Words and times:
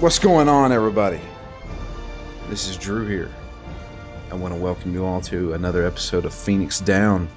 What's 0.00 0.18
going 0.18 0.48
on, 0.48 0.72
everybody? 0.72 1.20
This 2.48 2.66
is 2.68 2.76
Drew 2.76 3.06
here. 3.06 3.30
I 4.30 4.34
want 4.36 4.54
to 4.54 4.60
welcome 4.60 4.94
you 4.94 5.04
all 5.04 5.20
to 5.22 5.54
another 5.54 5.84
episode 5.86 6.24
of 6.24 6.32
Phoenix 6.32 6.78
Down. 6.80 7.28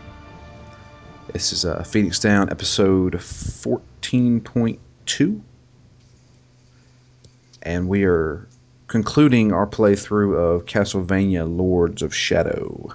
This 1.34 1.52
is 1.54 1.66
uh, 1.66 1.82
Phoenix 1.84 2.20
Down 2.20 2.50
episode 2.52 3.14
14.2. 3.14 5.42
And 7.64 7.88
we 7.88 8.04
are 8.04 8.48
concluding 8.88 9.54
our 9.54 9.66
playthrough 9.66 10.36
of 10.38 10.66
Castlevania 10.66 11.48
Lords 11.58 12.02
of 12.04 12.14
Shadow. 12.14 12.94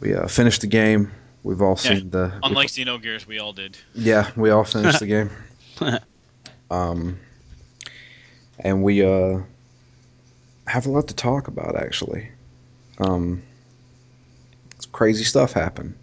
We 0.00 0.14
uh, 0.14 0.26
finished 0.26 0.62
the 0.62 0.66
game. 0.66 1.12
We've 1.44 1.62
all 1.62 1.78
Yeah, 1.84 1.98
seen 1.98 2.10
the. 2.10 2.32
Unlike 2.42 2.68
Xenogears, 2.68 3.26
we 3.26 3.38
all 3.38 3.52
did. 3.52 3.76
Yeah, 3.94 4.30
we 4.36 4.50
all 4.50 4.64
finished 4.64 4.98
the 5.00 5.06
game. 5.06 5.30
Um, 6.70 7.18
and 8.60 8.82
we 8.82 9.04
uh 9.04 9.40
have 10.66 10.86
a 10.86 10.90
lot 10.90 11.08
to 11.08 11.14
talk 11.14 11.48
about 11.48 11.76
actually. 11.76 12.30
Um, 12.98 13.42
crazy 14.92 15.24
stuff 15.24 15.52
happened. 15.52 15.94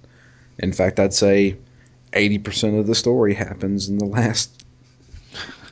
In 0.60 0.73
fact, 0.73 1.00
I'd 1.00 1.14
say 1.14 1.56
eighty 2.14 2.38
percent 2.38 2.78
of 2.78 2.88
the 2.88 2.95
story 2.95 3.34
happens 3.34 3.88
in 3.90 3.98
the 3.98 4.06
last 4.06 4.66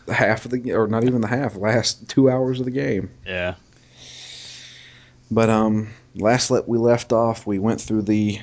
half 0.08 0.46
of 0.46 0.52
the 0.52 0.74
or 0.74 0.88
not 0.88 1.04
even 1.04 1.22
the 1.22 1.28
half, 1.28 1.56
last 1.56 2.08
two 2.08 2.30
hours 2.30 2.60
of 2.60 2.66
the 2.66 2.72
game. 2.72 3.10
Yeah. 3.26 3.56
But 5.32 5.50
um, 5.50 5.90
last 6.16 6.52
let 6.52 6.68
we 6.68 6.78
left 6.78 7.12
off, 7.12 7.48
we 7.48 7.60
went 7.60 7.82
through 7.82 8.04
the 8.04 8.40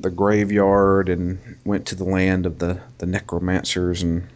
the 0.00 0.10
graveyard 0.10 1.08
and 1.08 1.38
went 1.64 1.86
to 1.86 1.94
the 1.94 2.04
land 2.04 2.46
of 2.46 2.58
the 2.58 2.80
the 2.98 3.06
necromancers 3.06 4.02
and. 4.02 4.26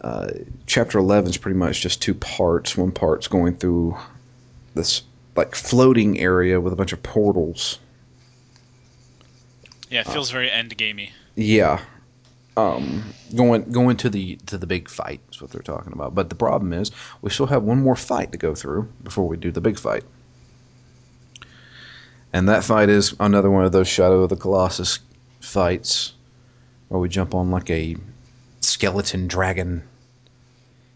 Uh, 0.00 0.28
chapter 0.66 0.98
11 0.98 1.30
is 1.30 1.36
pretty 1.36 1.58
much 1.58 1.80
just 1.80 2.00
two 2.00 2.14
parts. 2.14 2.76
One 2.76 2.92
part's 2.92 3.28
going 3.28 3.56
through 3.56 3.96
this 4.74 5.02
like 5.34 5.54
floating 5.54 6.18
area 6.20 6.60
with 6.60 6.72
a 6.72 6.76
bunch 6.76 6.92
of 6.92 7.02
portals. 7.02 7.78
Yeah, 9.90 10.00
it 10.00 10.08
feels 10.08 10.30
very 10.30 10.50
end 10.50 10.76
gamey. 10.76 11.12
Yeah. 11.34 11.80
Um, 12.56 13.04
going 13.34 13.70
going 13.70 13.96
to 13.98 14.10
the 14.10 14.36
to 14.46 14.58
the 14.58 14.66
big 14.66 14.88
fight 14.88 15.20
is 15.30 15.40
what 15.40 15.50
they're 15.50 15.62
talking 15.62 15.92
about. 15.92 16.14
But 16.14 16.28
the 16.28 16.34
problem 16.34 16.72
is 16.72 16.90
we 17.22 17.30
still 17.30 17.46
have 17.46 17.62
one 17.62 17.80
more 17.80 17.96
fight 17.96 18.32
to 18.32 18.38
go 18.38 18.54
through 18.54 18.88
before 19.02 19.26
we 19.28 19.36
do 19.36 19.50
the 19.50 19.60
big 19.60 19.78
fight. 19.78 20.04
And 22.32 22.48
that 22.48 22.64
fight 22.64 22.88
is 22.88 23.14
another 23.20 23.50
one 23.50 23.64
of 23.64 23.72
those 23.72 23.88
Shadow 23.88 24.22
of 24.22 24.30
the 24.30 24.36
Colossus 24.36 24.98
fights 25.40 26.12
where 26.88 27.00
we 27.00 27.08
jump 27.08 27.34
on 27.34 27.50
like 27.50 27.70
a 27.70 27.96
skeleton 28.60 29.28
dragon 29.28 29.82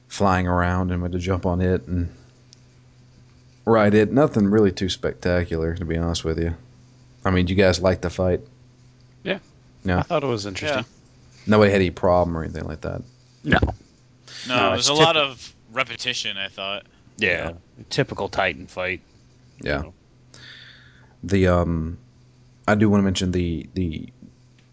flying 0.08 0.46
around 0.46 0.90
and 0.90 1.00
we 1.00 1.06
had 1.06 1.12
to 1.12 1.18
jump 1.18 1.46
on 1.46 1.60
it 1.60 1.86
and 1.86 2.08
ride 3.64 3.94
it. 3.94 4.12
Nothing 4.12 4.46
really 4.46 4.72
too 4.72 4.88
spectacular 4.88 5.74
to 5.74 5.84
be 5.84 5.96
honest 5.96 6.24
with 6.24 6.38
you. 6.38 6.54
I 7.24 7.30
mean, 7.30 7.46
do 7.46 7.52
you 7.52 7.56
guys 7.56 7.80
like 7.80 8.00
the 8.00 8.10
fight? 8.10 8.40
Yeah. 9.22 9.38
No. 9.84 9.98
I 9.98 10.02
thought 10.02 10.24
it 10.24 10.26
was 10.26 10.46
interesting. 10.46 10.84
Nobody 11.46 11.70
had 11.70 11.80
any 11.80 11.90
problem 11.90 12.36
or 12.36 12.44
anything 12.44 12.64
like 12.64 12.82
that. 12.82 13.02
No. 13.44 13.58
No, 14.48 14.56
No, 14.56 14.70
there's 14.70 14.80
it's 14.80 14.88
a 14.88 14.94
lot 14.94 15.16
of 15.16 15.54
repetition. 15.72 16.36
I 16.36 16.48
thought. 16.48 16.84
Yeah. 17.16 17.52
Typical 17.90 18.28
Titan 18.28 18.66
fight. 18.66 19.00
Yeah. 19.60 19.82
The 21.22 21.46
um, 21.48 21.98
I 22.66 22.74
do 22.74 22.88
want 22.90 23.00
to 23.00 23.04
mention 23.04 23.32
the 23.32 23.68
the 23.74 24.08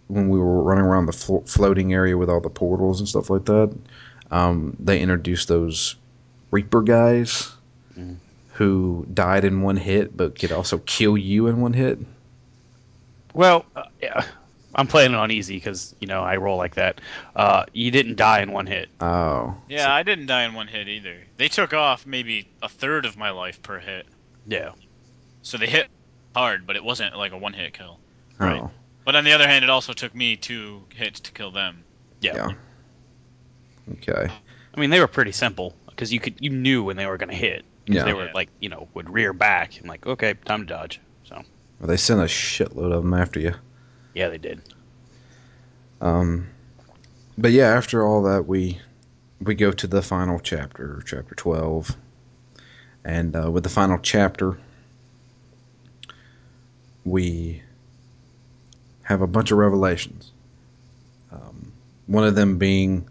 when 0.09 0.27
we 0.29 0.37
were 0.39 0.61
running 0.63 0.83
around 0.83 1.05
the 1.05 1.11
flo- 1.13 1.43
floating 1.47 1.93
area 1.93 2.17
with 2.17 2.29
all 2.29 2.41
the 2.41 2.49
portals 2.49 2.99
and 2.99 3.07
stuff 3.07 3.29
like 3.29 3.45
that. 3.45 3.73
Um, 4.31 4.75
they 4.79 4.99
introduced 4.99 5.47
those 5.47 5.95
Reaper 6.51 6.81
guys 6.81 7.51
Mhm. 7.97 8.17
who 8.53 9.07
died 9.13 9.45
in 9.45 9.61
one 9.61 9.77
hit, 9.77 10.17
but 10.17 10.37
could 10.37 10.51
also 10.51 10.79
kill 10.79 11.15
you 11.17 11.47
in 11.47 11.61
one 11.61 11.73
hit. 11.73 11.99
Well, 13.33 13.65
uh, 13.75 13.83
yeah. 14.01 14.25
I'm 14.75 14.87
playing 14.87 15.11
it 15.13 15.17
on 15.17 15.31
easy 15.31 15.55
because 15.55 15.95
you 15.99 16.07
know 16.07 16.21
I 16.21 16.37
roll 16.37 16.57
like 16.57 16.75
that. 16.75 17.01
Uh, 17.35 17.65
you 17.73 17.89
didn't 17.91 18.15
die 18.17 18.41
in 18.41 18.51
one 18.51 18.67
hit. 18.67 18.89
Oh, 19.01 19.55
Yeah, 19.67 19.93
I 19.93 20.03
didn't 20.03 20.27
die 20.27 20.43
in 20.43 20.53
one 20.53 20.67
hit 20.67 20.87
either. 20.87 21.17
They 21.37 21.47
took 21.47 21.73
off 21.73 22.05
maybe 22.05 22.47
a 22.61 22.69
third 22.69 23.05
of 23.05 23.17
my 23.17 23.31
life 23.31 23.61
per 23.63 23.79
hit. 23.79 24.05
Yeah. 24.47 24.71
So 25.41 25.57
they 25.57 25.65
hit 25.67 25.87
hard, 26.35 26.67
but 26.67 26.75
it 26.75 26.83
wasn't 26.83 27.17
like 27.17 27.31
a 27.31 27.37
one 27.37 27.53
hit 27.53 27.73
kill. 27.73 27.99
Right. 28.37 28.63
But 29.09 29.15
on 29.15 29.23
the 29.23 29.31
other 29.33 29.47
hand, 29.47 29.63
it 29.63 29.71
also 29.71 29.91
took 29.93 30.13
me 30.13 30.35
two 30.35 30.83
hits 30.93 31.19
to 31.21 31.31
kill 31.31 31.49
them. 31.49 31.83
Yeah. 32.21 32.35
yeah. 32.35 33.93
Okay. 33.93 34.31
I 34.75 34.79
mean, 34.79 34.91
they 34.91 34.99
were 34.99 35.07
pretty 35.07 35.31
simple 35.31 35.73
because 35.87 36.13
you 36.13 36.19
could 36.19 36.35
you 36.39 36.51
knew 36.51 36.83
when 36.83 36.95
they 36.95 37.07
were 37.07 37.17
going 37.17 37.29
to 37.31 37.35
hit. 37.35 37.65
'Cause 37.87 37.95
Yeah. 37.95 38.03
They 38.03 38.13
were 38.13 38.25
Yeah. 38.25 38.33
like 38.35 38.49
you 38.59 38.69
know 38.69 38.87
would 38.93 39.09
rear 39.09 39.33
back 39.33 39.79
and 39.79 39.87
like 39.89 40.05
okay 40.05 40.35
time 40.45 40.59
to 40.59 40.65
dodge. 40.67 40.99
So 41.23 41.41
Well, 41.79 41.87
they 41.87 41.97
sent 41.97 42.19
a 42.19 42.25
shitload 42.25 42.93
of 42.93 43.01
them 43.01 43.15
after 43.15 43.39
you. 43.39 43.55
yeah 44.13 44.29
they 44.29 44.37
did. 44.37 44.61
Um, 46.01 46.47
but 47.35 47.51
yeah, 47.51 47.69
after 47.75 48.05
all 48.05 48.21
that, 48.21 48.45
we 48.45 48.79
we 49.41 49.55
go 49.55 49.71
to 49.71 49.87
the 49.87 50.03
final 50.03 50.39
chapter, 50.39 51.01
chapter 51.03 51.33
twelve, 51.33 51.95
and 53.03 53.35
uh, 53.35 53.49
with 53.49 53.63
the 53.63 53.69
final 53.71 53.97
chapter, 53.97 54.59
we 57.03 57.63
have 59.09 59.21
a 59.21 59.27
bunch 59.27 59.49
of 59.51 59.57
revelations. 59.57 60.31
Um, 61.31 61.73
one 62.05 62.25
of 62.25 62.35
them 62.35 62.59
being, 62.59 63.09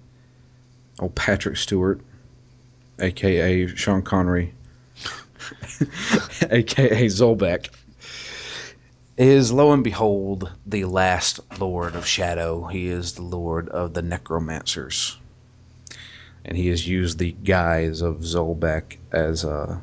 oh 1.01 1.09
Patrick 1.09 1.57
Stewart, 1.57 2.01
aka 3.01 3.67
Sean 3.67 4.03
Connery, 4.03 4.55
aka 6.51 7.07
Zolbeck 7.07 7.69
is 9.17 9.51
lo 9.51 9.73
and 9.73 9.83
behold 9.83 10.53
the 10.65 10.85
last 10.85 11.41
Lord 11.59 11.97
of 11.97 12.07
Shadow. 12.07 12.67
He 12.67 12.87
is 12.87 13.15
the 13.15 13.23
Lord 13.23 13.69
of 13.69 13.93
the 13.93 14.03
Necromancers. 14.03 15.17
And 16.45 16.57
he 16.57 16.69
has 16.69 16.87
used 16.87 17.19
the 17.19 17.33
guise 17.33 18.01
of 18.03 18.19
Zolbeck 18.19 18.99
as 19.11 19.43
a, 19.43 19.83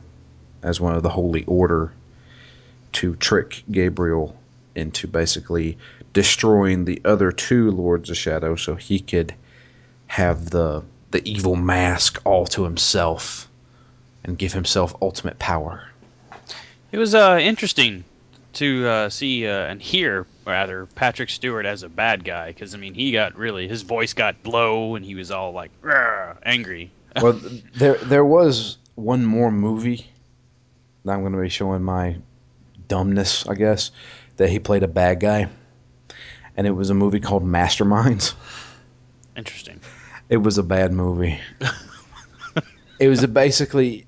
as 0.64 0.80
one 0.80 0.96
of 0.96 1.04
the 1.04 1.10
Holy 1.10 1.44
Order 1.44 1.92
to 2.94 3.16
trick 3.18 3.64
Gabriel 3.70 4.38
into 4.76 5.08
basically 5.08 5.78
destroying 6.16 6.86
the 6.86 7.02
other 7.04 7.32
two 7.32 7.70
Lords 7.72 8.10
of 8.10 8.18
Shadow 8.18 8.56
so 8.56 8.74
he 8.74 9.00
could 9.00 9.36
have 10.08 10.50
the 10.50 10.82
the 11.12 11.22
evil 11.30 11.56
mask 11.56 12.20
all 12.24 12.46
to 12.48 12.64
himself 12.64 13.48
and 14.24 14.38
give 14.38 14.54
himself 14.54 14.96
ultimate 15.02 15.38
power. 15.38 15.88
It 16.92 16.98
was 16.98 17.14
uh, 17.14 17.38
interesting 17.42 18.04
to 18.54 18.88
uh, 18.88 19.10
see 19.10 19.46
uh, 19.46 19.52
and 19.52 19.82
hear 19.82 20.26
rather 20.48 20.86
Patrick 20.88 21.30
Stewart 21.30 21.66
as 21.66 21.84
a 21.84 21.90
bad 21.90 22.24
guy 22.24 22.48
because 22.48 22.74
I 22.74 22.78
mean 22.78 22.94
he 22.94 23.12
got 23.12 23.36
really 23.36 23.68
his 23.68 23.82
voice 23.82 24.14
got 24.14 24.36
low 24.46 24.96
and 24.96 25.06
he 25.06 25.16
was 25.16 25.32
all 25.32 25.52
like 25.52 25.72
angry. 26.44 26.92
well, 27.22 27.40
there 27.76 27.96
there 27.96 28.26
was 28.26 28.78
one 28.96 29.26
more 29.26 29.52
movie 29.52 30.08
that 31.04 31.12
I'm 31.12 31.20
going 31.20 31.34
to 31.34 31.42
be 31.42 31.50
showing 31.50 31.84
my 31.84 32.16
dumbness, 32.88 33.46
I 33.48 33.56
guess, 33.56 33.92
that 34.38 34.50
he 34.50 34.60
played 34.60 34.84
a 34.84 34.88
bad 34.88 35.20
guy, 35.20 35.50
and 36.58 36.68
it 36.68 36.72
was 36.72 36.90
a 36.90 36.94
movie 36.94 37.20
called 37.20 37.44
Masterminds. 37.44 38.34
Interesting. 39.36 39.80
It 40.30 40.38
was 40.38 40.58
a 40.58 40.64
bad 40.64 40.92
movie. 40.94 41.40
it 43.00 43.08
was 43.08 43.24
a 43.24 43.28
basically 43.28 44.06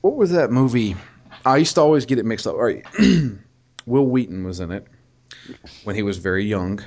what 0.00 0.16
was 0.16 0.30
that 0.30 0.50
movie? 0.50 0.96
I 1.44 1.56
used 1.56 1.74
to 1.74 1.80
always 1.80 2.06
get 2.06 2.18
it 2.18 2.24
mixed 2.24 2.46
up. 2.46 2.54
All 2.54 2.62
right, 2.62 2.84
Wil 3.86 4.06
Wheaton 4.06 4.44
was 4.44 4.60
in 4.60 4.70
it 4.70 4.86
when 5.84 5.96
he 5.96 6.02
was 6.02 6.18
very 6.18 6.44
young, 6.44 6.80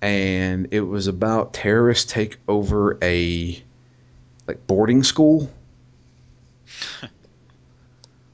and 0.00 0.68
it 0.70 0.80
was 0.80 1.06
about 1.06 1.54
terrorists 1.54 2.10
take 2.10 2.38
over 2.48 2.98
a 3.02 3.62
like 4.46 4.66
boarding 4.66 5.02
school. 5.02 5.50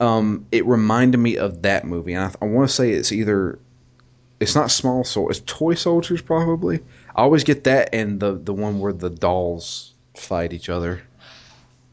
um, 0.01 0.47
it 0.53 0.65
reminded 0.67 1.19
me 1.19 1.37
of 1.37 1.63
that 1.63 1.85
movie, 1.85 2.15
and 2.15 2.25
I, 2.25 2.33
I 2.43 2.49
want 2.49 2.69
to 2.69 2.75
say 2.75 2.93
it's 2.93 3.13
either 3.13 3.59
it's 4.41 4.55
not 4.55 4.71
Small 4.71 5.05
Soldier, 5.05 5.31
it's 5.31 5.43
Toy 5.47 5.75
Soldiers 5.75 6.21
probably. 6.23 6.81
I 7.15 7.23
always 7.23 7.45
get 7.45 7.65
that 7.65 7.91
and 7.95 8.19
the 8.21 8.33
the 8.33 8.53
one 8.55 8.81
where 8.81 8.93
the 8.93 9.11
dolls 9.11 9.93
fight 10.17 10.53
each 10.53 10.69
other. 10.69 11.03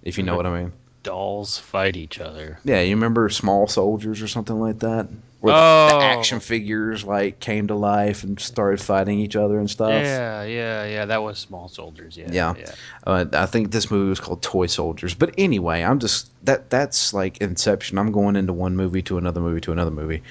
If 0.03 0.17
you 0.17 0.23
know 0.23 0.35
what 0.35 0.45
I 0.47 0.61
mean. 0.61 0.73
Dolls 1.03 1.57
fight 1.57 1.95
each 1.95 2.19
other. 2.19 2.59
Yeah, 2.63 2.81
you 2.81 2.95
remember 2.95 3.27
Small 3.29 3.67
Soldiers 3.67 4.21
or 4.21 4.27
something 4.27 4.59
like 4.59 4.79
that? 4.79 5.07
Where 5.39 5.53
the- 5.53 5.59
Oh. 5.59 5.87
the 5.99 6.05
action 6.05 6.39
figures 6.39 7.03
like 7.03 7.39
came 7.39 7.67
to 7.67 7.75
life 7.75 8.23
and 8.23 8.39
started 8.39 8.79
fighting 8.79 9.19
each 9.19 9.35
other 9.35 9.57
and 9.57 9.67
stuff. 9.69 9.89
Yeah, 9.89 10.43
yeah, 10.43 10.85
yeah. 10.85 11.05
That 11.05 11.23
was 11.23 11.39
Small 11.39 11.67
Soldiers. 11.69 12.15
Yeah, 12.17 12.29
Yeah. 12.31 12.53
yeah. 12.59 12.71
Uh, 13.07 13.25
I 13.33 13.47
think 13.47 13.71
this 13.71 13.89
movie 13.89 14.09
was 14.09 14.19
called 14.19 14.43
Toy 14.43 14.67
Soldiers. 14.67 15.15
But 15.15 15.33
anyway, 15.39 15.81
I'm 15.81 15.97
just 15.99 16.29
that 16.45 16.69
that's 16.69 17.13
like 17.15 17.39
Inception. 17.41 17.97
I'm 17.97 18.11
going 18.11 18.35
into 18.35 18.53
one 18.53 18.75
movie 18.75 19.01
to 19.03 19.17
another 19.17 19.41
movie 19.41 19.61
to 19.61 19.71
another 19.71 19.89
movie. 19.91 20.21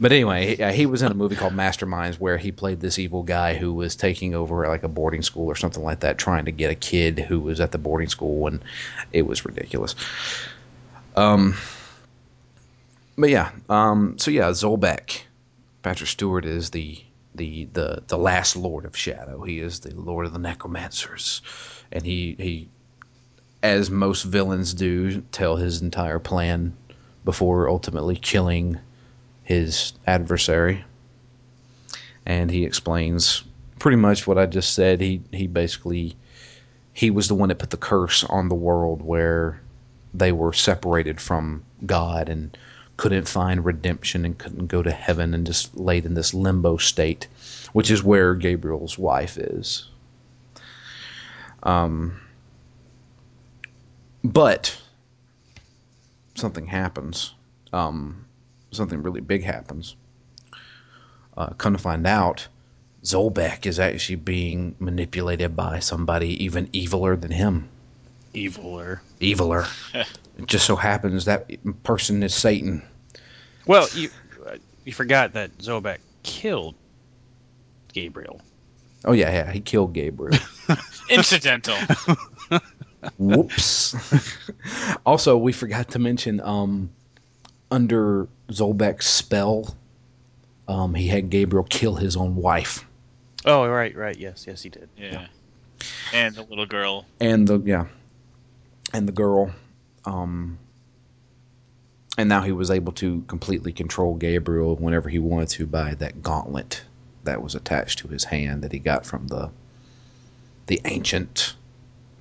But 0.00 0.12
anyway, 0.12 0.56
he, 0.56 0.62
uh, 0.62 0.72
he 0.72 0.86
was 0.86 1.02
in 1.02 1.12
a 1.12 1.14
movie 1.14 1.36
called 1.36 1.52
Masterminds 1.52 2.18
where 2.18 2.38
he 2.38 2.50
played 2.50 2.80
this 2.80 2.98
evil 2.98 3.22
guy 3.22 3.54
who 3.54 3.74
was 3.74 3.94
taking 3.94 4.34
over 4.34 4.66
like 4.66 4.82
a 4.82 4.88
boarding 4.88 5.20
school 5.20 5.46
or 5.46 5.56
something 5.56 5.84
like 5.84 6.00
that, 6.00 6.16
trying 6.16 6.46
to 6.46 6.52
get 6.52 6.70
a 6.70 6.74
kid 6.74 7.18
who 7.18 7.38
was 7.38 7.60
at 7.60 7.70
the 7.70 7.78
boarding 7.78 8.08
school, 8.08 8.46
and 8.46 8.64
it 9.12 9.26
was 9.26 9.44
ridiculous. 9.44 9.94
Um, 11.16 11.54
but 13.18 13.28
yeah, 13.28 13.50
um, 13.68 14.16
so 14.18 14.30
yeah, 14.30 14.50
Zolbeck, 14.50 15.20
Patrick 15.82 16.08
Stewart 16.08 16.46
is 16.46 16.70
the 16.70 16.98
the 17.34 17.68
the 17.74 18.02
the 18.06 18.16
last 18.16 18.56
Lord 18.56 18.86
of 18.86 18.96
Shadow. 18.96 19.42
He 19.42 19.60
is 19.60 19.80
the 19.80 19.94
Lord 19.94 20.24
of 20.24 20.32
the 20.32 20.38
Necromancers, 20.38 21.42
and 21.92 22.06
he 22.06 22.36
he, 22.38 22.68
as 23.62 23.90
most 23.90 24.22
villains 24.22 24.72
do, 24.72 25.20
tell 25.32 25.56
his 25.56 25.82
entire 25.82 26.18
plan 26.18 26.74
before 27.22 27.68
ultimately 27.68 28.16
killing 28.16 28.78
his 29.50 29.94
adversary. 30.06 30.84
And 32.24 32.52
he 32.52 32.64
explains 32.64 33.42
pretty 33.80 33.96
much 33.96 34.24
what 34.24 34.38
I 34.38 34.46
just 34.46 34.74
said. 34.74 35.00
He 35.00 35.22
he 35.32 35.48
basically 35.48 36.14
he 36.92 37.10
was 37.10 37.26
the 37.26 37.34
one 37.34 37.48
that 37.48 37.58
put 37.58 37.70
the 37.70 37.76
curse 37.76 38.22
on 38.22 38.48
the 38.48 38.54
world 38.54 39.02
where 39.02 39.60
they 40.14 40.30
were 40.30 40.52
separated 40.52 41.20
from 41.20 41.64
God 41.84 42.28
and 42.28 42.56
couldn't 42.96 43.26
find 43.26 43.64
redemption 43.64 44.24
and 44.24 44.38
couldn't 44.38 44.68
go 44.68 44.84
to 44.84 44.92
heaven 44.92 45.34
and 45.34 45.44
just 45.44 45.76
laid 45.76 46.06
in 46.06 46.14
this 46.14 46.32
limbo 46.32 46.76
state, 46.76 47.26
which 47.72 47.90
is 47.90 48.04
where 48.04 48.36
Gabriel's 48.36 48.98
wife 48.98 49.36
is. 49.36 49.88
Um, 51.64 52.20
but 54.22 54.80
something 56.36 56.66
happens. 56.66 57.34
Um, 57.72 58.26
something 58.70 59.02
really 59.02 59.20
big 59.20 59.42
happens. 59.42 59.96
Uh, 61.36 61.50
come 61.50 61.72
to 61.72 61.78
find 61.78 62.06
out, 62.06 62.46
Zolbeck 63.04 63.66
is 63.66 63.80
actually 63.80 64.16
being 64.16 64.74
manipulated 64.78 65.56
by 65.56 65.78
somebody 65.78 66.44
even 66.44 66.66
eviler 66.68 67.20
than 67.20 67.30
him. 67.30 67.68
Eviler. 68.34 69.00
Eviler. 69.20 69.68
it 70.38 70.46
just 70.46 70.66
so 70.66 70.76
happens 70.76 71.24
that 71.24 71.48
person 71.82 72.22
is 72.22 72.34
Satan. 72.34 72.82
Well, 73.66 73.88
you 73.94 74.10
uh, 74.46 74.56
you 74.84 74.92
forgot 74.92 75.32
that 75.34 75.56
Zobek 75.58 75.98
killed 76.22 76.74
Gabriel. 77.92 78.40
Oh 79.04 79.12
yeah, 79.12 79.32
yeah, 79.32 79.52
he 79.52 79.60
killed 79.60 79.94
Gabriel. 79.94 80.38
Incidental. 81.08 81.76
Whoops. 83.18 83.96
also, 85.06 85.38
we 85.38 85.52
forgot 85.52 85.90
to 85.90 85.98
mention 85.98 86.40
um, 86.40 86.90
under 87.70 88.28
Zolbeck's 88.50 89.06
spell, 89.06 89.76
um, 90.68 90.94
he 90.94 91.06
had 91.06 91.30
Gabriel 91.30 91.64
kill 91.64 91.94
his 91.94 92.16
own 92.16 92.36
wife 92.36 92.84
Oh, 93.44 93.66
right, 93.66 93.96
right. 93.96 94.16
Yes, 94.16 94.44
yes, 94.46 94.62
he 94.62 94.68
did. 94.68 94.88
Yeah. 94.96 95.26
And 96.12 96.34
the 96.34 96.42
little 96.42 96.66
girl. 96.66 97.06
and 97.20 97.48
the 97.48 97.58
yeah, 97.60 97.86
and 98.92 99.08
the 99.08 99.12
girl. 99.12 99.50
Um, 100.04 100.58
and 102.18 102.28
now 102.28 102.42
he 102.42 102.52
was 102.52 102.70
able 102.70 102.92
to 102.94 103.22
completely 103.28 103.72
control 103.72 104.14
Gabriel 104.14 104.76
whenever 104.76 105.08
he 105.08 105.18
wanted 105.18 105.48
to 105.50 105.66
by 105.66 105.94
that 105.94 106.22
gauntlet 106.22 106.82
that 107.24 107.42
was 107.42 107.54
attached 107.54 108.00
to 108.00 108.08
his 108.08 108.24
hand 108.24 108.62
that 108.62 108.72
he 108.72 108.78
got 108.78 109.06
from 109.06 109.26
the 109.28 109.50
the 110.66 110.80
ancient 110.84 111.54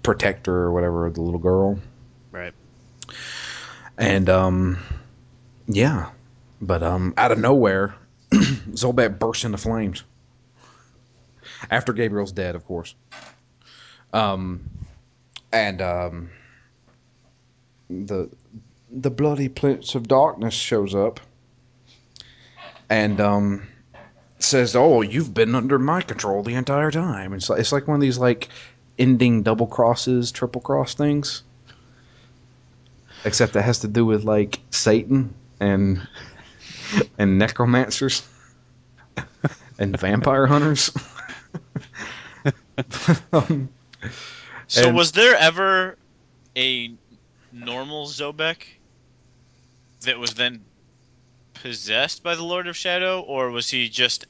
protector 0.03 0.55
or 0.55 0.71
whatever 0.71 1.09
the 1.09 1.21
little 1.21 1.39
girl. 1.39 1.79
Right. 2.31 2.53
And 3.97 4.29
um, 4.29 4.79
yeah, 5.69 6.09
but 6.59 6.81
um, 6.81 7.13
out 7.15 7.31
of 7.31 7.37
nowhere, 7.37 7.95
Zolbeck 8.31 9.19
bursts 9.19 9.45
into 9.45 9.59
flames. 9.59 10.03
After 11.69 11.93
Gabriel's 11.93 12.31
dead, 12.31 12.55
of 12.55 12.65
course. 12.65 12.95
Um, 14.11 14.67
and 15.51 15.79
um, 15.81 16.29
the 17.89 18.29
the 18.91 19.11
bloody 19.11 19.47
prince 19.47 19.93
of 19.93 20.07
darkness 20.07 20.55
shows 20.55 20.95
up 20.95 21.19
and 22.89 23.21
um, 23.21 23.67
says, 24.39 24.75
"Oh, 24.75 25.01
you've 25.01 25.35
been 25.35 25.53
under 25.53 25.77
my 25.77 26.01
control 26.01 26.41
the 26.41 26.55
entire 26.55 26.89
time." 26.89 27.33
It's 27.33 27.47
like, 27.47 27.59
it's 27.59 27.71
like 27.71 27.87
one 27.87 27.95
of 27.95 28.01
these 28.01 28.17
like 28.17 28.49
ending 28.97 29.43
double 29.43 29.67
crosses, 29.67 30.31
triple 30.31 30.61
cross 30.61 30.95
things. 30.95 31.43
Except 33.23 33.55
it 33.55 33.61
has 33.61 33.79
to 33.79 33.87
do 33.87 34.03
with 34.03 34.23
like 34.23 34.59
Satan 34.71 35.35
and 35.59 36.07
and 37.17 37.37
necromancers 37.37 38.27
and 39.77 39.97
vampire 39.99 40.47
hunters. 40.47 40.91
um, 43.33 43.69
So 44.67 44.87
And- 44.87 44.95
was 44.95 45.11
there 45.13 45.35
ever 45.35 45.97
a 46.55 46.91
normal 47.51 48.05
Zobek 48.05 48.57
that 50.01 50.19
was 50.19 50.35
then 50.35 50.63
possessed 51.55 52.21
by 52.23 52.35
the 52.35 52.43
Lord 52.43 52.67
of 52.67 52.77
Shadow, 52.77 53.19
or 53.21 53.49
was 53.49 53.69
he 53.69 53.89
just 53.89 54.27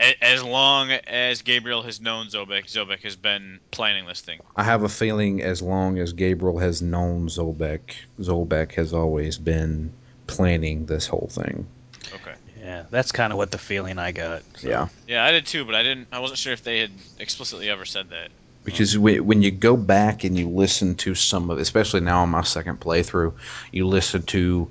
a- 0.00 0.24
as 0.24 0.42
long 0.42 0.90
as 0.90 1.42
Gabriel 1.42 1.82
has 1.82 2.00
known 2.00 2.28
Zobek, 2.28 2.64
Zobek 2.72 3.00
has 3.02 3.16
been 3.16 3.60
planning 3.70 4.06
this 4.06 4.22
thing? 4.22 4.40
I 4.56 4.64
have 4.64 4.82
a 4.82 4.88
feeling 4.88 5.42
as 5.42 5.60
long 5.60 5.98
as 5.98 6.14
Gabriel 6.14 6.58
has 6.58 6.80
known 6.80 7.28
Zolbeck, 7.28 7.80
Zolbeck 8.18 8.72
has 8.72 8.92
always 8.94 9.36
been 9.36 9.92
planning 10.30 10.86
this 10.86 11.06
whole 11.06 11.28
thing. 11.30 11.66
Okay. 12.14 12.34
Yeah, 12.60 12.84
that's 12.90 13.12
kind 13.12 13.32
of 13.32 13.36
what 13.36 13.50
the 13.50 13.58
feeling 13.58 13.98
I 13.98 14.12
got. 14.12 14.42
so. 14.56 14.68
Yeah. 14.68 14.88
Yeah, 15.08 15.24
I 15.24 15.32
did 15.32 15.46
too, 15.46 15.64
but 15.64 15.74
I 15.74 15.82
didn't. 15.82 16.08
I 16.12 16.20
wasn't 16.20 16.38
sure 16.38 16.52
if 16.52 16.62
they 16.62 16.80
had 16.80 16.90
explicitly 17.18 17.70
ever 17.70 17.84
said 17.84 18.10
that. 18.10 18.30
Because 18.64 18.96
when 18.98 19.24
when 19.26 19.42
you 19.42 19.50
go 19.50 19.76
back 19.76 20.24
and 20.24 20.38
you 20.38 20.48
listen 20.48 20.94
to 20.96 21.14
some 21.14 21.50
of, 21.50 21.58
especially 21.58 22.00
now 22.00 22.22
on 22.22 22.28
my 22.28 22.42
second 22.42 22.78
playthrough, 22.80 23.32
you 23.72 23.86
listen 23.86 24.22
to 24.24 24.70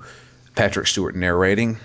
Patrick 0.54 0.86
Stewart 0.86 1.16
narrating. 1.16 1.78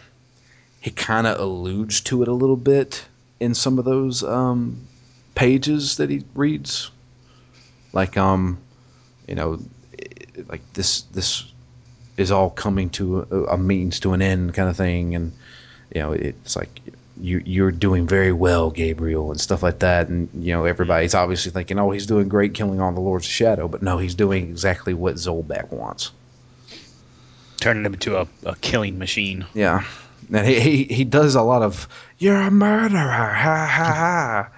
He 0.80 0.92
kind 0.92 1.26
of 1.26 1.40
alludes 1.40 2.02
to 2.02 2.22
it 2.22 2.28
a 2.28 2.34
little 2.34 2.58
bit 2.58 3.04
in 3.40 3.56
some 3.56 3.80
of 3.80 3.86
those 3.86 4.24
um, 4.24 4.86
pages 5.34 5.98
that 5.98 6.12
he 6.12 6.24
reads, 6.36 6.92
like 7.92 8.18
um, 8.18 8.60
you 9.28 9.34
know, 9.34 9.60
like 10.48 10.62
this 10.74 11.02
this 11.02 11.52
is 12.18 12.32
all 12.32 12.50
coming 12.50 12.90
to 12.92 13.28
a, 13.30 13.54
a 13.54 13.58
means 13.58 14.00
to 14.02 14.14
an 14.14 14.22
end 14.22 14.54
kind 14.54 14.70
of 14.70 14.78
thing, 14.78 15.16
and 15.16 15.34
you 15.94 16.02
know, 16.02 16.14
it's 16.14 16.56
like 16.56 16.82
you 17.20 17.42
you're 17.46 17.72
doing 17.72 18.08
very 18.08 18.32
well, 18.32 18.72
Gabriel, 18.72 19.32
and 19.32 19.40
stuff 19.40 19.64
like 19.64 19.80
that. 19.80 20.08
And 20.08 20.30
you 20.34 20.54
know, 20.54 20.66
everybody's 20.66 21.16
obviously 21.16 21.52
thinking, 21.52 21.80
oh, 21.80 21.92
he's 21.92 22.06
doing 22.06 22.30
great 22.30 22.54
killing 22.54 22.80
all 22.82 22.92
the 22.92 23.02
Lords 23.02 23.26
of 23.26 23.32
Shadow, 23.32 23.68
but 23.68 23.82
no, 23.82 23.98
he's 23.98 24.16
doing 24.16 24.50
exactly 24.50 24.94
what 24.94 25.16
Zolbeck 25.16 25.72
wants. 25.72 26.12
Turning 27.58 27.86
him 27.86 27.94
into 27.94 28.18
a, 28.18 28.28
a 28.46 28.56
killing 28.56 29.00
machine. 29.00 29.46
Yeah, 29.54 29.86
and 30.32 30.46
he, 30.46 30.60
he 30.60 30.84
he 30.84 31.04
does 31.04 31.36
a 31.36 31.42
lot 31.42 31.62
of 31.62 31.88
"You're 32.18 32.40
a 32.40 32.52
murderer," 32.52 33.00
ha 33.00 33.68
ha 33.68 34.50
ha. 34.50 34.52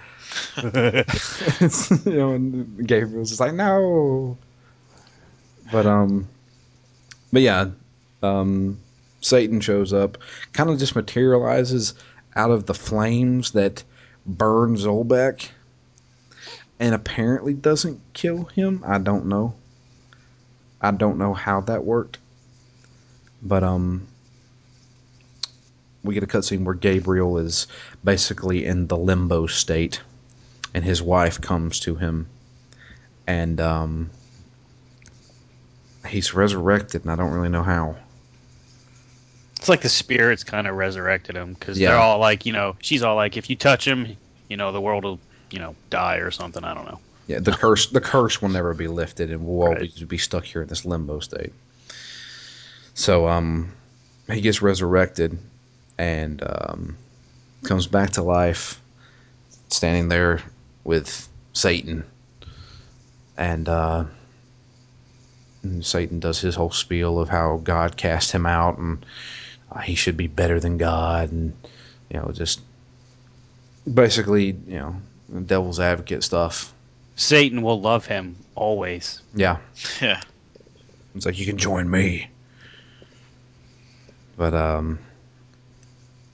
You 2.04 2.16
know, 2.16 2.32
and 2.32 2.86
Gabriel's 2.86 3.30
just 3.30 3.40
like 3.40 3.54
no. 3.54 4.36
But 5.70 5.86
um, 5.86 6.28
but 7.32 7.42
yeah, 7.42 7.70
um, 8.22 8.78
Satan 9.20 9.60
shows 9.60 9.92
up, 9.92 10.18
kind 10.52 10.70
of 10.70 10.78
just 10.78 10.96
materializes 10.96 11.94
out 12.36 12.50
of 12.50 12.66
the 12.66 12.74
flames 12.74 13.52
that 13.52 13.82
burn 14.26 14.76
Zolbeck, 14.76 15.48
and 16.78 16.94
apparently 16.94 17.54
doesn't 17.54 18.00
kill 18.12 18.44
him. 18.44 18.82
I 18.86 18.98
don't 18.98 19.26
know. 19.26 19.54
I 20.80 20.92
don't 20.92 21.18
know 21.18 21.34
how 21.34 21.60
that 21.62 21.84
worked, 21.84 22.18
but 23.42 23.64
um, 23.64 24.06
we 26.04 26.14
get 26.14 26.22
a 26.22 26.26
cutscene 26.26 26.64
where 26.64 26.74
Gabriel 26.74 27.38
is 27.38 27.66
basically 28.04 28.64
in 28.64 28.86
the 28.86 28.96
limbo 28.96 29.46
state, 29.46 30.00
and 30.74 30.84
his 30.84 31.02
wife 31.02 31.40
comes 31.40 31.80
to 31.80 31.96
him, 31.96 32.28
and 33.26 33.60
um, 33.60 34.10
he's 36.08 36.34
resurrected, 36.34 37.02
and 37.02 37.10
I 37.10 37.16
don't 37.16 37.32
really 37.32 37.48
know 37.48 37.62
how. 37.62 37.96
It's 39.58 39.68
like 39.68 39.80
the 39.82 39.88
spirits 39.88 40.44
kind 40.44 40.66
of 40.66 40.76
resurrected 40.76 41.36
him 41.36 41.54
because 41.54 41.78
Yeah. 41.78 41.90
they're 41.90 41.98
all 41.98 42.18
like, 42.18 42.46
you 42.46 42.52
know, 42.52 42.76
she's 42.80 43.02
all 43.02 43.16
like, 43.16 43.36
if 43.36 43.50
you 43.50 43.56
touch 43.56 43.86
him, 43.86 44.16
you 44.48 44.56
know, 44.56 44.70
the 44.72 44.80
world 44.80 45.04
will, 45.04 45.18
you 45.50 45.58
know, 45.58 45.74
die 45.90 46.16
or 46.16 46.30
something. 46.30 46.64
I 46.64 46.74
don't 46.74 46.84
know. 46.86 47.00
Yeah, 47.26 47.40
the 47.40 47.52
curse 47.52 47.88
the 47.88 48.00
curse 48.00 48.40
will 48.40 48.48
never 48.48 48.72
be 48.72 48.88
lifted, 48.88 49.30
and 49.30 49.46
we'll 49.46 49.68
Right. 49.68 49.76
always 49.76 49.92
be 50.04 50.16
stuck 50.18 50.44
here 50.44 50.62
in 50.62 50.68
this 50.68 50.84
limbo 50.84 51.20
state. 51.20 51.52
So 52.94 53.28
um, 53.28 53.72
he 54.30 54.40
gets 54.40 54.62
resurrected, 54.62 55.38
and 55.98 56.42
um, 56.42 56.96
comes 57.64 57.86
back 57.86 58.10
to 58.12 58.22
life, 58.22 58.80
standing 59.68 60.08
there 60.08 60.40
with 60.84 61.28
Satan, 61.52 62.04
and, 63.36 63.68
uh, 63.68 64.04
and 65.62 65.84
Satan 65.84 66.20
does 66.20 66.40
his 66.40 66.54
whole 66.54 66.70
spiel 66.70 67.18
of 67.18 67.28
how 67.28 67.60
God 67.64 67.96
cast 67.96 68.32
him 68.32 68.46
out, 68.46 68.78
and 68.78 69.04
uh, 69.72 69.80
he 69.80 69.94
should 69.94 70.16
be 70.16 70.26
better 70.28 70.60
than 70.60 70.78
God, 70.78 71.30
and 71.32 71.52
you 72.10 72.18
know, 72.20 72.30
just 72.32 72.60
basically, 73.92 74.56
you 74.66 74.78
know, 74.78 74.96
devil's 75.46 75.80
advocate 75.80 76.22
stuff. 76.22 76.72
Satan 77.16 77.62
will 77.62 77.80
love 77.80 78.06
him 78.06 78.36
always. 78.54 79.20
Yeah, 79.34 79.58
Yeah. 80.00 80.20
it's 81.14 81.26
like 81.26 81.38
you 81.38 81.46
can 81.46 81.58
join 81.58 81.90
me, 81.90 82.28
but 84.36 84.54
um, 84.54 84.98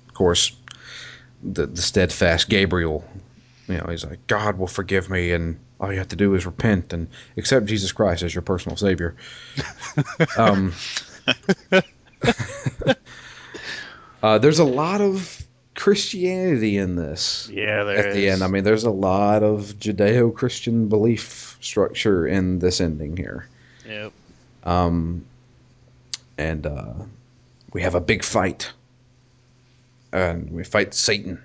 of 0.09 0.15
course, 0.15 0.55
the 1.43 1.67
the 1.67 1.83
steadfast 1.83 2.49
Gabriel, 2.49 3.05
you 3.69 3.79
know, 3.79 3.87
he's 3.89 4.05
like, 4.05 4.27
God 4.27 4.59
will 4.59 4.67
forgive 4.67 5.09
me, 5.09 5.33
and 5.33 5.59
all 5.81 5.93
you 5.93 5.99
have 5.99 6.09
to 6.09 6.17
do 6.17 6.35
is 6.35 6.47
repent 6.47 6.93
and 6.93 7.09
accept 7.37 7.67
Jesus 7.67 7.93
Christ 7.93 8.23
as 8.23 8.35
your 8.35 8.43
personal 8.43 8.77
savior. 8.77 9.17
um, 10.37 10.73
uh, 14.23 14.39
there's 14.39 14.59
a 14.59 14.65
lot 14.65 15.01
of 15.01 15.45
Christianity 15.75 16.77
in 16.77 16.97
this. 16.97 17.49
Yeah, 17.53 17.85
there 17.85 18.09
At 18.09 18.15
the 18.15 18.29
end, 18.29 18.43
I 18.43 18.49
mean, 18.49 18.65
there's 18.65 18.85
a 18.85 18.91
lot 18.91 19.43
of 19.43 19.75
Judeo-Christian 19.79 20.89
belief 20.89 21.57
structure 21.61 22.27
in 22.27 22.59
this 22.59 22.81
ending 22.81 23.17
here. 23.17 23.49
Yep. 23.87 24.13
Um, 24.65 25.25
and 26.39 26.67
uh, 26.67 26.95
we 27.73 27.83
have 27.83 27.95
a 27.95 28.01
big 28.01 28.25
fight, 28.25 28.73
and 30.13 30.51
we 30.51 30.65
fight 30.65 30.95
Satan. 30.95 31.43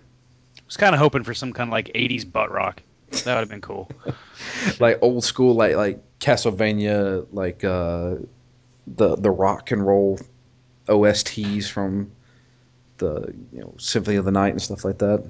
Was 0.69 0.77
kind 0.77 0.93
of 0.93 0.99
hoping 0.99 1.23
for 1.23 1.33
some 1.33 1.51
kind 1.51 1.67
of 1.67 1.71
like 1.71 1.87
'80s 1.95 2.31
butt 2.31 2.51
rock. 2.51 2.81
That 3.09 3.25
would 3.25 3.39
have 3.39 3.49
been 3.49 3.59
cool. 3.61 3.89
like 4.79 4.99
old 5.01 5.23
school, 5.23 5.55
like 5.55 5.75
like 5.75 5.99
Castlevania, 6.19 7.25
like 7.31 7.63
uh, 7.63 8.15
the 8.87 9.15
the 9.15 9.31
rock 9.31 9.71
and 9.71 9.85
roll 9.85 10.19
OSTs 10.87 11.67
from 11.69 12.11
the 12.99 13.33
you 13.51 13.61
know 13.61 13.73
Symphony 13.77 14.17
of 14.17 14.25
the 14.25 14.31
Night 14.31 14.51
and 14.51 14.61
stuff 14.61 14.85
like 14.85 14.99
that. 14.99 15.23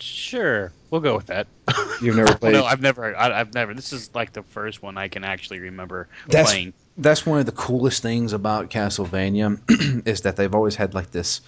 Sure, 0.00 0.72
we'll 0.90 1.00
go 1.00 1.16
with 1.16 1.26
that. 1.26 1.46
You've 2.02 2.16
never 2.16 2.34
played. 2.38 2.54
no, 2.54 2.64
I've 2.64 2.80
never. 2.80 3.16
I, 3.16 3.40
I've 3.40 3.54
never. 3.54 3.74
This 3.74 3.92
is 3.92 4.10
like 4.14 4.32
the 4.32 4.42
first 4.42 4.82
one 4.82 4.98
I 4.98 5.08
can 5.08 5.22
actually 5.24 5.60
remember 5.60 6.08
That's- 6.26 6.50
playing. 6.50 6.72
That's 7.00 7.24
one 7.24 7.38
of 7.38 7.46
the 7.46 7.52
coolest 7.52 8.02
things 8.02 8.32
about 8.32 8.70
Castlevania 8.70 10.04
is 10.06 10.22
that 10.22 10.34
they've 10.34 10.52
always 10.52 10.74
had 10.74 10.94
like 10.94 11.12
this. 11.12 11.42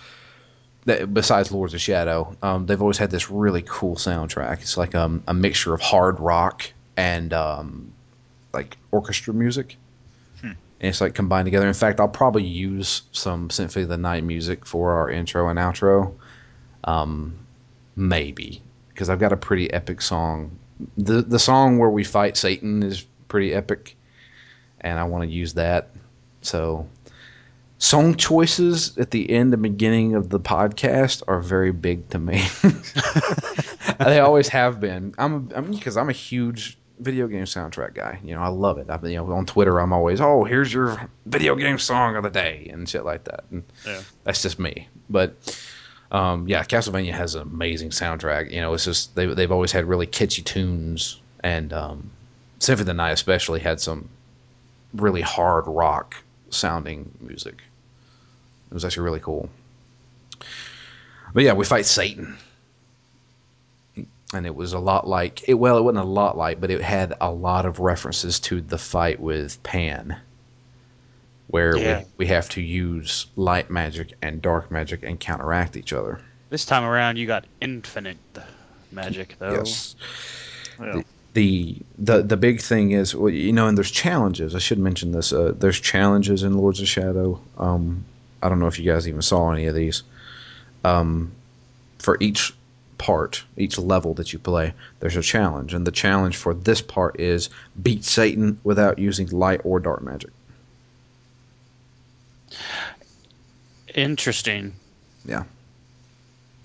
That, 0.87 1.13
besides 1.13 1.53
Lords 1.53 1.75
of 1.75 1.81
Shadow, 1.81 2.37
um, 2.43 2.67
they've 2.67 2.81
always 2.81 2.99
had 2.99 3.11
this 3.11 3.31
really 3.31 3.63
cool 3.67 3.97
soundtrack. 3.97 4.63
It's 4.63 4.77
like 4.77 4.95
um, 4.95 5.23
a 5.27 5.35
mixture 5.35 5.75
of 5.75 5.81
hard 5.81 6.19
rock 6.21 6.71
and 6.97 7.33
um, 7.33 7.93
like 8.53 8.77
orchestra 8.91 9.35
music. 9.35 9.77
Hmm. 10.41 10.47
And 10.47 10.89
it's 10.89 11.01
like 11.01 11.15
combined 11.15 11.47
together. 11.47 11.69
In 11.69 11.75
fact, 11.75 12.01
I'll 12.01 12.09
probably 12.09 12.45
use 12.45 13.03
some 13.13 13.51
Symphony 13.51 13.83
of 13.83 13.91
the 13.91 13.99
Night 13.99 14.25
music 14.25 14.65
for 14.65 14.93
our 14.93 15.11
intro 15.11 15.49
and 15.49 15.59
outro. 15.59 16.15
Um, 16.85 17.35
maybe 17.97 18.63
because 18.89 19.09
I've 19.09 19.19
got 19.19 19.33
a 19.33 19.37
pretty 19.37 19.73
epic 19.73 20.03
song. 20.03 20.59
the 20.97 21.23
The 21.23 21.39
song 21.39 21.79
where 21.79 21.91
we 21.91 22.05
fight 22.05 22.37
Satan 22.37 22.83
is 22.83 23.05
pretty 23.29 23.55
epic, 23.55 23.97
and 24.81 24.99
I 24.99 25.05
want 25.05 25.25
to 25.25 25.31
use 25.31 25.55
that. 25.55 25.91
So, 26.43 26.87
song 27.81 28.15
choices 28.15 28.97
at 28.99 29.11
the 29.11 29.29
end 29.31 29.53
and 29.55 29.63
beginning 29.63 30.15
of 30.15 30.29
the 30.29 30.39
podcast 30.39 31.23
are 31.27 31.41
very 31.41 31.73
big 31.73 32.09
to 32.11 32.19
me. 32.19 32.45
they 33.99 34.21
always 34.21 34.49
have 34.49 34.79
been. 34.81 35.15
I'm 35.19 35.49
I'm 35.55 35.73
because 35.73 35.97
I'm 35.97 36.09
a 36.09 36.13
huge 36.13 36.79
video 36.99 37.27
game 37.27 37.45
soundtrack 37.45 37.95
guy. 37.95 38.21
You 38.23 38.35
know, 38.35 38.43
I 38.43 38.49
love 38.49 38.77
it. 38.79 38.89
I, 38.91 38.99
you 39.09 39.17
know, 39.17 39.33
on 39.33 39.47
Twitter, 39.47 39.81
I'm 39.81 39.93
always, 39.95 40.21
oh, 40.21 40.45
here's 40.45 40.73
your 40.73 41.09
video 41.25 41.55
game 41.57 41.79
song 41.79 42.15
of 42.17 42.23
the 42.23 42.29
day 42.31 42.69
and 42.71 42.87
shit 42.89 43.05
like 43.05 43.25
that. 43.25 43.45
And 43.51 43.65
Yeah. 43.87 44.03
that's 44.25 44.43
just 44.43 44.59
me. 44.59 44.87
But 45.09 45.35
um, 46.13 46.47
yeah, 46.49 46.63
Castlevania 46.65 47.13
has 47.13 47.35
an 47.35 47.43
amazing 47.43 47.91
soundtrack. 47.91 48.51
You 48.51 48.61
know, 48.61 48.75
it's 48.75 48.85
just 48.85 49.15
they 49.15 49.27
they've 49.27 49.51
always 49.53 49.73
had 49.73 49.87
really 49.87 50.07
kitschy 50.07 50.45
tunes, 50.45 51.19
and 51.43 51.73
um, 51.73 52.11
Symphony 52.59 52.83
of 52.83 52.87
the 52.89 52.95
Night 52.95 53.13
especially 53.13 53.61
had 53.61 53.81
some 53.81 54.09
really 54.93 55.23
hard 55.23 55.65
rock 55.67 56.17
sounding 56.51 57.11
music. 57.21 57.63
It 58.71 58.75
was 58.75 58.85
actually 58.85 59.05
really 59.05 59.21
cool. 59.21 59.49
But 61.33 61.45
yeah, 61.45 61.53
we 61.55 61.65
fight 61.65 61.87
Satan. 61.87 62.37
And 64.33 64.47
it 64.47 64.55
was 64.55 64.73
a 64.75 64.79
lot 64.79 65.09
like 65.09 65.49
it 65.49 65.55
well, 65.55 65.77
it 65.77 65.83
wasn't 65.83 66.05
a 66.05 66.09
lot 66.09 66.37
like, 66.37 66.61
but 66.61 66.71
it 66.71 66.81
had 66.81 67.15
a 67.21 67.31
lot 67.31 67.67
of 67.67 67.81
references 67.81 68.39
to 68.41 68.61
the 68.61 68.79
fight 68.79 69.19
with 69.19 69.61
Pan. 69.63 70.17
Where 71.49 71.77
Yeah. 71.77 71.99
we, 72.01 72.05
we 72.19 72.27
have 72.27 72.49
to 72.51 72.63
use 72.63 73.27
light 73.35 73.71
magic 73.71 74.13
and 74.23 74.41
dark 74.41 74.71
magic 74.71 75.03
and 75.03 75.19
counteract 75.19 75.77
each 75.77 75.93
other. 75.93 76.21
This 76.49 76.65
time 76.65 76.85
around, 76.85 77.17
you 77.17 77.27
got 77.27 77.45
infinite 77.61 78.19
magic, 78.93 79.35
though. 79.41 79.55
Yes. 79.55 79.97
Yeah. 80.81 81.03
the 81.35 81.77
the 81.99 82.23
the 82.23 82.37
big 82.37 82.61
thing 82.61 82.93
is 82.93 83.15
well, 83.15 83.29
you 83.31 83.53
know 83.53 83.67
and 83.69 83.77
there's 83.77 83.91
challenges 83.91 84.55
i 84.55 84.59
should 84.59 84.79
mention 84.79 85.13
this 85.13 85.31
uh, 85.33 85.53
there's 85.57 85.79
challenges 85.79 86.43
in 86.43 86.57
lords 86.57 86.81
of 86.81 86.89
shadow 86.89 87.39
um, 87.59 88.05
i 88.43 88.49
don't 88.49 88.61
know 88.61 88.67
if 88.67 88.79
you 88.79 88.91
guys 88.91 89.09
even 89.09 89.23
saw 89.23 89.53
any 89.53 89.67
of 89.67 89.75
these 89.75 90.03
um, 90.85 91.31
for 91.99 92.17
each 92.21 92.55
part 92.99 93.45
each 93.57 93.79
level 93.79 94.15
that 94.15 94.33
you 94.33 94.39
play 94.39 94.73
there's 95.01 95.17
a 95.17 95.23
challenge 95.23 95.73
and 95.75 95.87
the 95.87 95.91
challenge 95.91 96.37
for 96.37 96.53
this 96.53 96.83
part 96.83 97.19
is 97.19 97.49
beat 97.83 98.05
satan 98.05 98.59
without 98.65 98.99
using 98.99 99.29
light 99.29 99.61
or 99.65 99.81
dark 99.81 100.03
magic 100.03 100.31
Interesting. 103.95 104.75
Yeah. 105.25 105.45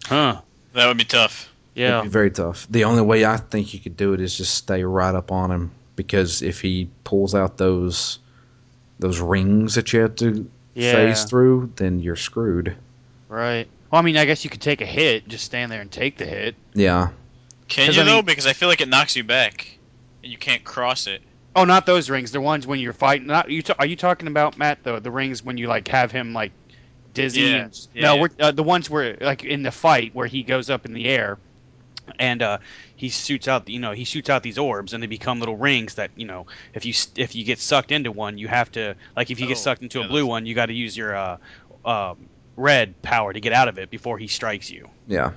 Huh. 0.05 0.41
That 0.74 0.88
would 0.88 0.98
be 0.98 1.05
tough. 1.05 1.51
Yeah. 1.74 2.00
It'd 2.00 2.03
be 2.03 2.10
very 2.10 2.32
tough 2.32 2.67
the 2.70 2.86
only 2.86 3.01
way 3.01 3.25
i 3.25 3.36
think 3.36 3.74
you 3.74 3.82
could 3.82 3.98
do 3.98 4.13
it 4.13 4.22
is 4.22 4.38
just 4.38 4.53
stay 4.53 4.86
right 4.86 5.13
up 5.13 5.29
on 5.29 5.51
him 5.51 5.72
because 5.98 6.41
if 6.41 6.62
he 6.62 6.89
pulls 7.03 7.36
out 7.36 7.58
those 7.58 8.20
those 9.00 9.20
rings 9.20 9.75
that 9.75 9.91
you 9.91 10.00
have 10.00 10.15
to 10.15 10.50
Yeah. 10.75 10.94
phase 10.94 11.24
through, 11.24 11.72
then 11.77 12.00
you're 12.00 12.15
screwed. 12.15 12.75
Right. 13.27 13.67
Well, 13.89 14.01
I 14.01 14.05
mean, 14.05 14.17
I 14.17 14.25
guess 14.25 14.44
you 14.44 14.50
could 14.50 14.62
take 14.62 14.82
a 14.82 14.86
hit, 14.86 15.27
just 15.27 15.46
stand 15.46 15.72
there 15.72 15.82
and 15.82 15.91
take 15.91 16.17
the 16.17 16.25
hit. 16.25 16.55
Yeah. 16.74 17.10
Can 17.67 17.94
you 17.94 18.01
I 18.01 18.03
though? 18.03 18.22
Because 18.22 18.46
I 18.46 18.53
feel 18.53 18.67
like 18.67 18.82
it 18.82 18.89
knocks 18.89 19.15
you 19.15 19.24
back, 19.24 19.79
and 20.22 20.32
you 20.32 20.38
can't 20.38 20.63
cross 20.63 21.08
it. 21.08 21.22
Oh, 21.55 21.63
not 21.63 21.86
those 21.86 22.10
rings. 22.10 22.32
The 22.32 22.41
ones 22.41 22.67
when 22.67 22.79
you're 22.79 22.94
fighting. 22.94 23.27
Not 23.27 23.50
you. 23.50 23.62
Ta- 23.62 23.75
are 23.79 23.86
you 23.86 23.96
talking 23.96 24.27
about 24.27 24.58
Matt? 24.58 24.84
The 24.84 25.00
the 25.00 25.10
rings 25.10 25.44
when 25.44 25.58
you 25.58 25.67
like 25.67 25.88
have 25.88 26.12
him 26.12 26.34
like 26.34 26.51
dizzy. 27.13 27.41
Yeah, 27.41 27.55
and, 27.55 27.88
yeah, 27.94 28.01
no, 28.01 28.15
yeah. 28.15 28.22
We're, 28.22 28.29
uh, 28.39 28.51
the 28.51 28.63
ones 28.63 28.89
where 28.89 29.17
like 29.22 29.44
in 29.44 29.63
the 29.63 29.72
fight 29.72 30.13
where 30.13 30.27
he 30.27 30.44
goes 30.44 30.70
up 30.70 30.86
in 30.86 30.94
the 30.94 31.08
air, 31.08 31.39
and 32.19 32.41
uh, 32.41 32.57
he 32.95 33.09
shoots 33.09 33.47
out. 33.47 33.67
You 33.69 33.79
know, 33.79 33.91
he 33.91 34.03
shoots 34.03 34.29
out 34.29 34.43
these 34.43 34.57
orbs, 34.57 34.93
and 34.93 35.01
they 35.03 35.07
become 35.07 35.39
little 35.39 35.57
rings 35.57 35.95
that 35.95 36.12
you 36.15 36.25
know. 36.25 36.45
If 36.74 36.85
you 36.85 36.93
if 37.15 37.35
you 37.35 37.43
get 37.43 37.59
sucked 37.59 37.91
into 37.91 38.12
one, 38.12 38.38
you 38.38 38.47
have 38.47 38.71
to 38.74 38.95
like 39.15 39.31
if 39.31 39.39
you 39.39 39.47
get 39.47 39.57
Oh, 39.57 39.57
sucked 39.57 39.81
into 39.83 40.00
yeah, 40.00 40.05
a 40.05 40.07
blue 40.07 40.25
one, 40.25 40.45
you 40.45 40.55
got 40.55 40.67
to 40.67 40.74
use 40.74 40.95
your 40.97 41.15
uh, 41.15 41.38
um 41.85 42.29
red 42.55 43.01
power 43.01 43.33
to 43.33 43.39
get 43.41 43.53
out 43.53 43.67
of 43.67 43.77
it 43.79 43.89
before 43.89 44.17
he 44.17 44.27
strikes 44.27 44.69
you. 44.69 44.89
Yeah. 45.07 45.31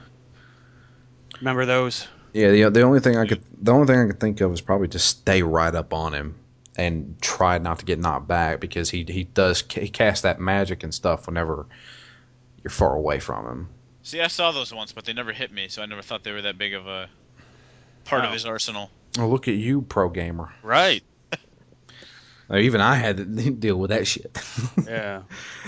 Remember 1.40 1.66
those? 1.66 2.06
Yeah, 2.32 2.50
the, 2.50 2.70
the 2.70 2.82
only 2.82 3.00
thing 3.00 3.16
I 3.16 3.26
could 3.26 3.42
the 3.60 3.72
only 3.72 3.86
thing 3.86 4.00
I 4.00 4.06
could 4.06 4.20
think 4.20 4.40
of 4.40 4.52
is 4.52 4.60
probably 4.60 4.88
just 4.88 5.06
stay 5.08 5.42
right 5.42 5.74
up 5.74 5.92
on 5.92 6.12
him 6.14 6.36
and 6.76 7.16
try 7.20 7.58
not 7.58 7.80
to 7.80 7.84
get 7.84 7.98
knocked 7.98 8.28
back 8.28 8.60
because 8.60 8.90
he 8.90 9.04
he 9.08 9.24
does 9.24 9.62
he 9.70 9.88
casts 9.88 10.22
that 10.22 10.38
magic 10.40 10.82
and 10.84 10.94
stuff 10.94 11.26
whenever 11.26 11.66
you're 12.62 12.70
far 12.70 12.94
away 12.94 13.18
from 13.20 13.46
him. 13.46 13.68
See, 14.08 14.22
I 14.22 14.28
saw 14.28 14.52
those 14.52 14.72
once, 14.72 14.90
but 14.90 15.04
they 15.04 15.12
never 15.12 15.34
hit 15.34 15.52
me, 15.52 15.68
so 15.68 15.82
I 15.82 15.86
never 15.86 16.00
thought 16.00 16.24
they 16.24 16.32
were 16.32 16.40
that 16.40 16.56
big 16.56 16.72
of 16.72 16.86
a 16.86 17.10
part 18.06 18.24
of 18.24 18.32
his 18.32 18.46
arsenal. 18.46 18.90
Oh, 19.18 19.28
look 19.28 19.48
at 19.48 19.56
you, 19.56 19.82
pro 19.82 20.08
gamer. 20.08 20.50
Right. 20.62 21.02
Uh, 22.50 22.56
Even 22.56 22.80
I 22.80 22.94
had 22.94 23.18
to 23.18 23.24
deal 23.50 23.76
with 23.76 23.90
that 23.90 24.06
shit. 24.06 24.38
Yeah, 24.86 25.24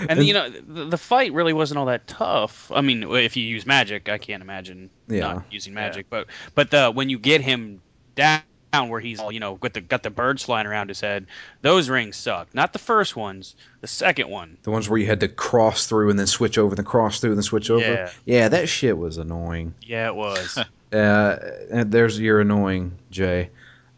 and 0.09 0.23
you 0.25 0.33
know 0.33 0.49
the, 0.49 0.85
the 0.85 0.97
fight 0.97 1.31
really 1.31 1.53
wasn't 1.53 1.77
all 1.77 1.85
that 1.85 2.07
tough. 2.07 2.71
I 2.73 2.81
mean, 2.81 3.03
if 3.03 3.37
you 3.37 3.43
use 3.45 3.67
magic, 3.67 4.09
I 4.09 4.17
can't 4.17 4.41
imagine 4.41 4.89
Yeah. 5.07 5.19
not 5.19 5.43
using 5.51 5.75
magic. 5.75 6.07
But 6.09 6.25
but 6.55 6.71
the 6.71 6.89
when 6.89 7.07
you 7.09 7.19
get 7.19 7.41
him 7.41 7.83
down 8.15 8.41
where 8.71 8.99
he's 8.99 9.19
all 9.19 9.31
you 9.31 9.39
know 9.39 9.55
got 9.55 9.73
the 9.73 9.81
got 9.81 10.03
the 10.03 10.09
birds 10.09 10.43
flying 10.43 10.67
around 10.67 10.89
his 10.89 11.01
head, 11.01 11.27
those 11.61 11.89
rings 11.89 12.15
suck. 12.15 12.53
Not 12.53 12.73
the 12.73 12.79
first 12.79 13.15
ones, 13.15 13.55
the 13.81 13.87
second 13.87 14.29
one. 14.29 14.57
the 14.63 14.71
ones 14.71 14.89
where 14.89 14.99
you 14.99 15.05
had 15.05 15.19
to 15.21 15.27
cross 15.27 15.87
through 15.87 16.09
and 16.09 16.17
then 16.17 16.27
switch 16.27 16.57
over, 16.57 16.75
then 16.75 16.85
cross 16.85 17.19
through 17.19 17.31
and 17.31 17.37
then 17.37 17.43
switch 17.43 17.69
over. 17.69 17.81
Yeah. 17.81 18.11
yeah 18.25 18.47
that 18.49 18.69
shit 18.69 18.97
was 18.97 19.17
annoying. 19.17 19.73
Yeah, 19.81 20.07
it 20.07 20.15
was. 20.15 20.57
Uh, 20.91 21.37
and 21.71 21.89
there's 21.89 22.19
your 22.19 22.41
annoying 22.41 22.91
Jay. 23.11 23.49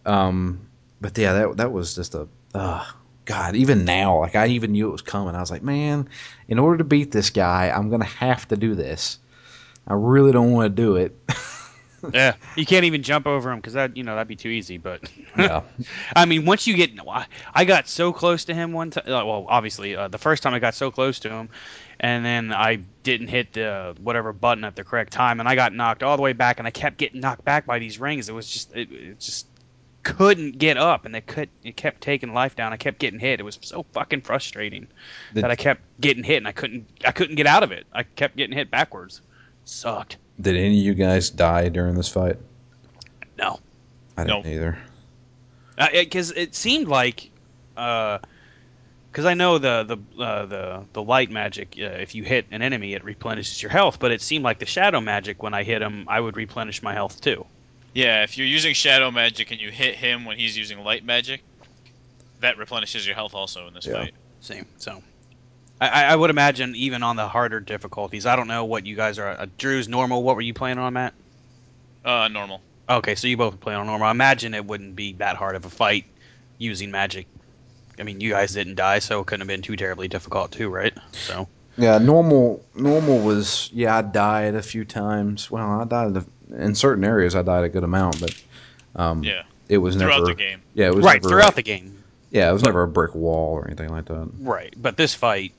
Um, 0.06 0.68
but 1.02 1.18
yeah, 1.18 1.34
that 1.34 1.58
that 1.58 1.72
was 1.72 1.96
just 1.96 2.14
a 2.14 2.28
uh, 2.54 2.86
God. 3.26 3.56
Even 3.56 3.84
now, 3.84 4.20
like 4.20 4.36
I 4.36 4.46
even 4.48 4.74
knew 4.74 4.90
it 4.90 4.92
was 4.92 5.02
coming. 5.02 5.34
I 5.34 5.40
was 5.40 5.50
like, 5.50 5.64
man, 5.64 6.08
in 6.48 6.60
order 6.60 6.78
to 6.78 6.84
beat 6.84 7.12
this 7.12 7.32
guy, 7.32 7.72
I'm 7.76 7.90
gonna 7.90 8.06
have 8.06 8.48
to 8.50 8.58
do 8.58 8.76
this. 8.76 9.18
I 9.88 9.96
really 9.96 10.32
don't 10.32 10.52
want 10.52 10.66
to 10.66 10.82
do 10.82 10.96
it. 10.96 11.18
Yeah, 12.14 12.36
you 12.56 12.66
can't 12.66 12.86
even 12.86 13.02
jump 13.02 13.28
over 13.28 13.52
him 13.52 13.60
because 13.60 13.74
that 13.74 13.96
you 13.96 14.04
know 14.04 14.16
that'd 14.16 14.28
be 14.28 14.36
too 14.36 14.50
easy. 14.50 14.78
But 14.78 15.10
Yeah. 15.38 15.62
I 16.16 16.26
mean, 16.26 16.46
once 16.46 16.68
you 16.68 16.76
get, 16.76 16.92
I- 17.08 17.28
I 17.54 17.66
got 17.66 17.88
so 17.88 18.12
close 18.12 18.46
to 18.46 18.54
him 18.54 18.74
one 18.74 18.92
time. 18.92 19.06
Well, 19.08 19.46
obviously, 19.48 19.96
uh, 19.96 20.08
the 20.10 20.18
first 20.18 20.44
time 20.44 20.54
I 20.54 20.60
got 20.60 20.76
so 20.76 20.92
close 20.92 21.20
to 21.20 21.30
him, 21.30 21.50
and 22.00 22.26
then 22.26 22.52
I 22.54 22.78
didn't 23.04 23.28
hit 23.28 23.54
the 23.54 23.96
whatever 24.02 24.34
button 24.34 24.64
at 24.64 24.76
the 24.76 24.84
correct 24.84 25.14
time, 25.14 25.40
and 25.40 25.48
I 25.48 25.56
got 25.56 25.74
knocked 25.74 26.04
all 26.04 26.18
the 26.18 26.24
way 26.24 26.34
back, 26.34 26.60
and 26.60 26.68
I 26.68 26.72
kept 26.72 26.98
getting 26.98 27.22
knocked 27.22 27.46
back 27.46 27.66
by 27.66 27.80
these 27.80 28.00
rings. 28.00 28.28
It 28.30 28.34
was 28.34 28.50
just, 28.50 28.76
it, 28.76 28.92
it 28.92 29.20
just 29.20 29.48
couldn't 30.04 30.58
get 30.58 30.78
up, 30.78 31.06
and 31.06 31.16
they 31.16 31.22
could, 31.22 31.50
it 31.64 31.78
kept 31.78 32.02
taking 32.02 32.34
life 32.34 32.56
down. 32.56 32.74
I 32.74 32.78
kept 32.78 33.00
getting 33.00 33.20
hit. 33.20 33.40
It 33.40 33.44
was 33.44 33.58
so 33.62 33.86
fucking 33.94 34.22
frustrating 34.22 34.88
Did, 35.34 35.44
that 35.46 35.52
I 35.52 35.56
kept 35.56 35.82
getting 36.02 36.24
hit, 36.24 36.38
and 36.38 36.48
I 36.48 36.52
couldn't, 36.52 36.88
I 37.06 37.12
couldn't 37.14 37.36
get 37.36 37.48
out 37.48 37.64
of 37.64 37.72
it. 37.72 37.88
I 37.94 38.04
kept 38.04 38.36
getting 38.36 38.56
hit 38.56 38.70
backwards. 38.70 39.22
Sucked. 39.64 40.18
Did 40.40 40.56
any 40.56 40.80
of 40.80 40.86
you 40.86 40.94
guys 40.94 41.30
die 41.30 41.70
during 41.70 41.96
this 41.96 42.10
fight? 42.10 42.38
No. 43.38 43.60
I 44.18 44.24
didn't 44.24 44.46
No. 44.46 44.52
either. 44.52 44.78
because 45.92 46.32
it, 46.32 46.56
seemed 46.56 46.88
like 46.88 47.30
because 47.76 49.26
I 49.26 49.34
know 49.34 49.58
the 49.58 49.84
the 49.84 50.24
uh, 50.24 50.46
the 50.46 50.86
the 50.94 51.02
light 51.04 51.32
magic 51.32 51.76
uh, 51.80 51.84
if 51.86 52.14
you 52.16 52.24
hit 52.24 52.48
an 52.52 52.62
enemy 52.62 52.94
it 52.94 53.04
replenishes 53.04 53.62
your 53.62 53.72
health 53.72 54.00
but 54.00 54.12
it 54.12 54.22
seemed 54.22 54.44
like 54.44 54.60
the 54.60 54.66
shadow 54.68 55.02
magic 55.02 55.42
when 55.42 55.54
I 55.56 55.64
hit 55.64 55.82
him 55.82 56.06
I 56.08 56.20
would 56.20 56.38
replenish 56.38 56.84
my 56.84 56.94
health 56.94 57.20
too 57.22 57.46
Yeah, 57.94 58.24
if 58.24 58.38
you're 58.38 58.48
using 58.48 58.74
shadow 58.76 59.10
magic 59.12 59.50
and 59.52 59.60
you 59.60 59.72
hit 59.72 59.96
him 59.96 60.26
when 60.26 60.38
he's 60.38 60.56
using 60.58 60.80
light 60.84 61.04
magic, 61.06 61.42
that 62.40 62.58
replenishes 62.58 63.06
your 63.06 63.16
health 63.16 63.34
also 63.34 63.68
in 63.68 63.74
this 63.74 63.86
Yeah. 63.88 63.94
fight. 63.94 64.14
same 64.42 64.66
so 64.78 65.02
I, 65.84 65.88
I 65.88 66.04
I 66.14 66.16
would 66.16 66.30
imagine 66.30 66.76
even 66.76 67.04
on 67.04 67.16
the 67.16 67.28
harder 67.28 67.60
difficulties 67.60 68.26
I 68.26 68.36
don't 68.36 68.48
know 68.48 68.66
what 68.66 68.86
you 68.86 68.96
guys 68.96 69.20
are 69.20 69.30
uh, 69.30 69.48
Drew's 69.58 69.88
normal 69.88 70.24
what 70.24 70.36
were 70.36 70.42
you 70.42 70.54
playing 70.54 70.78
on 70.78 70.94
Matt 70.94 71.14
Uh, 72.06 72.28
normal. 72.28 72.62
okay 72.90 73.16
so 73.16 73.28
you 73.28 73.38
both 73.38 73.60
play 73.60 73.74
on 73.74 73.86
normal 73.88 74.08
I 74.08 74.12
imagine 74.12 74.54
it 74.54 74.66
wouldn't 74.66 74.96
be 74.96 75.14
that 75.14 75.36
hard 75.36 75.56
of 75.56 75.66
a 75.66 75.70
fight 75.70 76.06
using 76.58 76.92
magic 76.92 77.28
I 78.00 78.04
mean 78.04 78.22
you 78.22 78.32
guys 78.32 78.54
didn't 78.54 78.76
die 78.76 79.00
so 79.00 79.20
it 79.22 79.28
couldn't 79.28 79.42
have 79.42 79.48
been 79.48 79.62
too 79.62 79.76
terribly 79.76 80.08
difficult 80.08 80.52
too 80.52 80.70
right 80.70 80.94
so 81.12 81.48
Yeah, 81.78 81.98
normal 81.98 82.64
normal 82.76 83.20
was 83.20 83.70
yeah, 83.74 83.98
I 83.98 84.02
died 84.04 84.56
a 84.56 84.62
few 84.62 84.86
times. 84.86 85.50
Well, 85.50 85.82
I 85.82 85.86
died 85.86 86.16
a, 86.18 86.26
in 86.64 86.76
certain 86.76 87.04
areas. 87.04 87.36
I 87.36 87.42
died 87.42 87.64
a 87.64 87.70
good 87.70 87.84
amount, 87.84 88.20
but 88.22 88.36
um, 88.96 89.24
Yeah, 89.24 89.42
it 89.70 89.80
was 89.80 89.96
throughout 89.96 90.10
never 90.22 90.26
throughout 90.26 90.38
the 90.38 90.44
game. 90.44 90.62
yeah, 90.76 90.88
it 90.88 90.96
was 90.96 91.04
right 91.04 91.22
never, 91.22 91.30
throughout 91.30 91.56
the 91.56 91.64
game 91.64 92.04
yeah, 92.30 92.50
it 92.50 92.54
was 92.54 92.64
never 92.64 92.82
a 92.84 92.88
brick 92.88 93.14
wall 93.14 93.54
or 93.54 93.66
anything 93.68 93.90
like 93.90 94.06
that. 94.06 94.28
Right, 94.40 94.74
but 94.76 94.98
this 94.98 95.14
fight, 95.14 95.54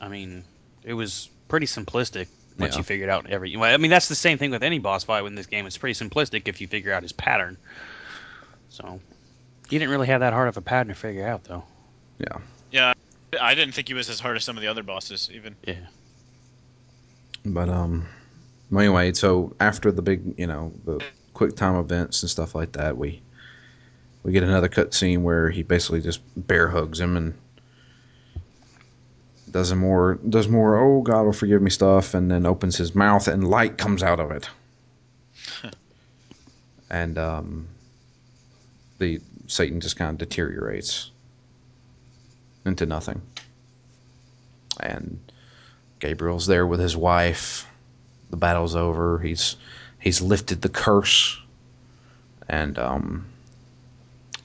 I 0.00 0.08
mean, 0.08 0.44
it 0.84 0.94
was 0.94 1.28
pretty 1.48 1.66
simplistic 1.66 2.28
once 2.58 2.74
Yeah. 2.74 2.78
you 2.78 2.84
figured 2.84 3.08
out 3.08 3.28
every. 3.30 3.56
Well, 3.56 3.72
I 3.72 3.76
mean, 3.76 3.90
that's 3.90 4.08
the 4.08 4.14
same 4.14 4.38
thing 4.38 4.50
with 4.50 4.62
any 4.62 4.78
boss 4.78 5.04
fight 5.04 5.24
in 5.24 5.34
this 5.34 5.46
game. 5.46 5.66
It's 5.66 5.78
pretty 5.78 5.94
simplistic 5.94 6.48
if 6.48 6.60
you 6.60 6.66
figure 6.68 6.92
out 6.92 7.02
his 7.02 7.12
pattern. 7.12 7.56
So, 8.70 9.00
you 9.70 9.78
didn't 9.78 9.90
really 9.90 10.06
have 10.08 10.20
that 10.20 10.32
hard 10.32 10.48
of 10.48 10.56
a 10.56 10.60
pattern 10.60 10.88
to 10.88 10.94
figure 10.94 11.26
out, 11.26 11.44
though. 11.44 11.64
Yeah, 12.18 12.38
Yeah, 12.70 12.92
I 13.40 13.54
didn't 13.54 13.74
think 13.74 13.88
he 13.88 13.94
was 13.94 14.08
as 14.10 14.18
hard 14.20 14.36
as 14.36 14.44
some 14.44 14.56
of 14.56 14.62
the 14.62 14.68
other 14.68 14.82
bosses 14.82 15.30
even. 15.32 15.54
Yeah. 15.64 15.74
But 17.44 17.68
um, 17.68 18.06
well, 18.70 18.80
anyway, 18.84 19.12
so 19.12 19.54
after 19.60 19.90
the 19.92 20.02
big, 20.02 20.38
you 20.38 20.46
know, 20.46 20.72
the 20.84 21.02
quick 21.34 21.56
time 21.56 21.76
events 21.76 22.22
and 22.22 22.30
stuff 22.30 22.54
like 22.54 22.72
that, 22.72 22.96
we 22.96 23.22
we 24.24 24.32
get 24.32 24.42
another 24.42 24.68
cutscene 24.68 25.22
where 25.22 25.48
he 25.48 25.62
basically 25.62 26.00
just 26.02 26.20
bear 26.36 26.68
hugs 26.68 27.00
him 27.00 27.16
and 27.16 27.34
does 29.52 29.70
a 29.70 29.76
more 29.76 30.18
does 30.28 30.48
more. 30.48 30.76
Oh 30.76 31.02
God 31.02 31.24
will 31.24 31.32
forgive 31.32 31.62
me 31.62 31.70
stuff, 31.70 32.14
and 32.14 32.30
then 32.30 32.46
opens 32.46 32.76
his 32.76 32.94
mouth 32.94 33.28
and 33.28 33.48
light 33.48 33.78
comes 33.78 34.02
out 34.02 34.20
of 34.20 34.30
it, 34.30 34.48
and 36.90 37.18
um, 37.18 37.68
the 38.98 39.20
Satan 39.46 39.80
just 39.80 39.96
kind 39.96 40.10
of 40.10 40.18
deteriorates 40.18 41.10
into 42.64 42.86
nothing, 42.86 43.22
and 44.80 45.18
Gabriel's 46.00 46.46
there 46.46 46.66
with 46.66 46.80
his 46.80 46.96
wife. 46.96 47.66
The 48.30 48.36
battle's 48.36 48.76
over. 48.76 49.18
He's 49.18 49.56
he's 49.98 50.20
lifted 50.20 50.62
the 50.62 50.68
curse, 50.68 51.40
and 52.48 52.78
um, 52.78 53.26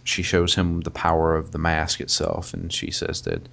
she 0.03 0.23
shows 0.23 0.55
him 0.55 0.81
the 0.81 0.91
power 0.91 1.35
of 1.35 1.51
the 1.51 1.57
mask 1.57 2.01
itself, 2.01 2.53
and 2.53 2.71
she 2.71 2.91
says 2.91 3.21
that 3.23 3.47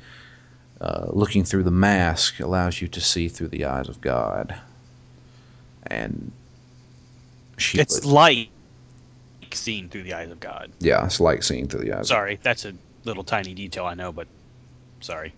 uh, 0.80 1.06
looking 1.10 1.44
through 1.44 1.62
the 1.64 1.70
mask 1.70 2.40
allows 2.40 2.80
you 2.80 2.88
to 2.88 3.00
see 3.00 3.28
through 3.28 3.48
the 3.48 3.64
eyes 3.64 3.88
of 3.88 4.00
God. 4.00 4.54
And 5.86 6.30
she, 7.58 7.78
It's 7.78 8.04
like 8.04 8.48
seen 9.52 9.88
through 9.88 10.04
the 10.04 10.14
eyes 10.14 10.30
of 10.30 10.40
God. 10.40 10.72
yeah, 10.80 11.04
it's 11.04 11.20
like 11.20 11.42
seeing 11.42 11.66
through 11.68 11.84
the 11.84 11.92
eyes. 11.92 12.08
Sorry, 12.08 12.38
that's 12.42 12.64
a 12.64 12.72
little 13.04 13.24
tiny 13.24 13.54
detail 13.54 13.86
I 13.86 13.94
know, 13.94 14.12
but 14.12 14.26
sorry. 15.00 15.34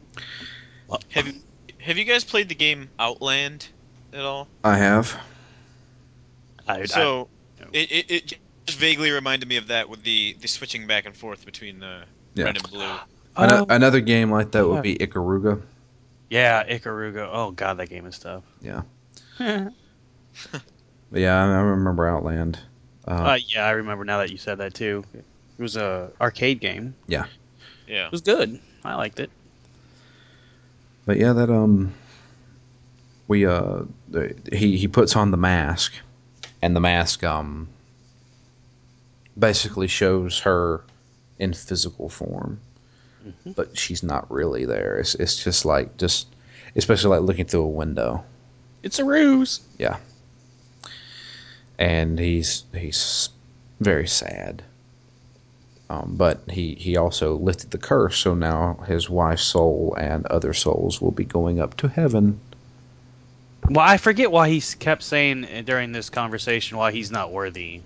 Have 1.11 1.27
you 1.27 1.35
have 1.81 1.99
you 1.99 2.05
guys 2.05 2.25
played 2.25 2.49
the 2.49 2.55
game 2.55 2.91
Outland 2.99 3.69
at 4.13 4.21
all? 4.21 4.49
I 4.65 4.77
have. 4.77 5.19
I, 6.69 6.85
So 6.85 7.29
no. 7.61 7.67
it, 7.73 7.91
it, 7.91 8.11
it 8.11 8.33
just 8.67 8.79
vaguely 8.79 9.11
reminded 9.11 9.49
me 9.49 9.57
of 9.57 9.67
that 9.69 9.89
with 9.89 10.03
the, 10.05 10.37
the 10.41 10.49
switching 10.49 10.87
back 10.87 11.07
and 11.07 11.17
forth 11.17 11.45
between 11.45 11.81
the 11.81 12.05
Yeah. 12.35 12.45
red 12.45 12.57
and 12.57 12.71
blue. 12.71 12.87
I, 13.37 13.45
Ano- 13.45 13.67
oh, 13.69 13.75
another 13.75 14.01
game 14.01 14.31
like 14.31 14.51
that 14.53 14.67
would 14.67 14.83
be 14.83 14.97
Ikaruga. 14.97 15.63
yeah, 16.31 16.65
Ikaruga. 16.65 17.29
Oh 17.33 17.51
God, 17.51 17.79
that 17.79 17.89
game 17.89 18.07
is 18.07 18.19
tough. 18.19 18.45
Yeah. 18.61 18.83
Yeah, 21.15 21.35
I, 21.39 21.45
I 21.45 21.61
remember 21.61 22.09
Outland. 22.09 22.59
Uh, 23.07 23.11
Uh, 23.11 23.39
yeah, 23.49 23.67
I 23.67 23.73
remember 23.73 24.03
now 24.05 24.17
that 24.19 24.31
you 24.31 24.39
said 24.39 24.57
that 24.59 24.73
too. 24.73 25.05
It 25.13 25.25
was 25.59 25.77
a 25.77 26.11
arcade 26.21 26.59
game. 26.61 26.95
Yeah. 27.07 27.27
Yeah. 27.87 28.07
It 28.07 28.13
was 28.13 28.23
good. 28.23 28.59
I 28.83 28.95
liked 28.95 29.21
it. 29.21 29.31
But 31.05 31.19
yeah, 31.19 31.35
that 31.35 31.51
um, 31.51 31.93
we 33.29 33.45
uh, 33.45 33.83
he 34.51 34.79
he 34.79 34.89
puts 34.89 35.17
on 35.17 35.31
the 35.33 35.37
mask, 35.37 35.93
and 36.63 36.75
the 36.75 36.81
mask 36.81 37.23
um, 37.25 37.69
basically 39.39 39.89
shows 39.89 40.39
her 40.41 40.83
in 41.39 41.53
physical 41.53 42.09
form, 42.09 42.59
Mhm. 43.25 43.55
but 43.55 43.77
she's 43.79 44.03
not 44.03 44.31
really 44.31 44.65
there. 44.65 44.99
It's 44.99 45.15
it's 45.15 45.43
just 45.43 45.65
like 45.65 45.97
just, 45.97 46.27
especially 46.77 47.11
like 47.11 47.27
looking 47.27 47.47
through 47.47 47.63
a 47.63 47.69
window, 47.69 48.25
It's 48.83 48.99
a 48.99 49.05
ruse. 49.05 49.61
Yeah. 49.79 49.97
And 51.79 52.19
he's 52.19 52.65
he's 52.75 53.29
very 53.81 54.07
sad. 54.07 54.63
Um, 55.91 56.15
but 56.17 56.41
he, 56.49 56.75
he 56.77 56.97
also 56.97 57.37
lifted 57.37 57.71
the 57.71 57.77
curse, 57.79 58.17
so 58.17 58.35
now 58.35 58.79
his 58.87 59.11
wife's 59.11 59.43
soul 59.43 59.95
and 59.99 60.25
other 60.27 60.55
souls 60.55 61.03
will 61.03 61.11
be 61.11 61.25
going 61.25 61.61
up 61.61 61.77
to 61.79 61.89
heaven. 61.89 62.41
Well, 63.69 63.87
I 63.87 63.99
forget 63.99 64.31
why 64.33 64.49
he 64.49 64.61
kept 64.79 65.03
saying 65.03 65.47
during 65.67 65.93
this 65.93 66.09
conversation 66.09 66.79
why 66.79 66.93
he's 66.93 67.11
not 67.11 67.31
worthy. 67.31 67.83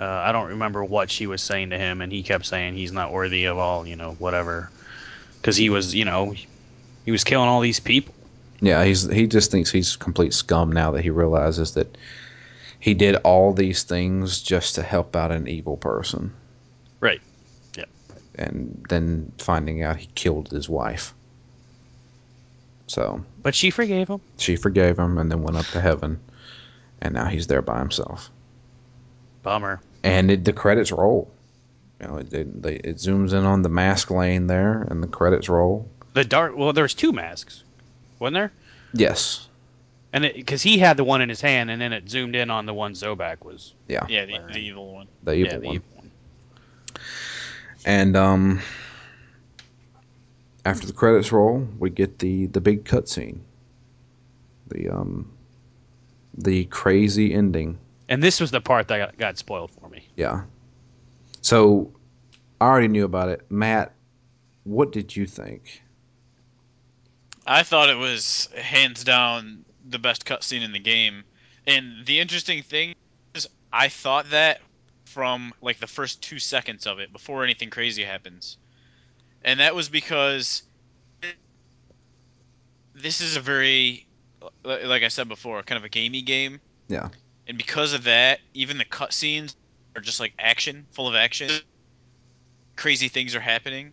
Uh, 0.00 0.22
I 0.26 0.32
don't 0.32 0.48
remember 0.48 0.82
what 0.82 1.10
she 1.10 1.26
was 1.26 1.42
saying 1.42 1.70
to 1.70 1.78
him, 1.78 2.00
and 2.00 2.10
he 2.10 2.22
kept 2.22 2.46
saying 2.46 2.74
he's 2.74 2.90
not 2.90 3.12
worthy 3.12 3.44
of 3.44 3.58
all, 3.58 3.86
you 3.86 3.96
know, 3.96 4.12
whatever. 4.12 4.70
Because 5.36 5.58
he 5.58 5.68
was, 5.68 5.94
you 5.94 6.06
know, 6.06 6.34
he 7.04 7.10
was 7.10 7.22
killing 7.22 7.50
all 7.50 7.60
these 7.60 7.80
people. 7.80 8.14
Yeah, 8.60 8.82
he's 8.82 9.06
he 9.10 9.26
just 9.26 9.50
thinks 9.50 9.70
he's 9.70 9.96
complete 9.96 10.32
scum 10.32 10.72
now 10.72 10.92
that 10.92 11.02
he 11.02 11.10
realizes 11.10 11.74
that 11.74 11.98
he 12.78 12.94
did 12.94 13.16
all 13.16 13.52
these 13.52 13.82
things 13.82 14.40
just 14.40 14.76
to 14.76 14.82
help 14.82 15.14
out 15.14 15.32
an 15.32 15.46
evil 15.46 15.76
person. 15.76 16.32
Right. 17.00 17.20
Yeah. 17.76 17.84
And 18.36 18.84
then 18.88 19.32
finding 19.36 19.82
out 19.82 19.96
he 19.96 20.08
killed 20.14 20.50
his 20.50 20.68
wife. 20.68 21.12
So 22.86 23.22
But 23.42 23.54
she 23.54 23.70
forgave 23.70 24.08
him. 24.08 24.20
she 24.38 24.56
forgave 24.56 24.98
him 24.98 25.18
and 25.18 25.30
then 25.30 25.42
went 25.42 25.58
up 25.58 25.66
to 25.66 25.80
heaven. 25.80 26.20
And 27.02 27.14
now 27.14 27.26
he's 27.26 27.46
there 27.46 27.62
by 27.62 27.78
himself. 27.78 28.30
Bummer. 29.42 29.80
And 30.02 30.30
it, 30.30 30.44
the 30.44 30.52
credits 30.52 30.92
roll. 30.92 31.30
You 32.00 32.06
know, 32.08 32.16
it, 32.16 32.32
it, 32.32 32.46
it 32.64 32.96
zooms 32.96 33.32
in 33.32 33.44
on 33.44 33.62
the 33.62 33.68
mask 33.68 34.10
lane 34.10 34.46
there, 34.46 34.82
and 34.82 35.02
the 35.02 35.08
credits 35.08 35.48
roll. 35.48 35.88
The 36.14 36.24
dark. 36.24 36.56
Well, 36.56 36.72
there 36.72 36.84
was 36.84 36.94
two 36.94 37.12
masks, 37.12 37.62
wasn't 38.18 38.34
there? 38.34 38.52
Yes. 38.94 39.48
And 40.12 40.24
because 40.34 40.62
he 40.62 40.78
had 40.78 40.96
the 40.96 41.04
one 41.04 41.20
in 41.20 41.28
his 41.28 41.40
hand, 41.40 41.70
and 41.70 41.80
then 41.80 41.92
it 41.92 42.08
zoomed 42.08 42.34
in 42.34 42.50
on 42.50 42.66
the 42.66 42.74
one 42.74 42.94
Zobek 42.94 43.44
was. 43.44 43.74
Yeah, 43.86 44.06
the, 44.06 44.40
the 44.52 44.58
evil 44.58 44.92
one. 44.92 45.06
The 45.22 45.34
evil 45.34 45.52
yeah, 45.52 45.58
the 45.58 45.66
one. 45.66 45.74
evil 45.76 45.88
one. 45.94 46.10
And 47.84 48.16
um, 48.16 48.60
after 50.64 50.86
the 50.86 50.92
credits 50.92 51.30
roll, 51.32 51.66
we 51.78 51.90
get 51.90 52.18
the 52.18 52.46
the 52.46 52.60
big 52.60 52.84
cutscene. 52.84 53.38
The 54.68 54.88
um, 54.88 55.30
the 56.36 56.64
crazy 56.64 57.32
ending. 57.32 57.78
And 58.10 58.22
this 58.22 58.40
was 58.40 58.50
the 58.50 58.60
part 58.60 58.88
that 58.88 58.98
got, 58.98 59.16
got 59.16 59.38
spoiled 59.38 59.70
for 59.70 59.88
me. 59.88 60.06
Yeah. 60.16 60.42
So 61.40 61.92
I 62.60 62.66
already 62.66 62.88
knew 62.88 63.04
about 63.04 63.28
it. 63.30 63.46
Matt, 63.48 63.92
what 64.64 64.92
did 64.92 65.14
you 65.14 65.26
think? 65.26 65.82
I 67.46 67.62
thought 67.62 67.88
it 67.88 67.96
was 67.96 68.48
hands 68.56 69.04
down 69.04 69.64
the 69.88 69.98
best 69.98 70.26
cutscene 70.26 70.62
in 70.62 70.72
the 70.72 70.80
game. 70.80 71.24
And 71.66 72.04
the 72.04 72.20
interesting 72.20 72.62
thing 72.62 72.94
is, 73.34 73.48
I 73.72 73.88
thought 73.88 74.30
that 74.30 74.60
from 75.04 75.52
like 75.62 75.78
the 75.78 75.86
first 75.86 76.22
two 76.22 76.38
seconds 76.38 76.86
of 76.86 76.98
it 76.98 77.12
before 77.12 77.44
anything 77.44 77.70
crazy 77.70 78.02
happens, 78.02 78.56
and 79.42 79.60
that 79.60 79.74
was 79.74 79.88
because 79.88 80.62
this 82.94 83.20
is 83.20 83.36
a 83.36 83.40
very, 83.40 84.06
like 84.64 85.02
I 85.02 85.08
said 85.08 85.28
before, 85.28 85.62
kind 85.62 85.78
of 85.78 85.84
a 85.84 85.88
gamey 85.88 86.22
game. 86.22 86.60
Yeah. 86.88 87.08
And 87.50 87.58
because 87.58 87.94
of 87.94 88.04
that, 88.04 88.38
even 88.54 88.78
the 88.78 88.84
cutscenes 88.84 89.56
are 89.96 90.00
just 90.00 90.20
like 90.20 90.32
action, 90.38 90.86
full 90.92 91.08
of 91.08 91.16
action. 91.16 91.50
Crazy 92.76 93.08
things 93.08 93.34
are 93.34 93.40
happening. 93.40 93.92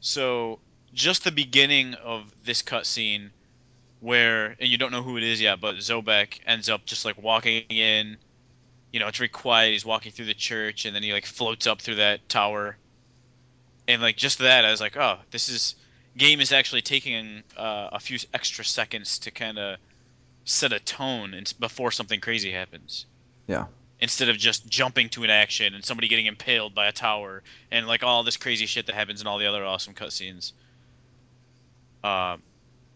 So 0.00 0.60
just 0.94 1.22
the 1.22 1.30
beginning 1.30 1.92
of 1.92 2.32
this 2.42 2.62
cutscene, 2.62 3.28
where 4.00 4.56
and 4.58 4.70
you 4.70 4.78
don't 4.78 4.92
know 4.92 5.02
who 5.02 5.18
it 5.18 5.24
is 5.24 5.42
yet, 5.42 5.60
but 5.60 5.74
Zobek 5.76 6.40
ends 6.46 6.70
up 6.70 6.86
just 6.86 7.04
like 7.04 7.22
walking 7.22 7.64
in. 7.68 8.16
You 8.94 9.00
know, 9.00 9.08
it's 9.08 9.18
very 9.18 9.28
quiet. 9.28 9.72
He's 9.72 9.84
walking 9.84 10.10
through 10.10 10.24
the 10.24 10.32
church, 10.32 10.86
and 10.86 10.96
then 10.96 11.02
he 11.02 11.12
like 11.12 11.26
floats 11.26 11.66
up 11.66 11.82
through 11.82 11.96
that 11.96 12.26
tower. 12.30 12.78
And 13.86 14.00
like 14.00 14.16
just 14.16 14.38
that, 14.38 14.64
I 14.64 14.70
was 14.70 14.80
like, 14.80 14.96
oh, 14.96 15.18
this 15.32 15.50
is 15.50 15.74
game 16.16 16.40
is 16.40 16.50
actually 16.50 16.80
taking 16.80 17.42
uh, 17.58 17.90
a 17.92 18.00
few 18.00 18.18
extra 18.32 18.64
seconds 18.64 19.18
to 19.18 19.30
kind 19.30 19.58
of 19.58 19.76
set 20.46 20.72
a 20.72 20.80
tone 20.80 21.34
before 21.58 21.90
something 21.90 22.20
crazy 22.20 22.52
happens. 22.52 23.04
Yeah. 23.46 23.66
Instead 24.00 24.28
of 24.28 24.38
just 24.38 24.66
jumping 24.68 25.08
to 25.10 25.24
an 25.24 25.30
action 25.30 25.74
and 25.74 25.84
somebody 25.84 26.08
getting 26.08 26.26
impaled 26.26 26.74
by 26.74 26.86
a 26.86 26.92
tower 26.92 27.42
and 27.70 27.86
like 27.86 28.02
all 28.02 28.22
this 28.22 28.36
crazy 28.36 28.66
shit 28.66 28.86
that 28.86 28.94
happens 28.94 29.20
in 29.20 29.26
all 29.26 29.38
the 29.38 29.46
other 29.46 29.64
awesome 29.64 29.92
cutscenes. 29.92 30.52
Um, 32.04 32.42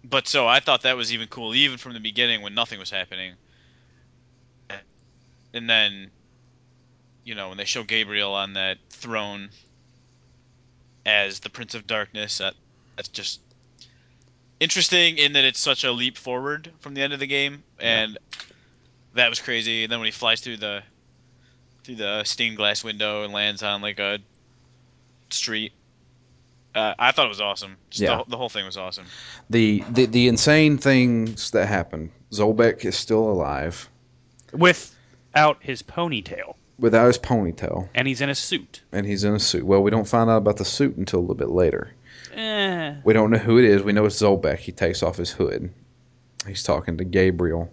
but 0.04 0.28
so 0.28 0.46
I 0.46 0.60
thought 0.60 0.82
that 0.82 0.96
was 0.96 1.12
even 1.12 1.26
cool, 1.28 1.54
even 1.54 1.76
from 1.76 1.94
the 1.94 2.00
beginning 2.00 2.42
when 2.42 2.54
nothing 2.54 2.78
was 2.78 2.90
happening. 2.90 3.34
And 5.52 5.68
then, 5.68 6.10
you 7.24 7.34
know, 7.34 7.48
when 7.48 7.58
they 7.58 7.64
show 7.64 7.82
Gabriel 7.82 8.32
on 8.32 8.52
that 8.52 8.78
throne 8.90 9.50
as 11.04 11.40
the 11.40 11.50
Prince 11.50 11.74
of 11.74 11.88
Darkness, 11.88 12.38
that 12.38 12.54
that's 12.94 13.08
just 13.08 13.40
interesting 14.61 15.18
in 15.18 15.33
that 15.33 15.44
it's 15.44 15.59
such 15.59 15.85
a 15.85 15.90
leap 15.90 16.16
forward 16.16 16.70
from 16.81 16.94
the 16.94 17.03
end 17.03 17.12
of 17.12 17.18
the 17.18 17.27
game, 17.27 17.64
and 17.81 18.18
that 19.14 19.29
was 19.29 19.40
crazy. 19.40 19.83
And 19.85 19.92
then 19.92 19.99
when 19.99 20.07
he 20.07 20.12
flies 20.12 20.40
through 20.40 20.59
the 20.59 20.83
through 21.83 21.96
the 21.96 22.23
stained 22.25 22.57
glass 22.57 22.85
window 22.85 23.25
and 23.25 23.33
lands 23.33 23.62
on 23.62 23.81
like 23.83 23.99
a 23.99 24.18
street, 25.31 25.73
uh, 26.75 26.94
I 26.99 27.11
thought 27.12 27.27
it 27.27 27.31
was 27.31 27.40
awesome. 27.40 27.77
Just 27.90 28.03
Yeah. 28.03 28.18
the, 28.18 28.31
the 28.31 28.37
whole 28.37 28.51
thing 28.51 28.64
was 28.66 28.77
awesome. 28.77 29.07
The, 29.49 29.83
the 29.90 30.07
the 30.07 30.29
insane 30.29 30.79
things 30.79 31.51
that 31.53 31.66
happen. 31.66 32.12
Zolbeck 32.31 32.85
is 32.85 32.96
still 32.96 33.29
alive 33.29 33.88
Without 34.53 35.59
his 35.61 35.83
ponytail, 35.83 36.55
without 36.81 37.07
his 37.07 37.19
ponytail, 37.19 37.88
and 37.95 38.09
he's 38.09 38.21
in 38.21 38.29
a 38.31 38.35
suit. 38.35 38.83
and 38.93 39.07
he's 39.07 39.23
in 39.25 39.35
a 39.35 39.38
suit. 39.38 39.64
Well, 39.64 39.83
we 39.83 39.90
don't 39.90 40.09
find 40.09 40.29
out 40.31 40.38
about 40.38 40.57
the 40.57 40.64
suit 40.64 40.97
until 40.97 41.21
a 41.21 41.23
little 41.23 41.35
bit 41.37 41.51
later. 41.51 41.93
Eh, 42.35 42.95
We 43.05 43.12
don't 43.12 43.31
know 43.31 43.38
who 43.38 43.59
it 43.59 43.64
is. 43.64 43.83
We 43.83 43.93
know 43.93 44.05
it's 44.07 44.21
Zolbeck. 44.21 44.59
He 44.59 44.73
takes 44.73 45.03
off 45.03 45.16
his 45.16 45.31
hood. 45.31 45.71
He's 46.47 46.62
talking 46.62 46.97
to 46.99 47.05
Gabriel. 47.05 47.71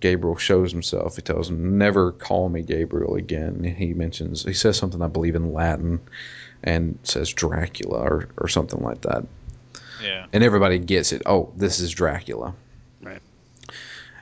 Gabriel 0.00 0.36
shows 0.36 0.72
himself. 0.72 1.14
He 1.16 1.22
tells 1.22 1.48
him, 1.48 1.78
"Never 1.78 2.10
call 2.12 2.48
me 2.48 2.62
Gabriel 2.62 3.14
again." 3.14 3.62
He 3.62 3.94
mentions, 3.94 4.42
he 4.42 4.52
says 4.54 4.76
something 4.76 5.00
I 5.00 5.06
believe 5.06 5.36
in 5.36 5.52
Latin, 5.52 6.00
and 6.64 6.98
says 7.04 7.32
Dracula 7.32 8.00
or, 8.00 8.28
or 8.38 8.48
something 8.48 8.82
like 8.82 9.02
that. 9.02 9.24
Yeah. 10.02 10.26
And 10.32 10.42
everybody 10.42 10.78
gets 10.80 11.12
it. 11.12 11.22
Oh, 11.26 11.52
this 11.56 11.78
is 11.78 11.92
Dracula. 11.92 12.54
Right. 13.00 13.20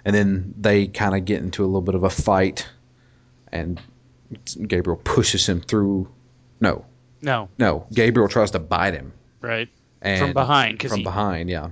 And 0.05 0.15
then 0.15 0.53
they 0.61 0.87
kind 0.89 1.15
of 1.15 1.25
get 1.25 1.41
into 1.43 1.65
a 1.65 1.67
little 1.67 1.81
bit 1.81 1.95
of 1.95 2.05
a 2.05 2.11
fight, 2.11 2.69
and 3.51 3.81
Gabriel 4.67 5.01
pushes 5.05 5.47
him 5.49 5.61
through. 5.61 6.09
No, 6.61 6.85
no, 7.23 7.49
no. 7.59 7.87
Gabriel 7.93 8.29
tries 8.29 8.51
to 8.53 8.59
bite 8.59 8.95
him. 8.95 9.13
right 9.41 9.69
And 10.03 10.21
from 10.21 10.33
behind 10.33 10.83
from 10.83 10.99
he 10.99 11.03
behind, 11.05 11.51
yeah. 11.51 11.71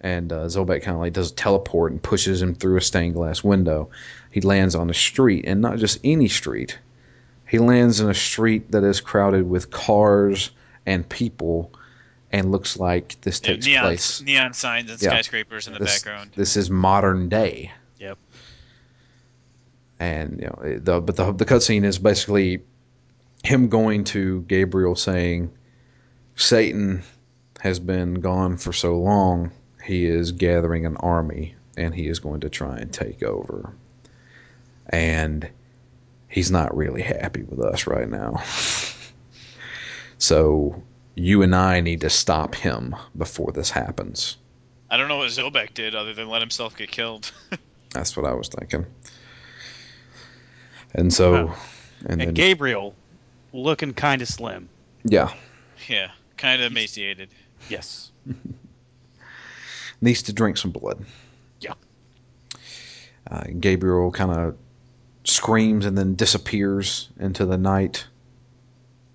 And 0.00 0.32
uh, 0.32 0.44
Zolbeck 0.46 0.82
kind 0.82 0.94
of 0.94 1.00
like 1.00 1.12
does 1.12 1.32
a 1.32 1.34
teleport 1.34 1.90
and 1.92 2.00
pushes 2.02 2.40
him 2.40 2.54
through 2.54 2.76
a 2.76 2.80
stained 2.80 3.14
glass 3.14 3.42
window. 3.42 3.90
He 4.30 4.40
lands 4.40 4.74
on 4.76 4.86
the 4.86 4.94
street, 4.94 5.44
and 5.46 5.60
not 5.60 5.78
just 5.78 5.98
any 6.04 6.28
street. 6.28 6.78
He 7.48 7.58
lands 7.58 7.98
in 7.98 8.08
a 8.08 8.14
street 8.14 8.70
that 8.72 8.84
is 8.84 9.00
crowded 9.00 9.48
with 9.48 9.70
cars 9.70 10.50
and 10.86 11.08
people, 11.08 11.72
and 12.30 12.52
looks 12.52 12.78
like 12.78 13.20
this 13.22 13.40
Yeah, 13.42 13.52
takes 13.54 13.66
neon, 13.66 13.82
place. 13.82 14.20
neon 14.20 14.52
signs 14.52 14.90
and 14.90 15.02
Yeah. 15.02 15.10
skyscrapers 15.10 15.66
in 15.66 15.72
the 15.72 15.78
This, 15.80 15.94
background. 16.02 16.30
this 16.36 16.56
is 16.56 16.70
modern 16.70 17.28
day. 17.28 17.72
And 20.00 20.40
you 20.40 20.46
know, 20.46 20.78
the 20.78 21.00
but 21.00 21.16
the 21.16 21.32
the 21.32 21.44
cutscene 21.44 21.84
is 21.84 21.98
basically 21.98 22.62
him 23.42 23.68
going 23.68 24.04
to 24.04 24.42
Gabriel 24.42 24.94
saying, 24.94 25.50
"Satan 26.36 27.02
has 27.60 27.80
been 27.80 28.14
gone 28.14 28.56
for 28.56 28.72
so 28.72 28.98
long. 28.98 29.50
He 29.84 30.06
is 30.06 30.32
gathering 30.32 30.86
an 30.86 30.96
army, 30.98 31.54
and 31.76 31.94
he 31.94 32.06
is 32.06 32.20
going 32.20 32.40
to 32.40 32.48
try 32.48 32.76
and 32.78 32.92
take 32.92 33.22
over." 33.22 33.72
And 34.90 35.48
he's 36.28 36.50
not 36.50 36.76
really 36.76 37.02
happy 37.02 37.42
with 37.42 37.60
us 37.60 37.86
right 37.86 38.08
now. 38.08 38.42
so 40.18 40.82
you 41.14 41.42
and 41.42 41.54
I 41.54 41.80
need 41.80 42.02
to 42.02 42.10
stop 42.10 42.54
him 42.54 42.94
before 43.16 43.50
this 43.52 43.70
happens. 43.70 44.36
I 44.90 44.96
don't 44.96 45.08
know 45.08 45.18
what 45.18 45.28
Zobek 45.28 45.74
did 45.74 45.94
other 45.94 46.14
than 46.14 46.28
let 46.28 46.40
himself 46.40 46.76
get 46.76 46.90
killed. 46.90 47.32
That's 47.90 48.16
what 48.16 48.24
I 48.24 48.34
was 48.34 48.48
thinking. 48.48 48.86
And 50.98 51.12
so, 51.12 51.46
Wow. 51.46 51.54
and, 52.00 52.10
and 52.10 52.20
then 52.20 52.34
Gabriel 52.34 52.94
looking 53.52 53.94
kind 53.94 54.20
of 54.20 54.28
slim. 54.28 54.68
yeah, 55.04 55.32
yeah, 55.88 56.10
kind 56.36 56.60
of 56.60 56.72
emaciated. 56.72 57.28
Yes. 57.68 58.10
needs 60.00 60.22
to 60.22 60.32
drink 60.32 60.56
some 60.56 60.70
blood. 60.72 61.04
Yeah. 61.60 61.74
Uh, 63.30 63.44
Gabriel 63.60 64.10
kind 64.10 64.32
of 64.32 64.56
screams 65.24 65.86
and 65.86 65.96
then 65.98 66.14
disappears 66.14 67.08
into 67.18 67.44
the 67.46 67.58
night. 67.58 68.06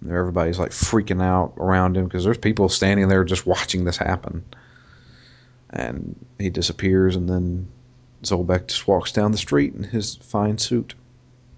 Everybody's 0.06 0.60
like 0.60 0.72
freaking 0.72 1.24
out 1.24 1.54
around 1.58 1.96
him 1.98 2.06
because 2.06 2.24
there's 2.24 2.38
people 2.38 2.68
standing 2.70 3.08
there 3.08 3.24
just 3.24 3.46
watching 3.46 3.86
this 3.86 3.98
happen. 3.98 4.44
And 5.70 6.16
he 6.38 6.50
disappears, 6.50 7.16
and 7.16 7.28
then 7.30 7.68
Zolbeck 8.24 8.68
just 8.68 8.88
walks 8.88 9.12
down 9.12 9.32
the 9.32 9.38
street 9.38 9.74
in 9.74 9.84
his 9.84 10.16
fine 10.18 10.58
suit, 10.58 10.94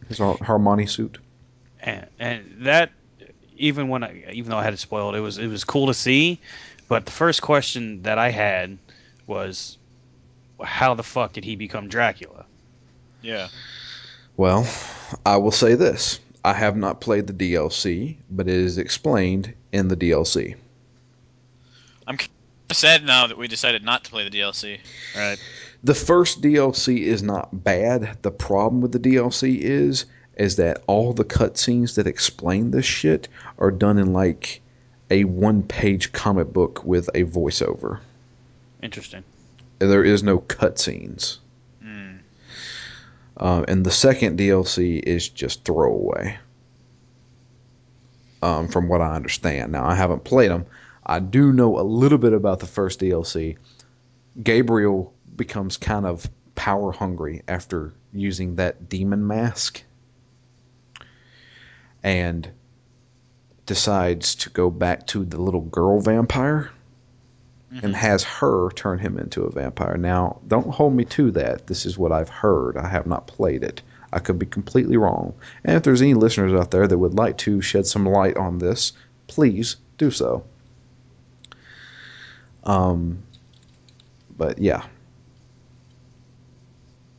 his 0.08 0.18
Har- 0.18 0.38
Harmony 0.41 0.86
suit. 0.86 1.18
and 1.82 2.08
and 2.20 2.56
that 2.60 2.91
even 3.58 3.88
when 3.88 4.04
I 4.04 4.26
even 4.32 4.52
though 4.52 4.58
I 4.58 4.63
had 4.63 4.74
it 4.74 4.80
spoiled, 4.80 5.15
it 5.15 5.22
was 5.22 5.38
it 5.38 5.48
was 5.48 5.63
cool 5.63 5.88
to 5.88 5.94
see. 5.94 6.39
But 6.88 7.06
the 7.06 7.12
first 7.12 7.41
question 7.41 8.04
that 8.04 8.20
I 8.20 8.30
had 8.30 8.78
was, 9.26 9.78
how 10.63 10.94
the 10.94 11.04
fuck 11.04 11.34
did 11.34 11.44
he 11.44 11.56
become 11.56 11.88
Dracula? 11.88 12.46
Yeah. 13.22 13.48
Well, 14.38 14.68
I 15.26 15.38
will 15.38 15.52
say 15.52 15.74
this. 15.74 16.20
I 16.44 16.54
have 16.54 16.78
not 16.78 17.02
played 17.02 17.26
the 17.26 17.34
DLC, 17.34 18.18
but 18.30 18.48
it 18.48 18.54
is 18.54 18.78
explained 18.78 19.52
in 19.72 19.88
the 19.88 19.98
DLC. 19.98 20.56
I'm 22.06 22.20
sad 22.72 23.04
now 23.04 23.26
that 23.26 23.38
we 23.38 23.48
decided 23.48 23.84
not 23.84 24.04
to 24.04 24.12
play 24.12 24.28
the 24.28 24.38
DLC. 24.38 24.80
Right. 25.15 25.39
The 25.86 25.93
first 25.93 26.41
DLC 26.41 27.02
is 27.02 27.21
not 27.21 27.63
bad. 27.63 28.17
The 28.24 28.32
problem 28.32 28.82
with 28.82 28.91
the 28.91 29.00
DLC 29.00 29.60
is 29.60 30.06
is 30.36 30.56
that 30.56 30.84
all 30.88 31.13
the 31.13 31.24
cutscenes 31.24 31.93
that 31.93 32.08
explain 32.08 32.71
this 32.71 32.86
shit 32.86 33.28
are 33.60 33.69
done 33.69 34.00
in 34.00 34.12
like 34.12 34.62
a 35.12 35.26
one-page 35.26 36.12
comic 36.12 36.52
book 36.52 36.84
with 36.84 37.08
a 37.10 37.24
voiceover. 37.26 38.00
Interesting. 38.82 39.24
There 39.78 40.04
is 40.04 40.24
no 40.24 40.39
cutscenes. 40.39 41.38
Mm. 41.84 42.17
Um, 43.38 43.65
and 43.67 43.86
the 43.86 43.91
second 43.91 44.39
DLC 44.39 45.00
is 45.04 45.30
just 45.30 45.65
throwaway. 45.65 46.39
Um, 48.41 48.69
from 48.69 48.88
what 48.88 49.02
I 49.02 49.15
understand. 49.15 49.71
Now, 49.71 49.86
I 49.86 49.93
haven't 49.93 50.24
played 50.24 50.50
them. 50.50 50.65
I 51.06 51.19
do 51.19 51.54
know 51.54 51.80
a 51.80 51.86
little 51.86 52.17
bit 52.17 52.34
about 52.34 52.60
the 52.60 52.65
first 52.65 53.00
DLC. 53.00 53.58
Gabriel 54.41 55.13
becomes 55.36 55.78
kind 55.78 56.06
of 56.06 56.30
power 56.56 56.91
hungry 56.91 57.41
after 57.48 57.93
using 58.13 58.56
that 58.56 58.88
demon 58.89 59.28
mask 59.28 59.84
and 62.04 62.50
decides 63.65 64.36
to 64.36 64.50
go 64.52 64.69
back 64.69 65.08
to 65.08 65.26
the 65.26 65.41
little 65.41 65.62
girl 65.62 66.00
vampire 66.00 66.69
and 67.71 67.93
Mhm. 67.93 67.93
has 67.93 68.24
her 68.24 68.69
turn 68.71 69.00
him 69.00 69.17
into 69.17 69.43
a 69.43 69.52
vampire. 69.52 69.98
Now, 69.98 70.39
don't 70.48 70.69
hold 70.69 70.93
me 70.93 71.04
to 71.06 71.32
that. 71.32 71.67
This 71.67 71.86
is 71.86 71.98
what 71.98 72.12
I've 72.12 72.30
heard. 72.30 72.78
I 72.78 72.88
have 72.88 73.08
not 73.08 73.28
played 73.28 73.63
it. 73.63 73.82
I 74.13 74.19
could 74.19 74.39
be 74.39 74.45
completely 74.45 74.95
wrong. 74.98 75.34
And 75.65 75.76
if 75.76 75.84
there's 75.84 76.02
any 76.02 76.13
listeners 76.13 76.54
out 76.54 76.71
there 76.71 76.88
that 76.88 76.98
would 76.98 77.15
like 77.15 77.38
to 77.39 77.62
shed 77.62 77.86
some 77.86 78.06
light 78.06 78.38
on 78.38 78.60
this, 78.60 78.93
please 79.28 79.76
do 79.98 80.10
so. 80.12 80.43
Um, 82.63 83.24
but 84.38 84.60
yeah. 84.60 84.84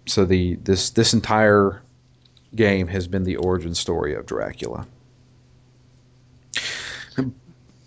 So 0.07 0.25
the 0.25 0.55
this 0.57 0.91
this 0.91 1.13
entire 1.15 1.83
game 2.55 2.87
has 2.87 3.09
been 3.09 3.25
the 3.25 3.37
origin 3.37 3.75
story 3.75 4.15
of 4.15 4.27
Dracula. 4.27 4.87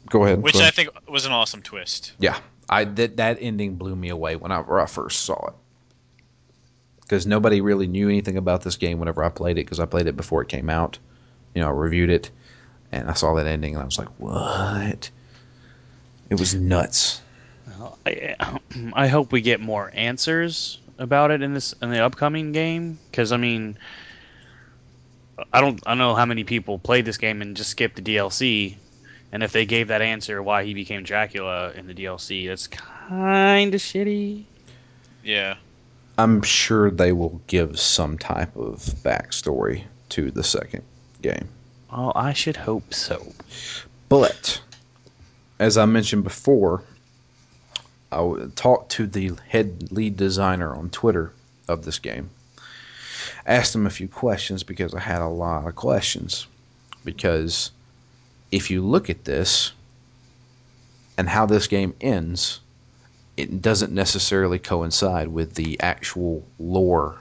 Go 0.10 0.24
ahead. 0.24 0.42
Which 0.42 0.56
go 0.56 0.62
I 0.62 0.72
think 0.72 0.90
was 1.08 1.26
an 1.26 1.32
awesome 1.32 1.62
twist. 1.62 2.14
yeah, 2.20 2.38
I 2.70 2.84
that 2.86 3.18
that 3.18 3.38
ending 3.40 3.76
blew 3.76 3.96
me 3.96 4.10
away 4.10 4.36
whenever 4.36 4.80
I 4.80 4.86
first 4.86 5.22
saw 5.22 5.48
it. 5.48 5.54
Because 7.02 7.26
nobody 7.26 7.62
really 7.62 7.88
knew 7.88 8.08
anything 8.08 8.38
about 8.38 8.62
this 8.62 8.76
game 8.76 9.00
whenever 9.00 9.24
I 9.24 9.30
played 9.30 9.58
it, 9.58 9.66
because 9.66 9.80
I 9.80 9.86
played 9.86 10.08
it 10.08 10.16
before 10.16 10.44
it 10.44 10.48
came 10.48 10.70
out. 10.70 11.00
You 11.56 11.62
know, 11.62 11.68
I 11.68 11.72
reviewed 11.72 12.12
it, 12.12 12.30
and 12.92 13.10
I 13.10 13.14
saw 13.14 13.34
that 13.36 13.48
ending, 13.48 13.74
and 13.74 13.82
I 13.82 13.86
was 13.86 13.98
like, 13.98 14.10
"What?" 14.20 15.10
It 16.30 16.40
was 16.40 16.54
nuts. 16.54 17.22
I, 18.06 18.36
I 18.94 19.08
hope 19.08 19.32
we 19.32 19.42
get 19.42 19.60
more 19.60 19.90
answers 19.94 20.80
about 21.00 21.32
it 21.32 21.42
in 21.42 21.54
this 21.54 21.74
in 21.82 21.90
the 21.90 22.04
upcoming 22.04 22.52
game 22.52 23.00
because 23.10 23.32
I 23.32 23.38
mean 23.38 23.78
I 25.52 25.62
don't 25.62 25.82
I 25.88 25.92
don't 25.92 25.98
know 25.98 26.14
how 26.14 26.26
many 26.26 26.44
people 26.44 26.78
played 26.78 27.06
this 27.06 27.18
game 27.18 27.42
and 27.42 27.58
just 27.58 27.72
skipped 27.72 27.96
the 27.96 28.02
DLC 28.02 28.76
and 29.32 29.42
if 29.42 29.52
they 29.54 29.66
gave 29.66 29.88
that 29.88 30.02
answer 30.02 30.44
why 30.44 30.66
he 30.66 30.74
became 30.74 31.04
Dracula 31.04 31.72
in 31.72 31.88
the 31.88 31.94
DLC 31.94 32.48
that's 32.48 32.68
kind 32.68 33.74
of 33.74 33.82
shitty. 33.82 34.44
Yeah. 35.24 35.56
I'm 36.18 36.42
sure 36.42 36.92
they 36.92 37.14
will 37.14 37.42
give 37.48 37.80
some 37.80 38.18
type 38.18 38.56
of 38.58 38.80
backstory 39.04 39.84
to 40.10 40.32
the 40.32 40.44
second 40.44 40.84
game. 41.22 41.48
Oh, 41.92 42.12
I 42.14 42.34
should 42.34 42.58
hope 42.58 42.94
so. 42.94 43.26
But 44.10 44.60
as 45.60 45.78
I 45.78 45.86
mentioned 45.86 46.26
before, 46.26 46.84
I 48.12 48.48
talked 48.56 48.92
to 48.94 49.08
the 49.08 49.32
head 49.48 49.92
lead 49.92 50.18
designer 50.18 50.76
on 50.76 50.90
Twitter 50.90 51.32
of 51.68 51.86
this 51.86 52.00
game. 52.00 52.30
Asked 53.46 53.76
him 53.76 53.86
a 53.86 53.92
few 53.92 54.08
questions 54.08 54.64
because 54.64 54.94
I 54.94 55.00
had 55.00 55.22
a 55.22 55.28
lot 55.28 55.68
of 55.68 55.76
questions. 55.76 56.48
Because 57.06 57.72
if 58.52 58.72
you 58.72 58.82
look 58.82 59.10
at 59.10 59.26
this 59.26 59.72
and 61.18 61.30
how 61.30 61.46
this 61.46 61.68
game 61.68 61.94
ends, 62.02 62.60
it 63.38 63.62
doesn't 63.62 63.94
necessarily 63.94 64.60
coincide 64.60 65.28
with 65.28 65.54
the 65.54 65.80
actual 65.80 66.44
lore 66.58 67.18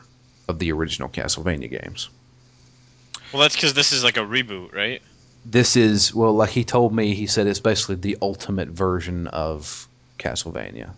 of 0.48 0.58
the 0.58 0.72
original 0.72 1.08
Castlevania 1.08 1.70
games. 1.70 2.08
Well, 3.32 3.42
that's 3.42 3.54
because 3.54 3.74
this 3.74 3.92
is 3.92 4.02
like 4.02 4.16
a 4.16 4.20
reboot, 4.20 4.74
right? 4.74 5.02
this 5.44 5.76
is 5.76 6.14
well 6.14 6.34
like 6.34 6.50
he 6.50 6.64
told 6.64 6.94
me 6.94 7.14
he 7.14 7.26
said 7.26 7.46
it's 7.46 7.60
basically 7.60 7.94
the 7.94 8.18
ultimate 8.20 8.68
version 8.68 9.26
of 9.28 9.87
castlevania. 10.18 10.90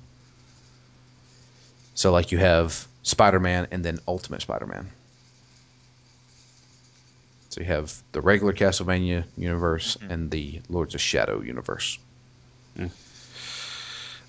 So 1.95 2.13
like 2.13 2.33
you 2.33 2.39
have 2.39 2.87
spider-man 3.03 3.69
and 3.71 3.85
then 3.85 3.99
ultimate 4.09 4.43
spider-man. 4.43 4.91
So 7.51 7.61
you 7.61 7.67
have 7.67 7.93
the 8.13 8.21
regular 8.21 8.53
castlevania 8.53 9.25
universe 9.37 9.97
and 10.09 10.31
the 10.31 10.61
lords 10.69 10.95
of 10.95 11.01
shadow 11.01 11.41
universe. 11.41 11.99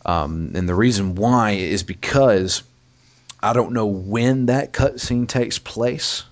Um, 0.04 0.52
and 0.56 0.68
the 0.68 0.74
reason 0.74 1.14
why 1.16 1.52
is 1.52 1.84
because 1.84 2.64
i 3.44 3.54
don't 3.54 3.74
know 3.74 3.86
when 3.86 4.48
that 4.48 4.74
cutscene 4.74 5.28
takes 5.28 5.60
place 5.60 6.24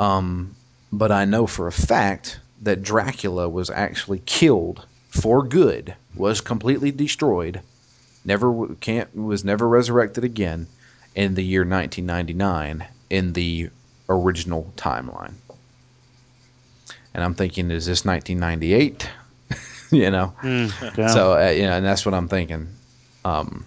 um, 0.00 0.56
but 0.90 1.12
I 1.12 1.26
know 1.26 1.46
for 1.46 1.66
a 1.66 1.72
fact 1.72 2.40
that 2.62 2.82
Dracula 2.82 3.48
was 3.48 3.68
actually 3.68 4.20
killed 4.24 4.84
for 5.10 5.46
good, 5.46 5.94
was 6.14 6.40
completely 6.40 6.90
destroyed, 6.90 7.60
never 8.24 8.66
can't 8.76 9.14
was 9.14 9.44
never 9.44 9.68
resurrected 9.68 10.24
again 10.24 10.66
in 11.14 11.34
the 11.34 11.42
year 11.42 11.62
1999 11.62 12.86
in 13.08 13.32
the 13.32 13.70
original 14.08 14.72
timeline. 14.76 15.34
And 17.12 17.24
I'm 17.24 17.34
thinking, 17.34 17.70
is 17.70 17.86
this 17.86 18.04
1998? 18.04 19.08
you 19.90 20.10
know, 20.10 20.32
so 20.94 21.38
uh, 21.38 21.50
you 21.50 21.62
know, 21.62 21.72
and 21.72 21.84
that's 21.84 22.06
what 22.06 22.14
I'm 22.14 22.28
thinking. 22.28 22.68
Um, 23.24 23.64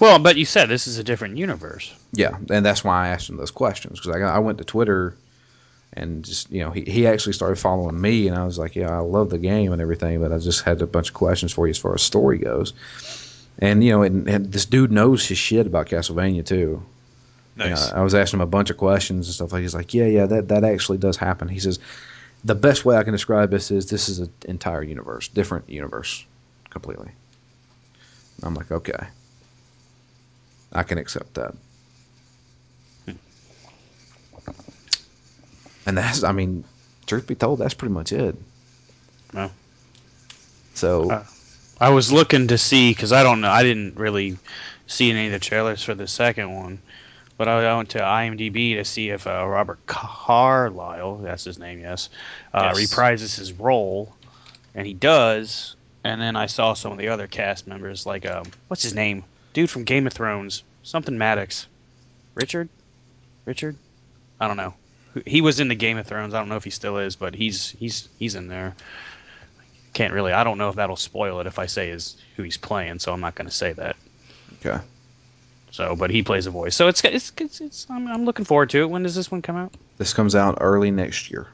well, 0.00 0.18
but 0.18 0.36
you 0.36 0.44
said 0.44 0.68
this 0.68 0.86
is 0.88 0.98
a 0.98 1.04
different 1.04 1.36
universe. 1.36 1.94
Yeah, 2.12 2.36
and 2.50 2.66
that's 2.66 2.82
why 2.82 3.06
I 3.06 3.08
asked 3.08 3.28
him 3.28 3.36
those 3.36 3.52
questions 3.52 4.00
because 4.00 4.20
I, 4.20 4.20
I 4.20 4.38
went 4.40 4.58
to 4.58 4.64
Twitter 4.64 5.16
and 5.92 6.24
just 6.24 6.50
you 6.50 6.62
know 6.62 6.70
he, 6.70 6.82
he 6.82 7.06
actually 7.06 7.32
started 7.32 7.56
following 7.56 8.00
me 8.00 8.28
and 8.28 8.36
I 8.36 8.44
was 8.44 8.58
like 8.58 8.76
yeah 8.76 8.90
I 8.90 8.98
love 8.98 9.30
the 9.30 9.38
game 9.38 9.72
and 9.72 9.80
everything 9.80 10.20
but 10.20 10.32
I 10.32 10.38
just 10.38 10.62
had 10.62 10.82
a 10.82 10.86
bunch 10.86 11.08
of 11.08 11.14
questions 11.14 11.52
for 11.52 11.66
you 11.66 11.70
as 11.70 11.78
far 11.78 11.94
as 11.94 12.02
story 12.02 12.38
goes. 12.38 12.72
And 13.58 13.82
you 13.82 13.92
know 13.92 14.02
and, 14.02 14.28
and 14.28 14.52
this 14.52 14.66
dude 14.66 14.92
knows 14.92 15.26
his 15.26 15.38
shit 15.38 15.66
about 15.66 15.86
Castlevania 15.86 16.44
too. 16.44 16.82
You 17.56 17.64
know, 17.64 17.68
Nice. 17.70 17.90
I 17.90 18.02
was 18.02 18.14
asking 18.14 18.38
him 18.38 18.42
a 18.42 18.46
bunch 18.46 18.68
of 18.68 18.76
questions 18.76 19.28
and 19.28 19.34
stuff 19.34 19.52
like 19.52 19.62
he's 19.62 19.74
like 19.74 19.94
yeah 19.94 20.06
yeah 20.06 20.26
that 20.26 20.48
that 20.48 20.64
actually 20.64 20.98
does 20.98 21.16
happen. 21.16 21.48
He 21.48 21.60
says 21.60 21.78
the 22.44 22.54
best 22.54 22.84
way 22.84 22.96
I 22.96 23.02
can 23.02 23.12
describe 23.12 23.50
this 23.50 23.70
is 23.70 23.88
this 23.88 24.08
is 24.08 24.18
an 24.18 24.32
entire 24.46 24.82
universe 24.82 25.28
different 25.28 25.70
universe 25.70 26.24
completely. 26.70 27.10
I'm 28.42 28.54
like 28.54 28.70
okay. 28.70 29.06
I 30.72 30.82
can 30.82 30.98
accept 30.98 31.34
that 31.34 31.54
And 35.86 35.96
that's, 35.96 36.24
I 36.24 36.32
mean, 36.32 36.64
truth 37.06 37.26
be 37.26 37.34
told, 37.34 37.60
that's 37.60 37.74
pretty 37.74 37.94
much 37.94 38.12
it. 38.12 38.36
Well. 39.32 39.50
So, 40.74 41.10
Uh, 41.10 41.22
I 41.80 41.90
was 41.90 42.12
looking 42.12 42.48
to 42.48 42.58
see 42.58 42.90
because 42.90 43.12
I 43.12 43.22
don't 43.22 43.40
know. 43.40 43.50
I 43.50 43.62
didn't 43.62 43.96
really 43.96 44.36
see 44.86 45.10
any 45.10 45.26
of 45.26 45.32
the 45.32 45.38
trailers 45.38 45.82
for 45.82 45.94
the 45.94 46.06
second 46.06 46.54
one, 46.54 46.80
but 47.38 47.48
I, 47.48 47.64
I 47.66 47.76
went 47.76 47.90
to 47.90 47.98
IMDb 48.00 48.76
to 48.76 48.84
see 48.84 49.10
if 49.10 49.26
uh, 49.26 49.46
Robert 49.46 49.78
Carlyle, 49.86 51.16
that's 51.18 51.44
his 51.44 51.58
name, 51.58 51.80
yes, 51.80 52.08
uh, 52.54 52.72
Yes. 52.74 52.76
reprises 52.90 53.36
his 53.36 53.52
role, 53.52 54.14
and 54.74 54.86
he 54.86 54.94
does. 54.94 55.76
And 56.04 56.20
then 56.20 56.36
I 56.36 56.46
saw 56.46 56.74
some 56.74 56.92
of 56.92 56.98
the 56.98 57.08
other 57.08 57.26
cast 57.26 57.66
members, 57.66 58.06
like 58.06 58.26
um, 58.26 58.46
what's 58.68 58.82
his 58.82 58.94
name, 58.94 59.24
dude 59.54 59.68
from 59.70 59.84
Game 59.84 60.06
of 60.06 60.12
Thrones, 60.12 60.62
something 60.82 61.18
Maddox, 61.18 61.66
Richard, 62.34 62.68
Richard, 63.44 63.76
I 64.40 64.46
don't 64.46 64.56
know. 64.56 64.74
He 65.24 65.40
was 65.40 65.60
in 65.60 65.68
the 65.68 65.74
Game 65.74 65.96
of 65.98 66.06
Thrones. 66.06 66.34
I 66.34 66.38
don't 66.38 66.48
know 66.48 66.56
if 66.56 66.64
he 66.64 66.70
still 66.70 66.98
is, 66.98 67.16
but 67.16 67.34
he's 67.34 67.70
he's 67.70 68.08
he's 68.18 68.34
in 68.34 68.48
there 68.48 68.74
can't 69.96 70.12
really. 70.12 70.32
I 70.32 70.44
don't 70.44 70.58
know 70.58 70.68
if 70.68 70.76
that'll 70.76 70.96
spoil 70.96 71.40
it 71.40 71.46
if 71.46 71.58
I 71.58 71.64
say 71.64 71.88
is 71.88 72.18
who 72.36 72.42
he's 72.42 72.58
playing, 72.58 72.98
so 72.98 73.12
I'm 73.14 73.20
not 73.20 73.34
going 73.34 73.48
to 73.48 73.54
say 73.54 73.72
that. 73.72 73.96
okay. 74.60 74.78
So, 75.70 75.96
but 75.96 76.10
he 76.10 76.22
plays 76.22 76.46
a 76.46 76.50
voice, 76.50 76.76
so 76.76 76.88
it's 76.88 77.02
it's 77.04 77.32
it's. 77.38 77.60
it's 77.60 77.86
I'm, 77.90 78.06
I'm 78.06 78.24
looking 78.24 78.44
forward 78.44 78.70
to 78.70 78.82
it. 78.82 78.90
When 78.90 79.02
does 79.02 79.14
this 79.14 79.30
one 79.30 79.42
come 79.42 79.56
out? 79.56 79.74
This 79.98 80.12
comes 80.12 80.34
out 80.34 80.58
early 80.60 80.90
next 80.90 81.30
year. 81.30 81.48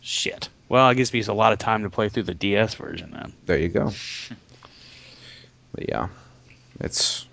Shit. 0.00 0.48
Well, 0.68 0.88
it 0.88 0.94
gives 0.96 1.12
me 1.12 1.20
a 1.20 1.32
lot 1.32 1.52
of 1.52 1.58
time 1.58 1.82
to 1.82 1.90
play 1.90 2.08
through 2.08 2.24
the 2.24 2.34
DS 2.34 2.74
version 2.74 3.10
then. 3.12 3.32
There 3.46 3.58
you 3.58 3.68
go. 3.68 3.92
but 5.74 5.88
yeah, 5.88 6.08
it's 6.80 7.26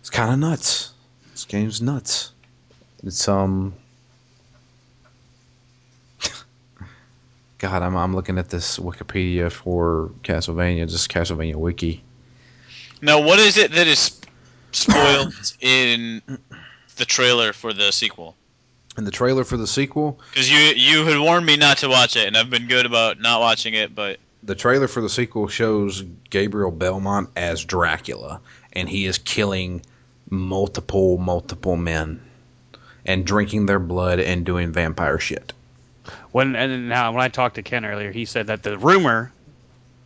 it's 0.00 0.10
kind 0.10 0.32
of 0.32 0.38
nuts. 0.38 0.92
This 1.32 1.46
game's 1.46 1.80
nuts. 1.80 2.32
It's 3.02 3.26
um. 3.26 3.74
God, 7.58 7.82
I'm 7.82 7.96
I'm 7.96 8.14
looking 8.14 8.38
at 8.38 8.50
this 8.50 8.78
Wikipedia 8.78 9.50
for 9.50 10.10
Castlevania, 10.22 10.88
just 10.88 11.10
Castlevania 11.10 11.56
Wiki. 11.56 12.02
Now, 13.00 13.20
what 13.20 13.38
is 13.38 13.56
it 13.56 13.72
that 13.72 13.86
is 13.86 14.20
spoiled 14.72 15.34
in 15.60 16.22
the 16.96 17.04
trailer 17.04 17.52
for 17.52 17.72
the 17.72 17.92
sequel? 17.92 18.36
In 18.98 19.04
the 19.04 19.10
trailer 19.10 19.44
for 19.44 19.56
the 19.56 19.66
sequel, 19.66 20.18
Because 20.32 20.50
you 20.50 20.58
you 20.58 21.04
had 21.04 21.18
warned 21.18 21.44
me 21.44 21.56
not 21.56 21.78
to 21.78 21.88
watch 21.88 22.16
it, 22.16 22.26
and 22.26 22.36
I've 22.36 22.50
been 22.50 22.66
good 22.66 22.86
about 22.86 23.20
not 23.20 23.40
watching 23.40 23.74
it. 23.74 23.94
But 23.94 24.18
the 24.42 24.54
trailer 24.54 24.88
for 24.88 25.00
the 25.00 25.10
sequel 25.10 25.48
shows 25.48 26.02
Gabriel 26.30 26.70
Belmont 26.70 27.30
as 27.36 27.64
Dracula, 27.64 28.40
and 28.72 28.88
he 28.88 29.06
is 29.06 29.18
killing 29.18 29.82
multiple, 30.30 31.18
multiple 31.18 31.76
men 31.76 32.20
and 33.04 33.24
drinking 33.24 33.66
their 33.66 33.78
blood 33.78 34.18
and 34.18 34.44
doing 34.44 34.72
vampire 34.72 35.18
shit. 35.18 35.52
When 36.32 36.54
and 36.56 36.88
now 36.88 37.12
when 37.12 37.22
I 37.22 37.28
talked 37.28 37.54
to 37.56 37.62
Ken 37.62 37.84
earlier, 37.84 38.12
he 38.12 38.24
said 38.24 38.46
that 38.48 38.62
the 38.62 38.78
rumor 38.78 39.32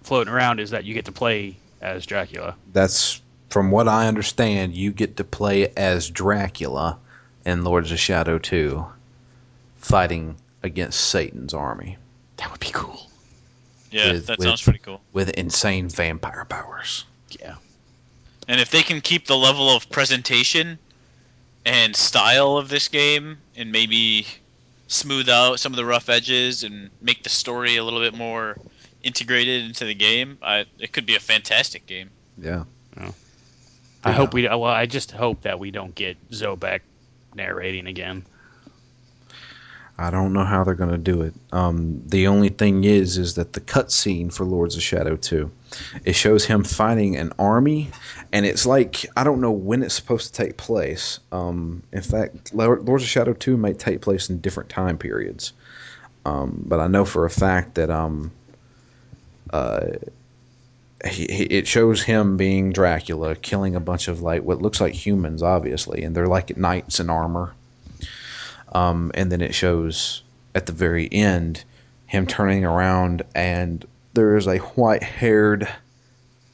floating 0.03 0.33
around 0.33 0.61
is 0.61 0.71
that 0.71 0.85
you 0.85 0.95
get 0.95 1.05
to 1.07 1.13
play 1.13 1.57
as 1.81 2.07
Dracula. 2.07 2.55
That's 2.73 3.21
from 3.49 3.71
what 3.71 3.89
I 3.89 4.07
understand, 4.07 4.75
you 4.75 4.93
get 4.93 5.17
to 5.17 5.25
play 5.25 5.69
as 5.77 6.09
Dracula 6.09 6.99
in 7.45 7.65
Lords 7.65 7.91
of 7.91 7.99
Shadow 7.99 8.39
2, 8.39 8.85
fighting 9.79 10.37
against 10.63 11.01
Satan's 11.01 11.53
army 11.55 11.97
That 12.37 12.51
would 12.51 12.61
be 12.61 12.71
cool. 12.73 13.11
yeah, 13.91 14.13
With- 14.13 14.27
that 14.27 14.39
with- 14.39 14.47
sounds 14.49 14.63
pretty 14.63 14.79
cool. 14.81 15.01
with 15.13 15.31
insane 15.31 15.89
vampire 15.89 16.45
powers. 16.45 17.05
Yeah. 17.41 17.55
And 18.49 18.61
if 18.61 18.71
they 18.71 18.83
can 18.83 19.01
keep 19.01 19.27
the 19.27 19.37
level 19.37 19.69
of 19.71 19.89
presentation 19.91 20.79
and 21.65 21.95
style 21.97 22.57
of 22.57 22.69
this 22.69 22.89
game, 22.89 23.39
and 23.57 23.71
maybe 23.73 24.27
smooth 24.91 25.29
out 25.29 25.61
some 25.61 25.73
of 25.73 25.77
the 25.77 25.85
rough 25.85 26.09
edges 26.09 26.65
and 26.65 26.91
make 27.01 27.23
the 27.23 27.29
story 27.29 27.77
a 27.77 27.85
little 27.85 28.01
bit 28.01 28.15
more 28.15 28.57
integrated 29.03 29.65
into 29.65 29.85
the 29.85 29.95
game, 29.95 30.39
I, 30.43 30.67
it 30.79 30.93
could 30.93 31.07
be 31.07 31.17
a 31.17 31.21
fantastic 31.21 31.87
game. 31.87 32.11
Yeah. 32.39 32.65
I 34.03 34.13
hope 34.13 34.33
we. 34.33 34.49
Well, 34.49 34.65
I 34.65 34.87
just 34.87 35.13
hope 35.13 35.43
that 35.43 35.59
we 35.59 35.71
don't 35.71 35.95
get 35.95 36.17
Zobek 36.31 36.81
narrating 37.35 37.87
again. 37.87 38.25
I 39.99 40.11
don't 40.11 40.33
know 40.33 40.45
how 40.45 40.65
they're 40.65 40.75
going 40.75 40.91
to 40.91 40.99
do 40.99 41.21
it. 41.21 41.35
Um, 41.53 42.03
the 42.07 42.27
only 42.27 42.49
thing 42.49 42.85
is, 42.85 43.19
is 43.19 43.35
that 43.35 43.53
the 43.53 43.61
cutscene 43.61 44.33
for 44.33 44.47
Lords 44.47 44.75
of 44.75 44.83
Shadow 44.83 45.17
2, 45.17 45.51
it 46.07 46.15
shows 46.15 46.47
him 46.47 46.65
fighting 46.65 47.17
an 47.17 47.35
army, 47.39 47.91
and 48.33 48.47
it's 48.47 48.67
like 48.67 49.07
I 49.17 49.25
don't 49.25 49.41
know 49.41 49.51
when 49.51 49.83
it's 49.83 49.95
supposed 49.95 50.35
to 50.35 50.43
take 50.45 50.57
place. 50.57 51.21
Um, 51.33 51.83
in 51.93 52.03
fact, 52.03 52.55
Lords 52.55 53.03
of 53.03 53.09
Shadow 53.09 53.33
2 53.33 53.57
may 53.57 53.73
take 53.73 54.01
place 54.01 54.31
in 54.31 54.41
different 54.41 54.71
time 54.71 54.99
periods, 54.99 55.53
um, 56.25 56.63
but 56.67 56.81
I 56.81 56.87
know 56.87 57.05
for 57.05 57.25
a 57.25 57.31
fact 57.31 57.75
that 57.75 57.91
um, 57.91 58.31
uh, 59.53 59.87
he, 61.09 61.27
he, 61.27 61.45
it 61.45 61.67
shows 61.67 62.03
him 62.03 62.37
being 62.37 62.73
Dracula, 62.73 63.35
killing 63.35 63.75
a 63.75 63.81
bunch 63.81 64.09
of 64.09 64.23
like 64.23 64.43
what 64.43 64.63
looks 64.63 64.81
like 64.81 64.95
humans, 64.95 65.43
obviously, 65.43 66.05
and 66.05 66.15
they're 66.15 66.27
like 66.27 66.57
knights 66.57 67.01
in 67.01 67.11
armor. 67.11 67.55
Um, 68.73 69.11
and 69.15 69.33
then 69.33 69.41
it 69.41 69.55
shows 69.55 70.23
at 70.55 70.67
the 70.67 70.73
very 70.73 71.09
end 71.11 71.65
him 72.07 72.27
turning 72.27 72.65
around, 72.65 73.23
and 73.35 73.85
there 74.15 74.37
is 74.37 74.47
a 74.47 74.59
white 74.59 75.03
haired 75.03 75.69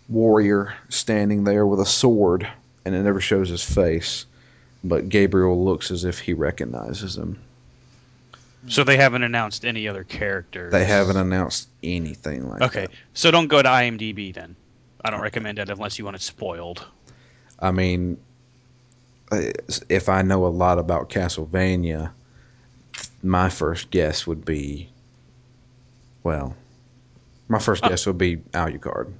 warrior 0.08 0.74
standing 0.88 1.44
there 1.44 1.66
with 1.66 1.80
a 1.80 1.86
sword, 1.86 2.48
and 2.84 2.94
it 2.94 3.02
never 3.02 3.20
shows 3.20 3.48
his 3.48 3.64
face. 3.64 4.26
But 4.84 5.08
Gabriel 5.08 5.64
looks 5.64 5.90
as 5.90 6.04
if 6.04 6.18
he 6.18 6.32
recognizes 6.32 7.16
him. 7.16 7.38
So 8.68 8.84
they 8.84 8.96
haven't 8.96 9.22
announced 9.22 9.64
any 9.64 9.86
other 9.88 10.04
characters. 10.04 10.72
They 10.72 10.84
haven't 10.84 11.16
announced 11.16 11.68
anything 11.82 12.48
like 12.48 12.62
Okay, 12.62 12.80
that. 12.80 12.88
Okay, 12.88 12.94
so 13.14 13.30
don't 13.30 13.46
go 13.48 13.62
to 13.62 13.68
IMDb 13.68 14.34
then. 14.34 14.56
I 15.04 15.10
don't 15.10 15.20
recommend 15.20 15.58
it 15.58 15.70
unless 15.70 15.98
you 15.98 16.04
want 16.04 16.16
it 16.16 16.22
spoiled. 16.22 16.84
I 17.60 17.70
mean, 17.70 18.18
if 19.88 20.08
I 20.08 20.22
know 20.22 20.46
a 20.46 20.48
lot 20.48 20.78
about 20.78 21.10
Castlevania, 21.10 22.10
my 23.22 23.48
first 23.50 23.90
guess 23.90 24.26
would 24.26 24.44
be, 24.44 24.88
well, 26.22 26.54
my 27.48 27.58
first 27.60 27.84
Oh. 27.84 27.88
guess 27.88 28.06
would 28.06 28.18
be 28.18 28.36
Alucard. 28.52 29.12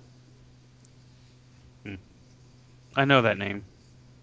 I 2.96 3.04
know 3.04 3.22
that 3.22 3.38
name. 3.38 3.64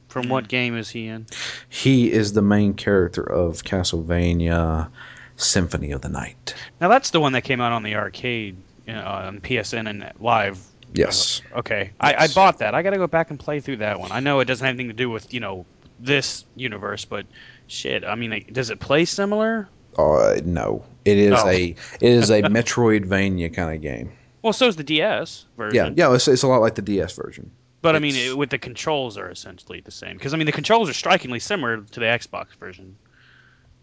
From 0.08 0.30
what 0.30 0.46
mm. 0.46 0.50
game 0.50 0.78
is 0.78 0.90
he 0.90 1.08
in? 1.08 1.26
He 1.70 2.12
is 2.12 2.34
the 2.34 2.42
main 2.42 2.74
character 2.76 3.24
of 3.24 3.64
Castlevania 3.64 4.90
Symphony 5.38 5.92
of 5.92 6.02
the 6.02 6.10
Night. 6.10 6.54
Now 6.80 6.90
that's 6.90 7.10
the 7.10 7.20
one 7.20 7.34
that 7.34 7.44
came 7.44 7.62
out 7.62 7.72
on 7.72 7.84
the 7.84 7.96
arcade, 7.96 8.58
you 8.86 8.94
know, 8.94 9.04
on 9.04 9.42
PSN 9.42 9.90
and 9.90 10.12
live. 10.20 10.60
Yes. 10.94 11.42
Uh, 11.52 11.60
okay, 11.60 11.92
I, 12.00 12.14
I 12.16 12.28
bought 12.28 12.60
that. 12.60 12.76
I 12.76 12.84
got 12.84 12.92
to 12.92 12.98
go 12.98 13.08
back 13.08 13.32
and 13.32 13.40
play 13.40 13.60
through 13.60 13.78
that 13.78 14.00
one. 14.00 14.12
I 14.12 14.20
know 14.20 14.40
it 14.40 14.46
doesn't 14.46 14.64
have 14.64 14.76
anything 14.76 14.90
to 14.90 14.94
do 14.94 15.10
with 15.10 15.34
you 15.34 15.40
know 15.40 15.66
this 16.00 16.46
universe, 16.56 17.06
but 17.06 17.26
shit. 17.68 18.04
I 18.04 18.16
mean, 18.16 18.30
like, 18.30 18.54
does 18.54 18.70
it 18.70 18.80
play 18.80 19.06
similar? 19.06 19.68
Uh, 19.98 20.40
no. 20.46 20.86
It 21.06 21.18
is 21.18 21.40
Oh. 21.40 21.48
a 21.48 21.70
it 21.70 21.78
is 22.02 22.30
a 22.30 22.42
Metroidvania 22.44 23.54
kind 23.54 23.76
of 23.76 23.82
game. 23.82 24.12
Well, 24.42 24.54
so 24.54 24.68
is 24.68 24.76
the 24.76 24.84
DS 24.84 25.46
version. 25.58 25.96
Yeah, 25.96 26.10
yeah. 26.10 26.16
It's, 26.16 26.28
it's 26.28 26.44
a 26.44 26.48
lot 26.48 26.62
like 26.62 26.76
the 26.76 26.82
DS 26.82 27.16
version. 27.16 27.50
But 27.84 27.98
I 27.98 28.00
mean, 28.00 28.16
it, 28.16 28.38
with 28.38 28.50
the 28.50 28.58
controls 28.58 29.18
are 29.18 29.30
essentially 29.30 29.82
the 29.82 29.92
same 29.92 30.16
because 30.16 30.34
I 30.34 30.38
mean 30.38 30.46
the 30.46 30.54
controls 30.54 30.90
are 30.90 30.94
strikingly 30.94 31.40
similar 31.40 31.82
to 31.82 32.00
the 32.00 32.06
Xbox 32.06 32.56
version 32.56 32.96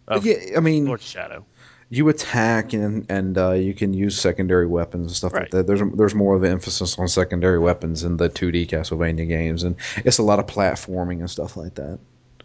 of 0.08 0.24
yeah, 0.24 0.56
I 0.56 0.60
mean, 0.60 0.86
Lord 0.86 1.00
of 1.00 1.06
Shadow. 1.06 1.44
you 1.90 2.08
attack 2.08 2.72
and 2.72 3.04
and 3.10 3.36
uh, 3.36 3.52
you 3.52 3.74
can 3.74 3.92
use 3.92 4.18
secondary 4.18 4.66
weapons 4.66 5.08
and 5.08 5.16
stuff 5.16 5.34
like 5.34 5.50
that. 5.50 5.66
There's 5.66 5.82
there's 5.94 6.14
more 6.14 6.34
of 6.34 6.42
an 6.44 6.50
emphasis 6.50 6.98
on 6.98 7.08
secondary 7.08 7.58
weapons 7.58 8.02
in 8.02 8.16
the 8.16 8.30
2D 8.30 8.68
Castlevania 8.68 9.28
games, 9.28 9.64
and 9.64 9.76
it's 9.98 10.16
a 10.16 10.22
lot 10.22 10.38
of 10.38 10.46
platforming 10.46 11.20
and 11.20 11.30
stuff 11.30 11.58
like 11.58 11.74
that. 11.74 11.98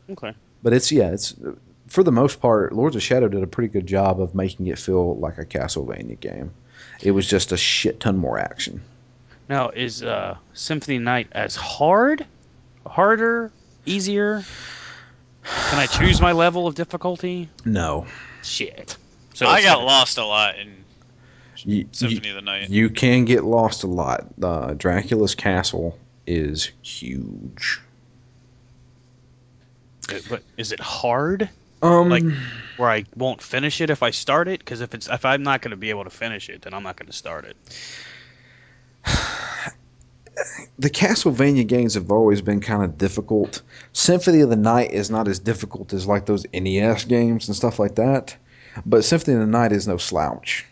Okay. 0.10 0.34
But 0.62 0.74
it's 0.74 0.92
yeah, 0.92 1.12
it's 1.12 1.36
for 1.88 2.04
the 2.04 2.12
most 2.12 2.42
part, 2.42 2.74
Lords 2.74 2.98
of 2.98 3.02
Shadow 3.02 3.30
did 3.30 3.44
a 3.44 3.48
pretty 3.48 3.70
good 3.70 3.88
job 3.88 4.20
of 4.20 4.36
making 4.36 4.68
it 4.68 4.78
feel 4.78 5.16
like 5.20 5.38
a 5.38 5.46
Castlevania 5.46 6.20
game. 6.20 6.52
It 7.02 7.12
was 7.12 7.26
just 7.26 7.54
a 7.54 7.58
shit 7.58 8.02
ton 8.02 8.18
more 8.18 8.38
action. 8.38 8.82
Now 9.48 9.70
is 9.70 10.04
uh, 10.04 10.38
Symphony 10.54 10.98
Night 10.98 11.28
as 11.32 11.56
hard, 11.56 12.26
harder, 12.86 13.52
easier? 13.86 14.44
Can 15.70 15.80
I 15.80 15.86
choose 15.86 16.20
my 16.20 16.32
level 16.32 16.66
of 16.68 16.76
difficulty? 16.76 17.50
No, 17.66 18.08
Shit. 18.44 18.98
So 19.34 19.46
I 19.48 19.62
got 19.62 19.76
gonna- 19.76 19.86
lost 19.86 20.18
a 20.18 20.26
lot 20.26 20.58
in 20.58 20.84
you, 21.58 21.88
Symphony 21.92 22.28
you, 22.30 22.34
of 22.38 22.44
the 22.44 22.46
Night. 22.46 22.70
you 22.70 22.90
can 22.90 23.26
get 23.26 23.44
lost 23.44 23.84
a 23.84 23.88
lot. 23.88 24.26
Uh, 24.42 24.74
Dracula's 24.74 25.36
castle 25.36 25.98
is 26.26 26.72
huge. 26.82 27.82
But 30.30 30.44
is 30.58 30.72
it 30.72 30.80
hard? 30.80 31.50
Um, 31.82 32.10
Like- 32.10 32.24
Where 32.78 32.90
I 32.90 33.06
won't 33.16 33.42
finish 33.42 33.82
it 33.82 33.90
if 33.90 34.04
I 34.04 34.12
start 34.12 34.48
it? 34.48 34.60
Because 34.60 34.82
if 34.82 34.94
it's 34.94 35.08
if 35.08 35.26
I'm 35.26 35.44
not 35.44 35.62
going 35.62 35.72
to 35.72 35.78
be 35.78 35.90
able 35.92 36.04
to 36.04 36.10
finish 36.10 36.50
it, 36.50 36.62
then 36.64 36.74
I'm 36.74 36.84
not 36.84 36.96
going 36.98 37.08
to 37.08 37.14
start 37.14 37.46
it. 37.46 37.56
the 40.80 40.90
Castlevania 40.90 41.66
games 41.66 41.94
have 41.94 42.12
always 42.12 42.42
been 42.42 42.60
kind 42.60 42.84
of 42.84 42.98
difficult. 42.98 43.62
Symphony 43.94 44.42
of 44.42 44.50
the 44.50 44.56
Night 44.56 44.92
is 44.92 45.10
not 45.10 45.28
as 45.28 45.40
difficult 45.40 45.94
as 45.94 46.08
like 46.08 46.26
those 46.26 46.46
NES 46.54 47.06
games 47.06 47.48
and 47.48 47.56
stuff 47.56 47.80
like 47.80 47.96
that, 47.96 48.36
but 48.86 49.04
Symphony 49.04 49.36
of 49.36 49.42
the 49.42 49.48
Night 49.48 49.72
is 49.72 49.88
no 49.88 49.98
slouch. 49.98 50.66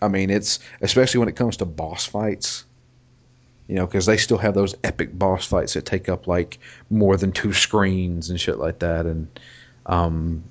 I 0.00 0.08
mean, 0.08 0.30
it's 0.30 0.58
especially 0.80 1.20
when 1.20 1.28
it 1.28 1.36
comes 1.36 1.56
to 1.58 1.64
boss 1.64 2.06
fights. 2.06 2.64
You 3.68 3.76
know, 3.76 3.86
because 3.86 4.06
they 4.06 4.16
still 4.16 4.38
have 4.38 4.54
those 4.54 4.74
epic 4.82 5.16
boss 5.16 5.46
fights 5.46 5.74
that 5.74 5.86
take 5.86 6.08
up 6.08 6.26
like 6.26 6.58
more 6.90 7.16
than 7.16 7.32
two 7.32 7.52
screens 7.52 8.28
and 8.28 8.38
shit 8.38 8.58
like 8.58 8.80
that, 8.80 9.06
and 9.06 9.40
um, 9.86 10.42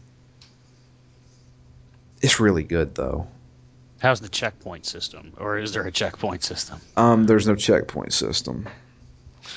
it's 2.21 2.39
really 2.39 2.63
good 2.63 2.95
though. 2.95 3.27
How's 4.01 4.19
the 4.19 4.29
checkpoint 4.29 4.85
system? 4.85 5.33
Or 5.37 5.59
is 5.59 5.73
there 5.73 5.85
a 5.85 5.91
checkpoint 5.91 6.43
system? 6.43 6.81
Um, 6.97 7.25
there's 7.25 7.47
no 7.47 7.55
checkpoint 7.55 8.13
system. 8.13 8.67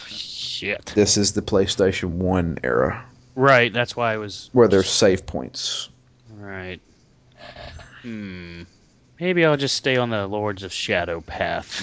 Shit. 0.07 0.93
This 0.95 1.17
is 1.17 1.33
the 1.33 1.43
PlayStation 1.43 2.11
One 2.11 2.59
era 2.63 3.05
Right. 3.35 3.73
That's 3.73 3.97
why 3.97 4.13
I 4.13 4.17
was. 4.19 4.51
where 4.53 4.69
there's 4.69 4.89
save 4.89 5.27
points. 5.27 5.89
Right. 6.37 6.81
Hmm. 8.03 8.63
Maybe 9.19 9.45
I'll 9.45 9.57
just 9.57 9.77
stay 9.77 9.97
on 9.97 10.11
the 10.11 10.27
Lords 10.27 10.63
of 10.63 10.73
Shadow 10.73 11.21
path. 11.21 11.81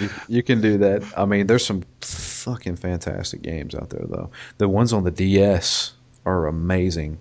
You, 0.00 0.10
you 0.28 0.42
can 0.42 0.60
do 0.60 0.78
that. 0.78 1.04
I 1.16 1.24
mean, 1.24 1.46
there's 1.46 1.64
some 1.64 1.84
fucking 2.00 2.76
fantastic 2.76 3.42
games 3.42 3.74
out 3.74 3.90
there, 3.90 4.04
though. 4.08 4.30
The 4.56 4.68
ones 4.68 4.92
on 4.92 5.04
the 5.04 5.10
DS 5.10 5.92
are 6.26 6.46
amazing. 6.46 7.18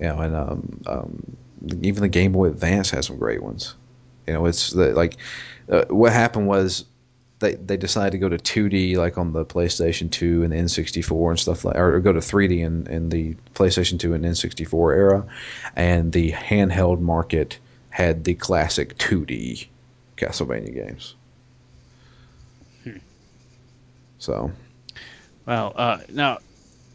You 0.00 0.06
know, 0.06 0.18
and 0.18 0.34
um, 0.34 0.80
um, 0.86 1.36
even 1.82 2.02
the 2.02 2.08
Game 2.08 2.32
Boy 2.32 2.46
Advance 2.46 2.90
has 2.90 3.06
some 3.06 3.18
great 3.18 3.42
ones. 3.42 3.74
You 4.26 4.34
know, 4.34 4.46
it's 4.46 4.70
the, 4.70 4.92
like 4.92 5.16
uh, 5.70 5.84
what 5.88 6.12
happened 6.12 6.46
was 6.46 6.84
they 7.40 7.54
they 7.54 7.76
decided 7.76 8.12
to 8.12 8.18
go 8.18 8.28
to 8.28 8.36
2D 8.36 8.96
like 8.96 9.16
on 9.18 9.32
the 9.32 9.44
PlayStation 9.44 10.10
2 10.10 10.42
and 10.42 10.52
the 10.52 10.56
N64 10.56 11.30
and 11.30 11.38
stuff 11.38 11.64
like, 11.64 11.76
or 11.76 11.98
go 12.00 12.12
to 12.12 12.20
3D 12.20 12.64
in, 12.64 12.86
in 12.88 13.08
the 13.08 13.34
PlayStation 13.54 13.98
2 13.98 14.14
and 14.14 14.24
N64 14.24 14.96
era, 14.96 15.26
and 15.76 16.12
the 16.12 16.32
handheld 16.32 17.00
market 17.00 17.58
had 17.90 18.24
the 18.24 18.34
classic 18.34 18.96
2D 18.98 19.66
Castlevania 20.16 20.74
games. 20.74 21.14
So 24.18 24.50
well, 25.46 25.72
uh, 25.76 25.98
no. 26.10 26.38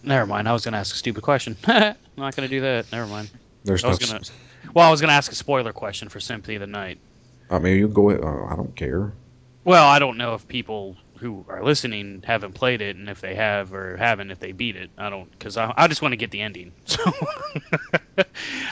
Never 0.04 0.28
mind. 0.28 0.50
I 0.50 0.54
was 0.54 0.66
going 0.66 0.74
to 0.74 0.78
ask 0.78 0.94
a 0.94 0.98
stupid 0.98 1.24
question. 1.24 1.56
I'm 1.66 1.96
not 2.18 2.36
going 2.36 2.48
to 2.48 2.54
do 2.54 2.62
that. 2.62 2.92
Never 2.92 3.08
mind. 3.08 3.32
there's 3.64 3.84
I 3.84 3.92
no. 3.92 3.98
gonna- 3.98 4.20
Well, 4.74 4.88
I 4.88 4.92
was 4.92 5.02
going 5.02 5.10
to 5.10 5.16
ask 5.16 5.32
a 5.32 5.36
spoiler 5.36 5.74
question 5.74 6.10
for 6.10 6.20
Symphony 6.20 6.56
of 6.56 6.62
the 6.62 6.68
Night. 6.68 7.00
I 7.50 7.60
mean, 7.60 7.78
you 7.78 7.88
go. 7.88 8.12
Oh, 8.12 8.48
I 8.50 8.56
don't 8.56 8.76
care. 8.76 9.14
Well, 9.64 9.88
I 9.88 10.00
don't 10.00 10.18
know 10.18 10.34
if 10.34 10.48
people 10.48 10.98
who 11.18 11.46
are 11.48 11.64
listening 11.64 12.22
haven't 12.26 12.54
played 12.54 12.82
it, 12.82 12.96
and 12.96 13.10
if 13.10 13.22
they 13.22 13.36
have 13.36 13.74
or 13.74 13.96
haven't, 13.96 14.32
if 14.32 14.40
they 14.40 14.52
beat 14.52 14.76
it. 14.76 14.90
I 14.98 15.10
don't, 15.10 15.32
because 15.32 15.56
I, 15.56 15.74
I 15.78 15.88
just 15.88 16.02
want 16.02 16.12
to 16.12 16.18
get 16.18 16.32
the 16.32 16.42
ending. 16.42 16.74
So 16.86 17.02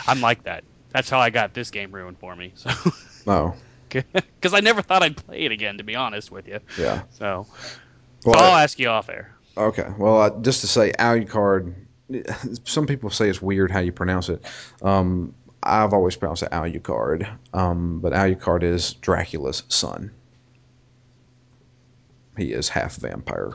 I'm 0.07 0.21
like 0.21 0.43
that. 0.43 0.63
That's 0.91 1.09
how 1.09 1.19
I 1.19 1.29
got 1.29 1.53
this 1.53 1.71
game 1.71 1.91
ruined 1.91 2.19
for 2.19 2.35
me. 2.35 2.51
So 2.55 2.69
No. 3.25 3.55
because 3.89 4.53
I 4.53 4.59
never 4.59 4.81
thought 4.81 5.03
I'd 5.03 5.17
play 5.17 5.41
it 5.41 5.51
again, 5.51 5.77
to 5.77 5.83
be 5.83 5.95
honest 5.95 6.31
with 6.31 6.47
you. 6.47 6.59
Yeah. 6.77 7.03
So, 7.11 7.47
Well, 8.25 8.35
so 8.35 8.39
I'll 8.39 8.57
ask 8.57 8.79
you 8.79 8.89
off 8.89 9.09
air. 9.09 9.35
Okay. 9.57 9.87
Well, 9.97 10.21
uh, 10.21 10.29
just 10.41 10.61
to 10.61 10.67
say, 10.67 10.91
Alucard. 10.93 11.73
Some 12.65 12.87
people 12.87 13.09
say 13.09 13.29
it's 13.29 13.41
weird 13.41 13.71
how 13.71 13.79
you 13.79 13.93
pronounce 13.93 14.27
it. 14.27 14.45
Um, 14.81 15.33
I've 15.63 15.93
always 15.93 16.15
pronounced 16.15 16.43
it 16.43 16.51
Alucard. 16.51 17.29
Um, 17.53 17.99
but 17.99 18.13
Alucard 18.13 18.63
is 18.63 18.93
Dracula's 18.95 19.63
son. 19.69 20.11
He 22.37 22.53
is 22.53 22.69
half 22.69 22.95
vampire. 22.95 23.53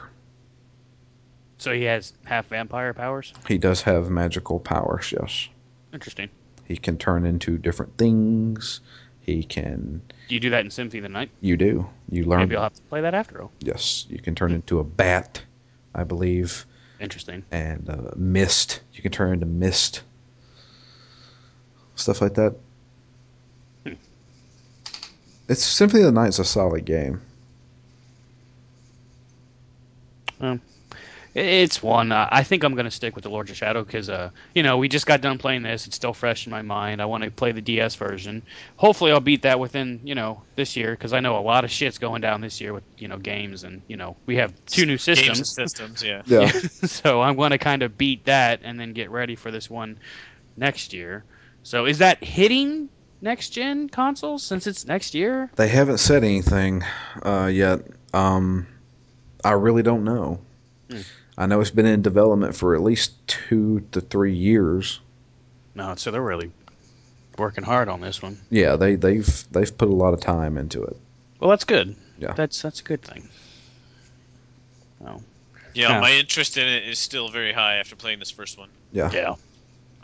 So 1.58 1.72
he 1.72 1.84
has 1.84 2.12
half 2.24 2.46
vampire 2.46 2.92
powers. 2.92 3.32
He 3.48 3.58
does 3.58 3.82
have 3.82 4.10
magical 4.10 4.60
powers. 4.60 5.12
Yes. 5.12 5.48
Interesting. 5.92 6.28
He 6.64 6.76
can 6.76 6.98
turn 6.98 7.24
into 7.24 7.56
different 7.58 7.96
things. 7.96 8.80
He 9.20 9.42
can. 9.42 10.02
You 10.28 10.38
do 10.38 10.50
that 10.50 10.64
in 10.64 10.70
Symphony 10.70 10.98
of 10.98 11.04
the 11.04 11.08
Night? 11.08 11.30
You 11.40 11.56
do. 11.56 11.88
You 12.10 12.24
learn. 12.24 12.40
Maybe 12.40 12.56
I'll 12.56 12.64
have 12.64 12.74
to 12.74 12.82
play 12.82 13.00
that 13.00 13.14
after 13.14 13.42
all. 13.42 13.50
Yes, 13.60 14.06
you 14.08 14.18
can 14.18 14.34
turn 14.34 14.52
into 14.52 14.78
a 14.78 14.84
bat, 14.84 15.42
I 15.94 16.04
believe. 16.04 16.66
Interesting. 17.00 17.44
and 17.50 17.88
uh, 17.90 18.10
mist. 18.16 18.80
You 18.92 19.02
can 19.02 19.12
turn 19.12 19.32
into 19.32 19.46
mist, 19.46 20.02
stuff 21.96 22.20
like 22.20 22.34
that. 22.34 22.54
Hmm. 23.84 23.92
It's 25.48 25.64
Symphony 25.64 26.02
of 26.02 26.14
the 26.14 26.20
Night's 26.20 26.38
a 26.38 26.44
solid 26.44 26.84
game. 26.84 27.20
I- 30.40 30.60
It's 31.34 31.82
one. 31.82 32.12
Uh, 32.12 32.26
I 32.32 32.42
think 32.44 32.64
I'm 32.64 32.72
going 32.74 32.86
to 32.86 32.90
stick 32.90 33.14
with 33.14 33.22
the 33.24 33.28
Lords 33.28 33.50
of 33.50 33.58
Shadow 33.58 33.84
because, 33.84 34.08
uh, 34.08 34.30
you 34.54 34.62
know, 34.62 34.78
we 34.78 34.88
just 34.88 35.04
got 35.04 35.20
done 35.20 35.36
playing 35.36 35.62
this. 35.62 35.86
It's 35.86 35.94
still 35.96 36.14
fresh 36.14 36.46
in 36.46 36.50
my 36.50 36.62
mind. 36.62 37.02
I 37.02 37.04
want 37.04 37.24
to 37.24 37.30
play 37.30 37.52
the 37.52 37.60
DS 37.60 37.94
version. 37.96 38.42
Hopefully, 38.76 39.12
I'll 39.12 39.20
beat 39.20 39.42
that 39.42 39.60
within, 39.60 40.00
you 40.02 40.14
know, 40.14 40.42
this 40.54 40.76
year 40.76 40.92
because 40.92 41.12
I 41.12 41.20
know 41.20 41.38
a 41.38 41.40
lot 41.40 41.64
of 41.64 41.70
shit's 41.70 41.98
going 41.98 42.22
down 42.22 42.40
this 42.40 42.58
year 42.58 42.72
with, 42.72 42.84
you 42.96 43.08
know, 43.08 43.18
games 43.18 43.64
and, 43.64 43.82
you 43.86 43.98
know, 43.98 44.16
we 44.24 44.36
have 44.36 44.54
two 44.64 44.86
new 44.86 44.96
Games 44.96 45.08
and 45.08 45.46
systems. 45.46 45.50
systems, 45.52 46.02
yeah. 46.02 46.22
Yeah, 46.24 46.50
so 46.86 47.20
I'm 47.20 47.36
going 47.36 47.50
to 47.50 47.58
kind 47.58 47.82
of 47.82 47.98
beat 47.98 48.24
that 48.24 48.60
and 48.64 48.80
then 48.80 48.94
get 48.94 49.10
ready 49.10 49.34
for 49.36 49.50
this 49.50 49.68
one 49.68 49.98
next 50.56 50.94
year. 50.94 51.22
So 51.66 51.84
is 51.84 51.98
that 51.98 52.22
hitting 52.22 52.88
next 53.20 53.50
gen 53.50 53.88
consoles 53.88 54.44
since 54.44 54.68
it's 54.68 54.86
next 54.86 55.16
year? 55.16 55.50
they 55.56 55.66
haven't 55.66 55.98
said 55.98 56.22
anything 56.22 56.84
uh, 57.24 57.50
yet. 57.52 57.80
Um, 58.14 58.68
I 59.44 59.50
really 59.50 59.82
don't 59.82 60.04
know. 60.04 60.38
Hmm. 60.88 61.00
I 61.36 61.46
know 61.46 61.60
it's 61.60 61.72
been 61.72 61.86
in 61.86 62.02
development 62.02 62.54
for 62.54 62.76
at 62.76 62.82
least 62.82 63.14
two 63.26 63.80
to 63.90 64.00
three 64.00 64.32
years. 64.32 65.00
No, 65.74 65.96
so 65.96 66.12
they're 66.12 66.22
really 66.22 66.52
working 67.36 67.64
hard 67.64 67.88
on 67.88 68.00
this 68.00 68.22
one. 68.22 68.38
Yeah, 68.48 68.76
they 68.76 68.94
they've 68.94 69.44
they've 69.50 69.76
put 69.76 69.88
a 69.88 69.92
lot 69.92 70.14
of 70.14 70.20
time 70.20 70.58
into 70.58 70.84
it. 70.84 70.96
Well, 71.40 71.50
that's 71.50 71.64
good. 71.64 71.96
Yeah. 72.16 72.34
That's 72.34 72.62
that's 72.62 72.78
a 72.78 72.84
good 72.84 73.02
thing. 73.02 73.28
Oh. 75.04 75.20
Yeah, 75.74 75.90
Yeah. 75.90 76.00
my 76.00 76.12
interest 76.12 76.58
in 76.58 76.68
it 76.68 76.88
is 76.88 77.00
still 77.00 77.28
very 77.28 77.52
high 77.52 77.78
after 77.78 77.96
playing 77.96 78.20
this 78.20 78.30
first 78.30 78.56
one. 78.56 78.68
Yeah, 78.92 79.10
Yeah. 79.10 79.34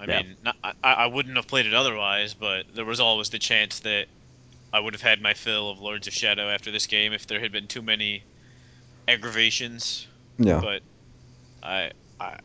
I 0.02 0.06
Yeah. 0.06 0.22
mean, 0.22 0.36
not, 0.42 0.56
I, 0.64 0.74
I 0.82 1.06
wouldn't 1.06 1.36
have 1.36 1.46
played 1.46 1.66
it 1.66 1.74
otherwise, 1.74 2.34
but 2.34 2.66
there 2.74 2.84
was 2.84 2.98
always 2.98 3.28
the 3.30 3.38
chance 3.38 3.80
that 3.80 4.06
I 4.72 4.80
would 4.80 4.94
have 4.94 5.02
had 5.02 5.22
my 5.22 5.34
fill 5.34 5.70
of 5.70 5.78
Lords 5.78 6.08
of 6.08 6.12
Shadow 6.12 6.48
after 6.48 6.72
this 6.72 6.86
game 6.86 7.12
if 7.12 7.26
there 7.28 7.38
had 7.38 7.52
been 7.52 7.68
too 7.68 7.82
many 7.82 8.24
aggravations. 9.06 10.06
yeah. 10.38 10.60
But 10.60 10.82
I, 11.62 11.92
I, 12.18 12.38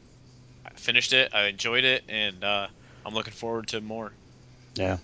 I 0.66 0.70
finished 0.76 1.14
it. 1.14 1.34
I 1.34 1.48
enjoyed 1.48 1.84
it, 1.84 2.04
and 2.08 2.44
uh, 2.44 2.68
I'm 3.06 3.16
looking 3.16 3.34
forward 3.34 3.68
to 3.70 3.82
more. 3.82 4.12
Yeah. 4.76 4.98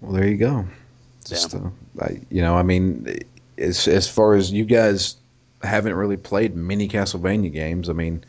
Well, 0.00 0.12
there 0.12 0.28
you 0.28 0.36
go. 0.36 0.64
Just, 1.26 1.54
uh, 1.54 1.70
I, 2.00 2.20
you 2.30 2.40
know, 2.42 2.56
I 2.56 2.62
mean, 2.62 3.18
as 3.58 3.88
as 3.88 4.08
far 4.08 4.34
as 4.34 4.52
you 4.52 4.64
guys 4.64 5.16
haven't 5.62 5.94
really 5.94 6.16
played 6.16 6.54
many 6.54 6.88
Castlevania 6.88 7.52
games, 7.52 7.88
I 7.88 7.94
mean, 7.94 8.22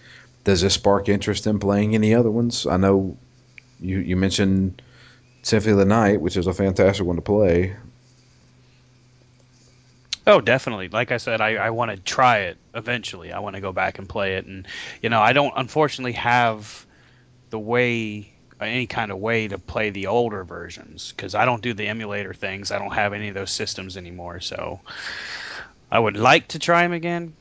does 0.46 0.62
this 0.62 0.74
spark 0.74 1.08
interest 1.10 1.46
in 1.46 1.60
playing 1.60 1.94
any 1.94 2.16
other 2.16 2.32
ones? 2.32 2.66
I 2.66 2.78
know 2.78 3.16
you 3.80 4.00
you 4.00 4.16
mentioned 4.16 4.82
Symphony 5.44 5.74
of 5.74 5.78
the 5.80 5.86
Night, 5.86 6.22
which 6.22 6.38
is 6.38 6.48
a 6.48 6.54
fantastic 6.54 7.06
one 7.06 7.16
to 7.16 7.22
play. 7.22 7.76
Oh, 10.26 10.42
definitely. 10.42 10.90
Like 10.90 11.14
I 11.14 11.18
said, 11.18 11.40
I, 11.40 11.56
I 11.56 11.70
want 11.70 11.92
to 11.92 11.98
try 11.98 12.40
it 12.40 12.58
eventually. 12.76 13.32
I 13.32 13.40
want 13.40 13.56
to 13.56 13.62
go 13.62 13.72
back 13.72 13.98
and 13.98 14.10
play 14.10 14.36
it, 14.36 14.46
and 14.46 14.68
you 15.02 15.10
know, 15.10 15.22
I 15.22 15.34
don't 15.34 15.54
unfortunately 15.56 16.14
have 16.14 16.86
the 17.50 17.60
way 17.60 18.34
any 18.60 18.88
kind 18.88 19.12
of 19.12 19.20
way 19.20 19.48
to 19.48 19.58
play 19.58 19.92
the 19.92 20.08
older 20.08 20.44
versions 20.44 21.14
because 21.16 21.36
I 21.36 21.46
don't 21.46 21.62
do 21.62 21.74
the 21.74 21.88
emulator 21.88 22.34
things. 22.34 22.72
I 22.72 22.80
don't 22.80 22.94
have 22.94 23.14
any 23.14 23.30
of 23.30 23.36
those 23.36 23.52
systems 23.52 23.98
anymore. 23.98 24.40
So 24.40 24.80
I 25.92 26.00
would 26.00 26.18
like 26.18 26.50
to 26.50 26.60
try 26.60 26.82
them 26.82 26.92
again 26.92 27.34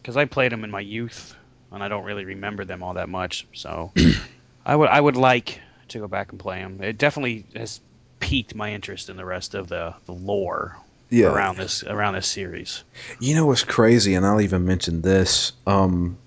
because 0.00 0.16
I 0.16 0.24
played 0.24 0.52
them 0.52 0.64
in 0.64 0.70
my 0.70 0.80
youth, 0.80 1.34
and 1.72 1.82
I 1.82 1.88
don't 1.88 2.04
really 2.04 2.24
remember 2.24 2.64
them 2.64 2.82
all 2.82 2.94
that 2.94 3.08
much. 3.08 3.46
So 3.52 3.92
I 4.66 4.76
would 4.76 4.88
I 4.88 5.00
would 5.00 5.16
like 5.16 5.60
to 5.88 5.98
go 6.00 6.08
back 6.08 6.30
and 6.30 6.40
play 6.40 6.60
them. 6.60 6.82
It 6.82 6.98
definitely 6.98 7.44
has 7.54 7.80
piqued 8.20 8.54
my 8.54 8.72
interest 8.72 9.08
in 9.08 9.16
the 9.16 9.24
rest 9.24 9.54
of 9.54 9.68
the, 9.68 9.94
the 10.06 10.12
lore 10.12 10.76
Yeah, 11.10 11.28
around 11.28 11.58
this 11.58 11.82
around 11.84 12.14
this 12.14 12.26
series. 12.26 12.84
You 13.20 13.34
know 13.34 13.46
what's 13.46 13.64
crazy, 13.64 14.14
and 14.14 14.24
I'll 14.26 14.40
even 14.40 14.64
mention 14.64 15.02
this. 15.02 15.52
Um, 15.66 16.18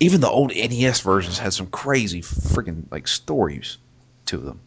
even 0.00 0.20
the 0.20 0.28
old 0.28 0.54
NES 0.54 1.00
versions 1.00 1.38
had 1.38 1.52
some 1.52 1.66
crazy 1.66 2.22
freaking 2.22 2.84
like 2.90 3.08
stories 3.08 3.78
to 4.26 4.38
them. 4.38 4.60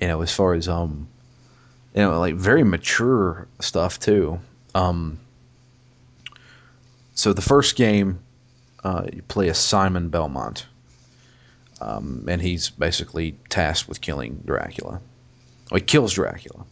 You 0.00 0.08
know, 0.08 0.22
as 0.22 0.32
far 0.34 0.54
as 0.54 0.68
um, 0.68 1.08
you 1.94 2.02
know, 2.02 2.18
like 2.18 2.34
very 2.34 2.64
mature 2.64 3.48
stuff 3.60 3.98
too. 3.98 4.40
Um, 4.74 5.18
so 7.14 7.32
the 7.32 7.42
first 7.42 7.76
game, 7.76 8.20
uh, 8.84 9.06
you 9.12 9.22
play 9.22 9.48
as 9.50 9.58
Simon 9.58 10.08
Belmont, 10.08 10.66
um, 11.80 12.24
and 12.28 12.40
he's 12.42 12.70
basically 12.70 13.36
tasked 13.48 13.88
with 13.88 14.00
killing 14.00 14.42
Dracula. 14.44 15.00
Well, 15.70 15.80
he 15.80 15.84
kills 15.84 16.12
Dracula, 16.14 16.64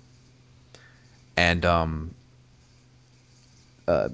and 1.36 1.64
um, 1.64 2.14
uh, 3.86 4.08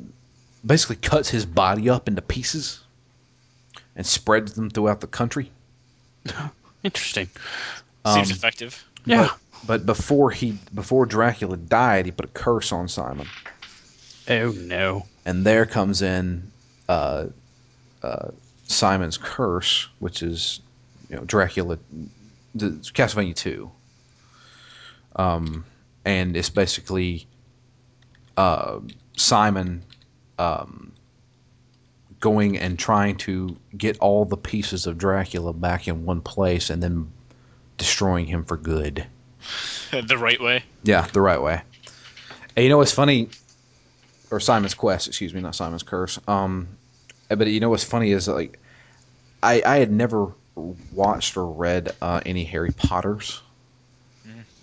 basically 0.64 0.96
cuts 0.96 1.28
his 1.28 1.46
body 1.46 1.88
up 1.90 2.08
into 2.08 2.22
pieces 2.22 2.80
and 3.96 4.06
spreads 4.06 4.52
them 4.54 4.70
throughout 4.70 5.00
the 5.00 5.06
country. 5.06 5.50
Interesting. 6.82 7.28
Seems 8.06 8.30
Um, 8.30 8.36
effective. 8.36 8.84
Yeah. 9.06 9.30
But 9.66 9.86
before 9.86 10.30
he 10.30 10.58
before 10.74 11.06
Dracula 11.06 11.56
died, 11.56 12.04
he 12.04 12.12
put 12.12 12.26
a 12.26 12.28
curse 12.28 12.70
on 12.70 12.86
Simon, 12.88 13.26
Oh 14.28 14.50
no. 14.52 15.06
and 15.24 15.44
there 15.46 15.64
comes 15.64 16.02
in 16.02 16.50
uh, 16.86 17.26
uh, 18.02 18.28
Simon's 18.66 19.16
curse, 19.16 19.88
which 20.00 20.22
is 20.22 20.60
you 21.08 21.16
know 21.16 21.24
Dracula, 21.24 21.78
the 22.54 22.70
Castlevania 22.70 23.34
two. 23.34 23.70
Um, 25.16 25.64
and 26.04 26.36
it's 26.36 26.50
basically 26.50 27.26
uh, 28.36 28.80
Simon 29.16 29.82
um, 30.38 30.92
going 32.20 32.58
and 32.58 32.78
trying 32.78 33.16
to 33.16 33.56
get 33.76 33.98
all 33.98 34.24
the 34.24 34.36
pieces 34.36 34.86
of 34.86 34.98
Dracula 34.98 35.52
back 35.52 35.88
in 35.88 36.04
one 36.04 36.20
place, 36.20 36.70
and 36.70 36.82
then 36.82 37.10
destroying 37.78 38.26
him 38.26 38.44
for 38.44 38.56
good. 38.56 39.06
the 39.90 40.18
right 40.18 40.40
way. 40.40 40.62
Yeah, 40.82 41.06
the 41.12 41.20
right 41.20 41.40
way. 41.40 41.62
And 42.56 42.62
you 42.62 42.68
know 42.68 42.78
what's 42.78 42.92
funny, 42.92 43.28
or 44.30 44.40
Simon's 44.40 44.74
Quest, 44.74 45.08
excuse 45.08 45.34
me, 45.34 45.40
not 45.40 45.54
Simon's 45.54 45.82
Curse. 45.82 46.18
Um, 46.28 46.68
but 47.28 47.46
you 47.46 47.60
know 47.60 47.70
what's 47.70 47.84
funny 47.84 48.12
is 48.12 48.28
like, 48.28 48.58
I 49.42 49.62
I 49.64 49.76
had 49.78 49.90
never 49.90 50.32
watched 50.56 51.36
or 51.36 51.46
read 51.46 51.94
uh, 52.00 52.20
any 52.24 52.44
Harry 52.44 52.70
Potters, 52.70 53.42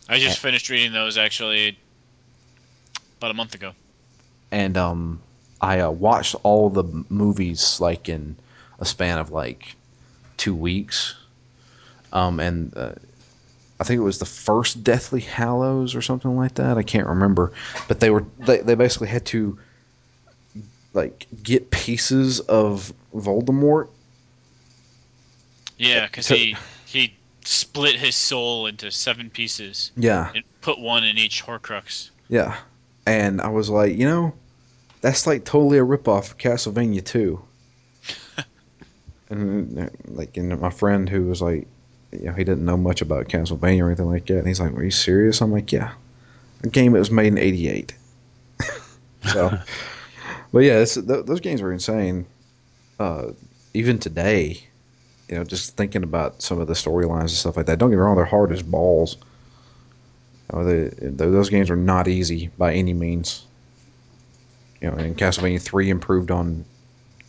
I 0.10 0.20
just 0.20 0.40
finished 0.40 0.70
reading 0.70 0.92
those 0.92 1.18
actually 1.18 1.78
about 3.18 3.32
a 3.32 3.34
month 3.34 3.56
ago. 3.56 3.74
and 4.52 4.76
um, 4.78 5.22
I 5.62 5.80
uh, 5.82 5.92
watched 5.92 6.36
all 6.44 6.70
the 6.70 6.84
movies 7.10 7.80
like 7.80 8.10
in 8.10 8.36
a 8.80 8.86
span 8.86 9.20
of 9.20 9.32
like 9.32 9.76
two 10.38 10.56
weeks. 10.56 11.16
Um, 12.12 12.40
and 12.40 12.76
uh, 12.76 12.94
I 13.80 13.84
think 13.84 14.00
it 14.00 14.04
was 14.04 14.20
the 14.20 14.26
first 14.26 14.84
Deathly 14.84 15.22
Hallows 15.22 15.96
or 15.96 16.02
something 16.02 16.36
like 16.36 16.56
that. 16.56 16.78
I 16.78 16.84
can't 16.84 17.08
remember, 17.08 17.54
but 17.88 18.00
they 18.00 18.10
were 18.10 18.26
they, 18.40 18.58
they 18.58 18.76
basically 18.76 19.08
had 19.08 19.26
to 19.28 19.58
like 20.94 21.28
get 21.42 21.72
pieces 21.72 22.40
of 22.42 22.92
Voldemort. 23.16 23.88
Yeah, 25.82 26.06
because 26.06 26.28
he 26.28 26.56
he 26.86 27.14
split 27.44 27.96
his 27.96 28.16
soul 28.16 28.68
into 28.68 28.92
seven 28.92 29.30
pieces 29.30 29.92
Yeah, 29.98 30.32
and 30.36 30.44
put 30.62 30.80
one 30.80 31.04
in 31.04 31.18
each 31.18 31.44
Horcrux. 31.44 32.10
yeah. 32.30 32.58
And 33.08 33.42
I 33.42 33.48
was 33.48 33.68
like, 33.70 33.98
you 33.98 34.06
know, 34.06 34.34
that's 35.02 35.26
like 35.26 35.44
totally 35.44 35.80
a 35.80 35.84
ripoff 35.84 36.32
of 36.32 36.38
Castlevania 36.38 37.04
2. 37.04 37.42
and 39.30 39.90
like, 40.10 40.38
and 40.38 40.60
my 40.60 40.70
friend 40.70 41.10
who 41.10 41.24
was 41.24 41.42
like, 41.42 41.68
you 42.12 42.26
know, 42.26 42.34
he 42.34 42.44
didn't 42.44 42.66
know 42.66 42.78
much 42.78 43.02
about 43.02 43.28
Castlevania 43.28 43.82
or 43.82 43.88
anything 43.88 44.06
like 44.10 44.28
that. 44.28 44.38
And 44.40 44.48
he's 44.48 44.60
like, 44.60 44.74
"Are 44.74 44.84
you 44.84 44.92
serious?" 44.92 45.42
I'm 45.42 45.52
like, 45.52 45.72
"Yeah." 45.72 45.94
A 46.64 46.68
game 46.68 46.92
that 46.92 47.00
was 47.00 47.10
made 47.10 47.28
in 47.28 47.38
'88. 47.38 47.94
so, 49.32 49.58
but 50.52 50.60
yeah, 50.60 50.84
th- 50.84 51.26
those 51.26 51.40
games 51.40 51.62
were 51.62 51.72
insane. 51.72 52.26
Uh, 53.00 53.32
even 53.74 53.98
today, 53.98 54.62
you 55.32 55.38
know, 55.38 55.46
just 55.46 55.78
thinking 55.78 56.04
about 56.04 56.42
some 56.42 56.60
of 56.60 56.68
the 56.68 56.74
storylines 56.74 57.22
and 57.22 57.32
stuff 57.32 57.56
like 57.56 57.66
that. 57.68 57.80
Don't 57.80 57.90
get 57.90 57.96
me 57.96 58.02
wrong; 58.02 58.18
they're 58.18 58.26
hard 58.26 58.52
as 58.52 58.62
balls. 58.62 59.16
You 60.52 60.60
know, 60.60 60.66
they, 60.66 60.90
those 61.08 61.50
games 61.50 61.70
are 61.70 61.78
not 61.78 62.10
easy 62.10 62.52
by 62.58 62.74
any 62.74 62.94
means. 62.94 63.46
You 64.82 64.92
know, 64.92 64.98
and 64.98 65.18
Castlevania 65.18 65.62
Three 65.62 65.90
improved 65.90 66.32
on 66.32 66.66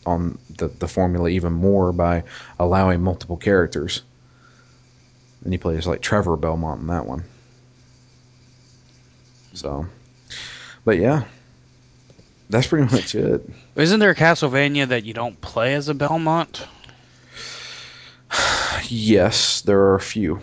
on 0.05 0.37
the, 0.57 0.67
the 0.67 0.87
formula 0.87 1.29
even 1.29 1.53
more 1.53 1.93
by 1.93 2.23
allowing 2.59 3.01
multiple 3.01 3.37
characters. 3.37 4.01
And 5.45 5.53
he 5.53 5.57
plays 5.57 5.87
like 5.87 6.01
Trevor 6.01 6.35
Belmont 6.35 6.81
in 6.81 6.87
that 6.87 7.05
one. 7.05 7.23
So, 9.53 9.85
but 10.83 10.97
yeah, 10.97 11.23
that's 12.49 12.67
pretty 12.67 12.93
much 12.93 13.15
it. 13.15 13.49
Isn't 13.77 14.01
there 14.01 14.09
a 14.09 14.15
Castlevania 14.15 14.89
that 14.89 15.05
you 15.05 15.13
don't 15.13 15.39
play 15.39 15.73
as 15.73 15.87
a 15.87 15.93
Belmont? 15.93 16.67
Yes, 18.91 19.61
there 19.61 19.79
are 19.79 19.95
a 19.95 19.99
few. 20.01 20.39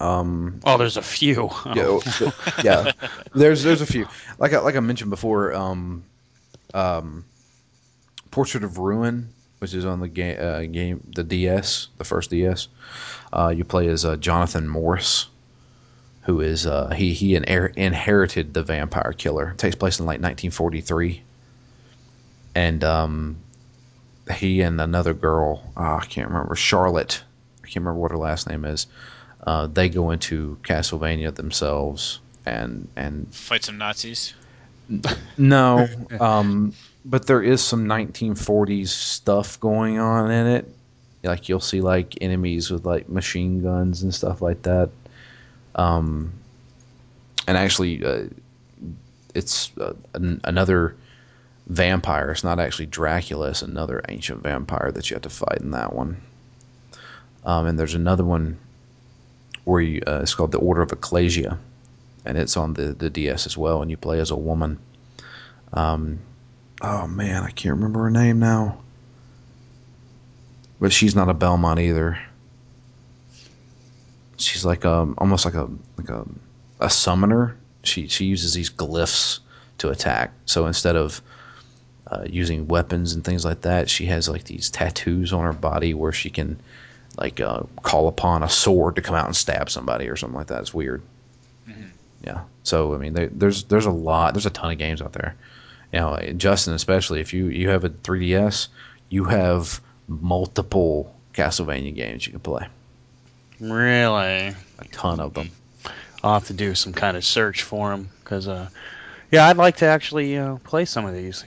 Um, 0.00 0.60
Oh, 0.64 0.76
there's 0.78 0.96
a 0.96 1.02
few. 1.02 1.50
yeah, 1.74 1.84
oh, 1.86 2.00
th- 2.00 2.32
yeah. 2.62 2.92
There's 3.34 3.62
there's 3.62 3.80
a 3.80 3.86
few. 3.86 4.06
Like 4.38 4.52
I, 4.52 4.60
like 4.60 4.76
I 4.76 4.80
mentioned 4.80 5.10
before, 5.10 5.52
um, 5.54 6.04
um, 6.74 7.24
Portrait 8.30 8.62
of 8.64 8.78
Ruin, 8.78 9.28
which 9.58 9.74
is 9.74 9.84
on 9.84 10.00
the 10.00 10.08
game 10.08 10.38
uh, 10.40 10.60
game 10.62 11.02
the 11.14 11.24
DS, 11.24 11.88
the 11.98 12.04
first 12.04 12.30
DS. 12.30 12.68
Uh, 13.32 13.52
you 13.54 13.64
play 13.64 13.88
as 13.88 14.04
uh, 14.04 14.16
Jonathan 14.16 14.68
Morris, 14.68 15.26
who 16.22 16.40
is 16.40 16.66
uh, 16.66 16.90
he 16.90 17.12
he 17.12 17.32
inher- 17.32 17.74
inherited 17.76 18.54
the 18.54 18.62
vampire 18.62 19.12
killer. 19.12 19.50
It 19.50 19.58
takes 19.58 19.74
place 19.74 19.98
in 19.98 20.06
like 20.06 20.20
1943, 20.20 21.22
and 22.54 22.84
um, 22.84 23.36
he 24.30 24.60
and 24.60 24.80
another 24.80 25.14
girl, 25.14 25.62
uh, 25.76 25.96
I 25.96 26.04
can't 26.04 26.28
remember 26.28 26.54
Charlotte. 26.54 27.22
I 27.62 27.66
can't 27.66 27.84
remember 27.84 28.00
what 28.00 28.10
her 28.10 28.16
last 28.16 28.48
name 28.48 28.64
is. 28.64 28.86
Uh, 29.44 29.66
they 29.66 29.88
go 29.88 30.10
into 30.10 30.58
Castlevania 30.62 31.34
themselves, 31.34 32.20
and 32.44 32.88
and 32.96 33.32
Fight 33.32 33.64
some 33.64 33.78
Nazis. 33.78 34.34
no, 35.38 35.86
um, 36.18 36.72
but 37.04 37.26
there 37.26 37.42
is 37.42 37.62
some 37.62 37.86
1940s 37.86 38.88
stuff 38.88 39.60
going 39.60 39.98
on 39.98 40.30
in 40.30 40.46
it. 40.46 40.68
Like 41.22 41.48
you'll 41.48 41.60
see 41.60 41.80
like 41.80 42.16
enemies 42.20 42.70
with 42.70 42.86
like 42.86 43.08
machine 43.08 43.62
guns 43.62 44.02
and 44.02 44.14
stuff 44.14 44.40
like 44.40 44.62
that. 44.62 44.90
Um, 45.74 46.32
and 47.46 47.56
actually, 47.56 48.04
uh, 48.04 48.24
it's 49.34 49.70
uh, 49.78 49.94
an, 50.14 50.40
another 50.44 50.94
vampire. 51.68 52.30
It's 52.30 52.44
not 52.44 52.58
actually 52.58 52.86
Dracula. 52.86 53.50
It's 53.50 53.62
another 53.62 54.02
ancient 54.08 54.42
vampire 54.42 54.90
that 54.92 55.08
you 55.10 55.14
have 55.14 55.22
to 55.22 55.30
fight 55.30 55.58
in 55.60 55.70
that 55.72 55.92
one. 55.92 56.20
Um, 57.44 57.66
and 57.66 57.78
there's 57.78 57.94
another 57.94 58.24
one 58.24 58.58
where 59.64 59.80
you, 59.80 60.02
uh, 60.06 60.20
it's 60.22 60.34
called 60.34 60.52
the 60.52 60.58
Order 60.58 60.82
of 60.82 60.92
Ecclesia, 60.92 61.58
and 62.24 62.38
it's 62.38 62.56
on 62.56 62.74
the, 62.74 62.94
the 62.94 63.10
DS 63.10 63.46
as 63.46 63.56
well. 63.56 63.82
And 63.82 63.90
you 63.90 63.96
play 63.96 64.18
as 64.20 64.30
a 64.30 64.36
woman. 64.36 64.78
Um, 65.72 66.18
oh 66.80 67.06
man, 67.06 67.42
I 67.42 67.50
can't 67.50 67.76
remember 67.76 68.02
her 68.04 68.10
name 68.10 68.38
now. 68.38 68.78
But 70.80 70.92
she's 70.92 71.14
not 71.14 71.28
a 71.28 71.34
Belmont 71.34 71.80
either. 71.80 72.18
She's 74.36 74.64
like 74.64 74.84
um 74.84 75.16
almost 75.18 75.44
like 75.44 75.54
a 75.54 75.68
like 75.96 76.08
a 76.08 76.24
a 76.80 76.88
summoner. 76.88 77.56
She 77.82 78.06
she 78.06 78.26
uses 78.26 78.54
these 78.54 78.70
glyphs 78.70 79.40
to 79.78 79.90
attack. 79.90 80.32
So 80.46 80.66
instead 80.66 80.94
of 80.94 81.20
uh, 82.10 82.24
using 82.28 82.68
weapons 82.68 83.12
and 83.12 83.24
things 83.24 83.44
like 83.44 83.62
that, 83.62 83.90
she 83.90 84.06
has 84.06 84.28
like 84.28 84.44
these 84.44 84.70
tattoos 84.70 85.32
on 85.32 85.44
her 85.44 85.52
body 85.52 85.94
where 85.94 86.12
she 86.12 86.30
can 86.30 86.58
like 87.16 87.40
uh, 87.40 87.62
call 87.82 88.08
upon 88.08 88.42
a 88.42 88.48
sword 88.48 88.96
to 88.96 89.02
come 89.02 89.14
out 89.14 89.26
and 89.26 89.36
stab 89.36 89.68
somebody 89.68 90.08
or 90.08 90.16
something 90.16 90.36
like 90.38 90.46
that. 90.48 90.60
It's 90.60 90.72
weird. 90.74 91.02
Mhm. 91.68 91.90
Yeah. 92.24 92.40
So 92.62 92.94
I 92.94 92.98
mean, 92.98 93.12
there, 93.12 93.28
there's 93.28 93.64
there's 93.64 93.86
a 93.86 93.90
lot. 93.90 94.34
There's 94.34 94.46
a 94.46 94.50
ton 94.50 94.70
of 94.70 94.78
games 94.78 95.02
out 95.02 95.12
there. 95.12 95.34
You 95.92 96.00
know, 96.00 96.18
Justin, 96.36 96.74
especially 96.74 97.20
if 97.20 97.32
you 97.32 97.46
you 97.46 97.70
have 97.70 97.84
a 97.84 97.90
3DS, 97.90 98.68
you 99.08 99.24
have 99.24 99.80
multiple 100.06 101.14
Castlevania 101.34 101.94
games 101.94 102.26
you 102.26 102.32
can 102.32 102.40
play. 102.40 102.66
Really? 103.60 104.54
A 104.78 104.84
ton 104.92 105.20
of 105.20 105.34
them. 105.34 105.50
I'll 106.22 106.34
have 106.34 106.46
to 106.48 106.52
do 106.52 106.74
some 106.74 106.92
kind 106.92 107.16
of 107.16 107.24
search 107.24 107.62
for 107.62 107.90
them 107.90 108.08
because, 108.20 108.48
uh, 108.48 108.68
yeah, 109.30 109.46
I'd 109.46 109.56
like 109.56 109.76
to 109.78 109.86
actually 109.86 110.36
uh, 110.36 110.56
play 110.56 110.84
some 110.84 111.06
of 111.06 111.14
these. 111.14 111.44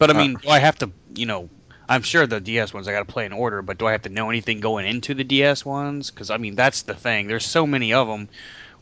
But 0.00 0.10
I 0.10 0.14
uh, 0.14 0.16
mean, 0.16 0.34
do 0.42 0.48
I 0.48 0.58
have 0.58 0.78
to, 0.78 0.90
you 1.14 1.26
know, 1.26 1.50
I'm 1.86 2.02
sure 2.02 2.26
the 2.26 2.40
DS 2.40 2.72
ones 2.72 2.88
I 2.88 2.92
got 2.92 3.06
to 3.06 3.12
play 3.12 3.26
in 3.26 3.34
order, 3.34 3.60
but 3.60 3.76
do 3.76 3.86
I 3.86 3.92
have 3.92 4.02
to 4.02 4.08
know 4.08 4.30
anything 4.30 4.60
going 4.60 4.86
into 4.86 5.12
the 5.12 5.24
DS 5.24 5.62
ones? 5.64 6.10
Because 6.10 6.30
I 6.30 6.38
mean, 6.38 6.54
that's 6.54 6.82
the 6.82 6.94
thing. 6.94 7.28
There's 7.28 7.44
so 7.44 7.66
many 7.66 7.92
of 7.92 8.08
them. 8.08 8.28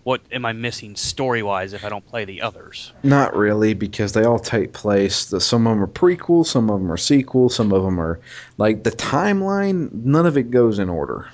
What 0.05 0.21
am 0.31 0.47
I 0.47 0.53
missing 0.53 0.95
story 0.95 1.43
wise 1.43 1.73
if 1.73 1.85
I 1.85 1.89
don't 1.89 2.07
play 2.07 2.25
the 2.25 2.43
others? 2.43 2.93
Not 3.03 3.37
really, 3.37 3.75
because 3.75 4.13
they 4.13 4.23
all 4.23 4.39
take 4.39 4.73
place. 4.73 5.27
The, 5.27 5.41
some 5.41 5.67
of 5.67 5.73
them 5.73 5.83
are 5.83 5.89
prequels, 5.89 6.47
some 6.47 6.71
of 6.71 6.81
them 6.81 6.91
are 6.91 6.97
sequels, 6.97 7.57
some 7.57 7.73
of 7.73 7.83
them 7.83 8.01
are 8.01 8.21
like 8.57 8.85
the 8.85 8.93
timeline. 8.93 9.93
None 9.93 10.25
of 10.25 10.39
it 10.39 10.53
goes 10.53 10.79
in 10.79 10.89
order. 10.89 11.29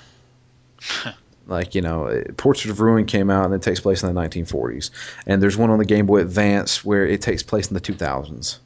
like 1.47 1.75
you 1.75 1.81
know, 1.81 2.07
eh, 2.07 2.23
Portrait 2.37 2.71
of 2.71 2.79
Ruin 2.79 3.05
came 3.05 3.29
out 3.29 3.45
and 3.45 3.53
it 3.53 3.61
takes 3.61 3.79
place 3.79 4.01
in 4.01 4.11
the 4.11 4.19
1940s, 4.19 4.89
and 5.27 5.43
there's 5.43 5.55
one 5.55 5.69
on 5.69 5.77
the 5.77 5.85
Game 5.85 6.07
Boy 6.07 6.21
Advance 6.21 6.83
where 6.83 7.05
it 7.05 7.21
takes 7.21 7.43
place 7.43 7.67
in 7.67 7.75
the 7.75 7.81
2000s, 7.81 8.57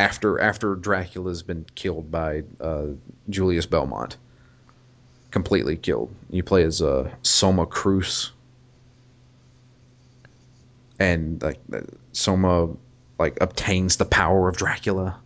after 0.00 0.40
after 0.40 0.74
Dracula's 0.74 1.42
been 1.42 1.66
killed 1.74 2.10
by 2.10 2.42
uh, 2.60 2.86
Julius 3.28 3.66
Belmont, 3.66 4.16
completely 5.30 5.76
killed. 5.76 6.12
You 6.30 6.42
play 6.42 6.64
as 6.64 6.80
uh, 6.80 7.10
Soma 7.22 7.66
Cruz 7.66 8.32
and 10.98 11.42
like 11.42 11.58
Soma 12.12 12.70
like 13.18 13.38
obtains 13.40 13.96
the 13.96 14.06
power 14.06 14.48
of 14.48 14.56
Dracula. 14.56 15.20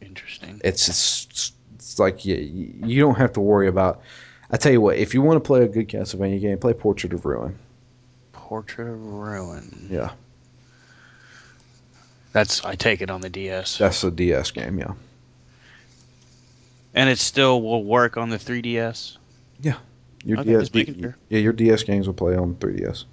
Interesting. 0.00 0.60
It's 0.64 0.88
it's, 0.88 1.52
it's 1.74 1.98
like 1.98 2.24
you, 2.24 2.36
you 2.36 3.00
don't 3.00 3.18
have 3.18 3.34
to 3.34 3.40
worry 3.40 3.68
about. 3.68 4.02
I 4.50 4.56
tell 4.56 4.72
you 4.72 4.80
what, 4.80 4.96
if 4.96 5.14
you 5.14 5.22
want 5.22 5.42
to 5.42 5.46
play 5.46 5.62
a 5.62 5.68
good 5.68 5.88
Castlevania 5.88 6.40
game, 6.40 6.58
play 6.58 6.74
Portrait 6.74 7.12
of 7.14 7.24
Ruin. 7.24 7.58
Portrait 8.32 8.88
of 8.88 9.00
Ruin. 9.02 9.88
Yeah, 9.90 10.10
That's 12.32 12.64
I 12.64 12.74
take 12.74 13.02
it 13.02 13.10
on 13.10 13.20
the 13.20 13.30
DS, 13.30 13.78
that's 13.78 14.02
a 14.04 14.10
DS 14.10 14.50
game. 14.50 14.78
Yeah, 14.78 14.92
and 16.94 17.10
it 17.10 17.18
still 17.18 17.62
will 17.62 17.84
work 17.84 18.16
on 18.16 18.30
the 18.30 18.38
3DS. 18.38 19.16
Yeah, 19.60 19.76
your 20.24 20.40
Okay, 20.40 20.50
DS, 20.50 20.68
just 20.70 21.00
sure. 21.00 21.16
yeah, 21.28 21.38
your 21.38 21.52
DS 21.52 21.82
games 21.82 22.06
will 22.06 22.14
play 22.14 22.36
on 22.36 22.54
3DS. 22.56 23.04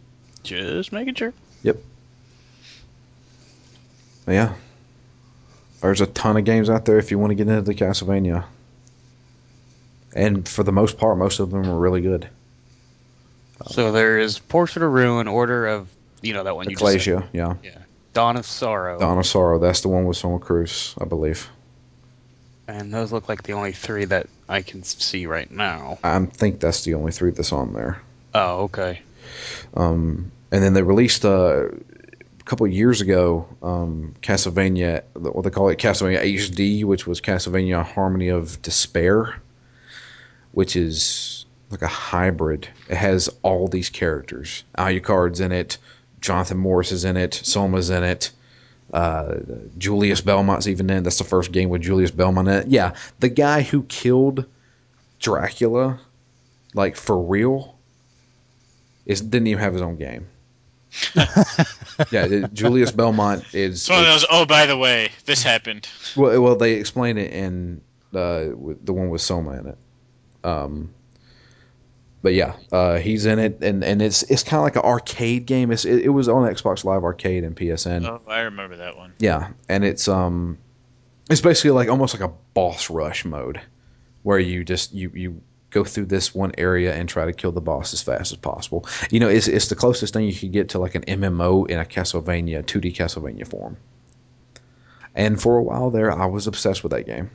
Just 0.44 0.92
making 0.92 1.16
sure. 1.16 1.34
But 4.26 4.34
yeah, 4.36 4.54
there's 5.82 6.02
a 6.02 6.06
ton 6.06 6.38
of 6.38 6.46
games 6.46 6.70
out 6.70 6.86
there 6.86 7.00
if 7.00 7.10
you 7.10 7.18
want 7.18 7.32
to 7.32 7.36
get 7.36 7.48
into 7.48 7.64
the 7.64 7.74
Castlevania. 7.74 8.46
And 10.14 10.48
for 10.48 10.62
the 10.62 10.72
most 10.72 11.00
part, 11.00 11.18
most 11.18 11.40
of 11.40 11.50
them 11.50 11.68
are 11.68 11.78
really 11.80 12.02
good. 12.02 12.30
So 13.72 13.92
there 13.92 14.20
is 14.20 14.38
Portrait 14.38 14.84
of 14.86 14.92
Ruin, 14.92 15.28
Order 15.28 15.66
of 15.66 15.88
you 16.22 16.34
know 16.34 16.44
that 16.44 16.56
one 16.56 16.70
you 16.70 16.76
just 16.76 16.86
said. 16.86 17.02
Ecclesia, 17.02 17.30
yeah. 17.34 17.56
Dawn 18.14 18.38
of 18.38 18.46
Sorrow, 18.46 19.00
Dawn 19.00 19.18
of 19.18 19.26
Sorrow, 19.26 19.60
that's 19.60 19.82
the 19.82 19.88
one 19.90 20.06
with 20.06 20.18
Soma 20.18 20.40
Cruz, 20.40 20.96
I 21.00 21.06
believe. 21.06 21.48
and 22.68 22.94
those 22.94 23.12
look 23.12 23.30
like 23.30 23.44
the 23.44 23.54
only 23.54 23.72
three 23.72 24.06
that 24.06 24.28
I 24.48 24.62
can 24.62 24.84
see 24.84 25.26
right 25.26 25.50
now. 25.50 25.98
I 26.04 26.24
think 26.26 26.60
that's 26.60 26.84
the 26.84 26.96
only 26.96 27.12
three 27.12 27.32
that's 27.32 27.52
on 27.52 27.74
there. 27.74 28.02
Oh, 28.34 28.64
okay. 28.64 29.02
Um, 29.76 30.32
and 30.52 30.64
then 30.64 30.74
they 30.74 30.82
released 30.82 31.24
uh, 31.26 31.68
a 31.68 32.44
couple 32.46 32.66
of 32.66 32.72
years 32.72 33.02
ago 33.02 33.48
um, 33.62 34.16
Castlevania, 34.22 35.04
what 35.14 35.44
they 35.44 35.50
call 35.50 35.70
it 35.70 35.78
Castlevania 35.78 36.24
HD, 36.24 36.84
which 36.84 37.06
was 37.06 37.22
Castlevania 37.22 37.84
Harmony 37.84 38.30
of 38.30 38.60
Despair, 38.62 39.36
which 40.52 40.76
is 40.76 41.46
like 41.70 41.84
a 41.84 41.88
hybrid. 41.88 42.68
It 42.90 42.96
has 42.98 43.30
all 43.44 43.68
these 43.68 43.90
characters. 43.90 44.64
Alucard's 44.78 45.40
in 45.40 45.52
it, 45.52 45.78
Jonathan 46.22 46.58
Morris 46.58 46.92
is 46.92 47.06
in 47.06 47.18
it, 47.18 47.34
Soma's 47.34 47.90
in 47.90 48.04
it. 48.04 48.32
Uh, 48.94 49.36
Julius 49.78 50.20
Belmont's 50.22 50.68
even 50.68 50.90
in. 50.90 50.98
it. 50.98 51.02
That's 51.04 51.20
the 51.20 51.24
first 51.24 51.52
game 51.52 51.70
with 51.70 51.82
Julius 51.82 52.12
Belmont 52.12 52.48
in 52.48 52.54
it. 52.56 52.68
Yeah, 52.68 52.96
the 53.20 53.30
guy 53.30 53.62
who 53.62 53.84
killed 53.84 54.46
Dracula, 55.20 56.00
like 56.74 56.96
for 56.96 57.22
real, 57.22 57.76
is 59.06 59.22
didn't 59.22 59.48
even 59.48 59.62
have 59.64 59.74
his 59.74 59.82
own 59.84 59.96
game. 59.98 60.28
yeah, 61.16 62.26
it- 62.26 62.54
Julius 62.54 62.92
Belmont 62.92 63.44
is. 63.54 63.76
It's 63.82 63.90
one 63.90 64.00
of 64.00 64.06
those. 64.06 64.26
Oh, 64.32 64.46
by 64.46 64.66
the 64.66 64.78
way, 64.78 65.10
this 65.26 65.44
happened. 65.44 65.88
well, 66.18 66.42
well, 66.42 66.56
they 66.56 66.74
explain 66.74 67.18
it 67.20 67.32
in 67.32 67.82
uh, 68.16 68.50
the 68.84 68.92
one 68.94 69.10
with 69.10 69.22
Soma 69.22 69.52
in 69.60 69.68
it. 69.68 69.78
Um, 70.44 70.92
but 72.22 72.34
yeah, 72.34 72.56
uh, 72.72 72.98
he's 72.98 73.26
in 73.26 73.40
it, 73.40 73.64
and, 73.64 73.84
and 73.84 74.02
it's 74.02 74.24
it's 74.24 74.44
kind 74.44 74.60
of 74.60 74.64
like 74.64 74.76
an 74.76 74.82
arcade 74.82 75.46
game. 75.46 75.72
It's, 75.72 75.86
it, 75.86 76.06
it 76.06 76.10
was 76.10 76.28
on 76.28 76.52
Xbox 76.52 76.84
Live 76.84 77.04
Arcade 77.04 77.44
and 77.44 77.56
PSN. 77.56 78.06
Oh, 78.06 78.22
I 78.28 78.42
remember 78.42 78.78
that 78.78 78.98
one. 78.98 79.14
Yeah, 79.20 79.50
and 79.70 79.86
it's 79.86 80.08
um, 80.08 80.58
it's 81.30 81.42
basically 81.42 81.72
like 81.72 81.90
almost 81.90 82.14
like 82.14 82.28
a 82.30 82.34
boss 82.54 82.90
rush 82.90 83.24
mode, 83.24 83.62
where 84.24 84.40
you 84.40 84.66
just 84.66 84.94
you 84.94 85.12
you 85.14 85.42
go 85.70 85.84
through 85.84 86.06
this 86.06 86.34
one 86.34 86.52
area 86.58 86.94
and 86.94 87.08
try 87.08 87.26
to 87.26 87.34
kill 87.34 87.52
the 87.52 87.62
boss 87.62 87.94
as 87.94 88.02
fast 88.02 88.32
as 88.32 88.38
possible. 88.38 88.86
You 89.12 89.20
know, 89.20 89.30
it's 89.30 89.48
it's 89.48 89.68
the 89.68 89.76
closest 89.76 90.14
thing 90.14 90.26
you 90.26 90.34
can 90.34 90.52
get 90.52 90.70
to 90.70 90.80
like 90.80 90.96
an 90.96 91.04
MMO 91.04 91.70
in 91.70 91.80
a 91.80 91.86
Castlevania 91.86 92.64
2D 92.64 92.96
Castlevania 92.96 93.48
form. 93.48 93.78
And 95.16 95.42
for 95.42 95.58
a 95.58 95.64
while 95.64 95.90
there, 95.90 96.12
I 96.12 96.26
was 96.26 96.48
obsessed 96.48 96.84
with 96.84 96.92
that 96.92 97.06
game. 97.06 97.30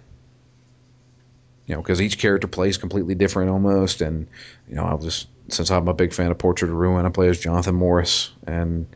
You 1.67 1.75
know, 1.75 1.81
because 1.81 2.01
each 2.03 2.19
character 2.19 2.47
plays 2.47 2.77
completely 2.77 3.15
different 3.15 3.51
almost, 3.51 4.03
and 4.03 4.27
you 4.69 4.75
know, 4.75 4.85
I 4.85 4.95
was 4.95 5.27
since 5.49 5.71
I'm 5.71 5.89
a 5.89 5.95
big 5.95 6.13
fan 6.13 6.31
of 6.31 6.39
Portrait 6.39 6.71
of 6.71 6.77
Ruin, 6.77 7.07
I 7.07 7.09
play 7.09 7.29
as 7.29 7.41
Jonathan 7.41 7.75
Morris, 7.75 8.31
and 8.47 8.87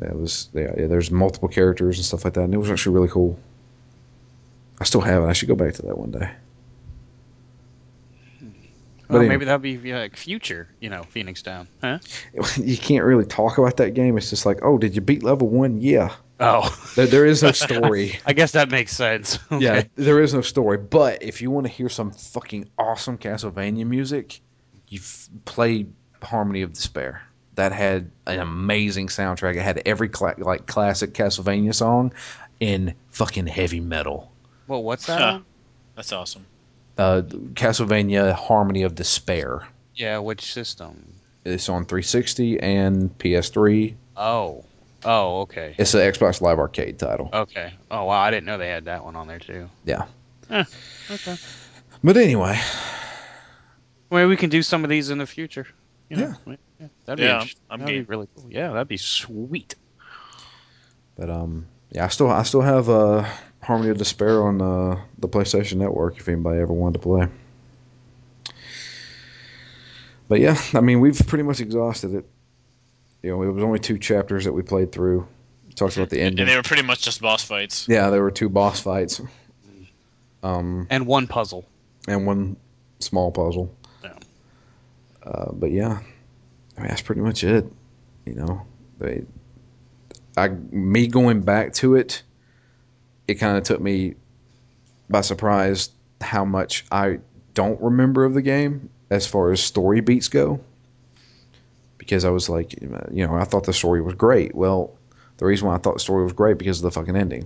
it 0.00 0.14
was 0.14 0.48
yeah, 0.54 0.72
yeah, 0.76 0.86
there's 0.86 1.10
multiple 1.10 1.48
characters 1.48 1.98
and 1.98 2.04
stuff 2.04 2.24
like 2.24 2.34
that, 2.34 2.42
and 2.42 2.54
it 2.54 2.58
was 2.58 2.70
actually 2.70 2.94
really 2.94 3.08
cool. 3.08 3.38
I 4.80 4.84
still 4.84 5.00
have 5.00 5.24
it. 5.24 5.26
I 5.26 5.32
should 5.32 5.48
go 5.48 5.54
back 5.54 5.74
to 5.74 5.82
that 5.82 5.98
one 5.98 6.12
day. 6.12 6.30
But 9.08 9.14
Well, 9.14 9.22
anyway. 9.22 9.34
maybe 9.34 9.44
that'll 9.46 9.58
be 9.58 9.94
like 9.94 10.16
future, 10.16 10.68
you 10.80 10.90
know, 10.90 11.02
Phoenix 11.04 11.42
Down, 11.42 11.66
huh? 11.80 11.98
you 12.56 12.76
can't 12.76 13.04
really 13.04 13.24
talk 13.24 13.58
about 13.58 13.78
that 13.78 13.94
game. 13.94 14.18
It's 14.18 14.30
just 14.30 14.44
like, 14.44 14.60
oh, 14.62 14.78
did 14.78 14.94
you 14.94 15.00
beat 15.00 15.22
level 15.22 15.48
one? 15.48 15.80
Yeah. 15.80 16.12
Oh, 16.40 16.92
There, 16.94 17.06
there 17.06 17.26
is 17.26 17.42
no 17.42 17.52
story. 17.52 18.18
I 18.24 18.32
guess 18.32 18.52
that 18.52 18.70
makes 18.70 18.92
sense. 18.96 19.38
Yeah, 19.50 19.82
there 19.96 20.20
is 20.22 20.32
no 20.34 20.40
story. 20.40 20.78
But 20.78 21.22
if 21.22 21.42
you 21.42 21.50
want 21.50 21.66
to 21.66 21.72
hear 21.72 21.88
some 21.88 22.10
fucking 22.12 22.68
awesome 22.78 23.18
Castlevania 23.18 23.84
music, 23.86 24.40
you 24.88 25.00
f- 25.00 25.28
play 25.44 25.86
Harmony 26.22 26.62
of 26.62 26.72
Despair. 26.72 27.22
That 27.56 27.72
had 27.72 28.10
an 28.26 28.38
amazing 28.38 29.08
soundtrack. 29.08 29.56
It 29.56 29.62
had 29.62 29.82
every 29.84 30.08
cla- 30.08 30.36
like 30.38 30.66
classic 30.66 31.12
Castlevania 31.12 31.74
song 31.74 32.12
in 32.60 32.94
fucking 33.10 33.48
heavy 33.48 33.80
metal. 33.80 34.30
Well, 34.68 34.82
what's 34.84 35.06
that? 35.06 35.18
Huh. 35.20 35.40
That's 35.96 36.12
awesome. 36.12 36.46
Uh, 36.96 37.22
Castlevania 37.54 38.32
Harmony 38.32 38.82
of 38.82 38.94
Despair. 38.94 39.66
Yeah, 39.96 40.18
which 40.18 40.52
system? 40.52 41.14
It's 41.44 41.68
on 41.68 41.84
360 41.84 42.60
and 42.60 43.16
PS3. 43.18 43.94
Oh, 44.16 44.64
oh, 45.04 45.40
okay, 45.42 45.74
It's 45.78 45.94
an 45.94 46.00
Xbox 46.00 46.40
Live 46.40 46.58
Arcade 46.58 46.98
title. 46.98 47.30
okay. 47.32 47.74
Oh 47.90 48.04
wow, 48.04 48.20
I 48.20 48.30
didn't 48.30 48.46
know 48.46 48.58
they 48.58 48.68
had 48.68 48.86
that 48.86 49.04
one 49.04 49.16
on 49.16 49.26
there 49.28 49.38
too. 49.38 49.68
Yeah. 49.84 50.04
Okay. 50.50 51.36
But 52.02 52.16
anyway, 52.16 52.58
Well, 54.10 54.28
we 54.28 54.36
can 54.36 54.50
do 54.50 54.62
some 54.62 54.84
of 54.84 54.90
these 54.90 55.10
in 55.10 55.18
the 55.18 55.26
future. 55.26 55.66
You 56.08 56.16
know? 56.16 56.34
yeah. 56.46 56.86
That'd 57.04 57.18
be, 57.18 57.24
Yeah, 57.24 57.42
int- 57.42 57.54
I'm 57.68 57.80
that'd 57.80 57.94
be 58.06 58.10
really 58.10 58.28
cool. 58.34 58.46
Yeah, 58.50 58.72
that'd 58.72 58.88
be 58.88 58.96
sweet. 58.96 59.74
But 61.16 61.28
um, 61.30 61.66
yeah, 61.90 62.04
I 62.04 62.08
still 62.08 62.30
I 62.30 62.42
still 62.44 62.60
have 62.62 62.88
uh, 62.88 63.26
Harmony 63.62 63.90
of 63.90 63.98
Despair 63.98 64.42
on 64.42 64.62
uh, 64.62 65.00
the 65.18 65.28
PlayStation 65.28 65.74
Network 65.76 66.16
if 66.18 66.28
anybody 66.28 66.60
ever 66.60 66.72
wanted 66.72 66.94
to 66.94 66.98
play. 67.00 67.28
But 70.28 70.40
yeah, 70.40 70.56
I 70.74 70.80
mean 70.80 71.00
we've 71.00 71.18
pretty 71.26 71.44
much 71.44 71.60
exhausted 71.60 72.14
it. 72.14 72.24
You 73.22 73.30
know, 73.30 73.42
it 73.42 73.48
was 73.50 73.64
only 73.64 73.78
two 73.78 73.98
chapters 73.98 74.44
that 74.44 74.52
we 74.52 74.62
played 74.62 74.92
through. 74.92 75.26
Talks 75.74 75.96
about 75.96 76.10
the 76.10 76.20
ending. 76.20 76.40
And 76.40 76.48
they 76.48 76.56
were 76.56 76.62
pretty 76.62 76.82
much 76.82 77.02
just 77.02 77.20
boss 77.20 77.44
fights. 77.44 77.86
yeah, 77.88 78.10
there 78.10 78.22
were 78.22 78.30
two 78.30 78.48
boss 78.48 78.80
fights. 78.80 79.20
Um, 80.42 80.86
And 80.90 81.06
one 81.06 81.26
puzzle. 81.26 81.64
and 82.06 82.26
one 82.26 82.56
small 83.00 83.30
puzzle. 83.30 83.74
Yeah. 84.02 84.12
Uh, 85.24 85.52
but 85.52 85.70
yeah, 85.70 85.98
I 86.76 86.80
mean 86.80 86.88
that's 86.88 87.02
pretty 87.02 87.20
much 87.20 87.44
it. 87.44 87.66
You 88.24 88.34
know, 88.34 88.62
they, 88.98 89.24
I 90.36 90.48
me 90.48 91.06
going 91.08 91.40
back 91.42 91.72
to 91.74 91.96
it, 91.96 92.22
it 93.26 93.34
kind 93.34 93.56
of 93.56 93.64
took 93.64 93.80
me 93.80 94.14
by 95.10 95.20
surprise 95.22 95.90
how 96.20 96.44
much 96.44 96.84
I 96.90 97.18
don't 97.54 97.80
remember 97.80 98.24
of 98.24 98.34
the 98.34 98.42
game 98.42 98.90
as 99.10 99.26
far 99.26 99.50
as 99.52 99.60
story 99.60 100.00
beats 100.00 100.28
go. 100.28 100.60
Because 102.08 102.24
I 102.24 102.30
was 102.30 102.48
like, 102.48 102.72
you 102.80 103.26
know, 103.26 103.34
I 103.34 103.44
thought 103.44 103.64
the 103.64 103.74
story 103.74 104.00
was 104.00 104.14
great. 104.14 104.54
Well, 104.54 104.96
the 105.36 105.44
reason 105.44 105.68
why 105.68 105.74
I 105.74 105.78
thought 105.78 105.92
the 105.92 106.00
story 106.00 106.24
was 106.24 106.32
great 106.32 106.56
because 106.56 106.78
of 106.78 106.84
the 106.84 106.90
fucking 106.90 107.14
ending. 107.14 107.44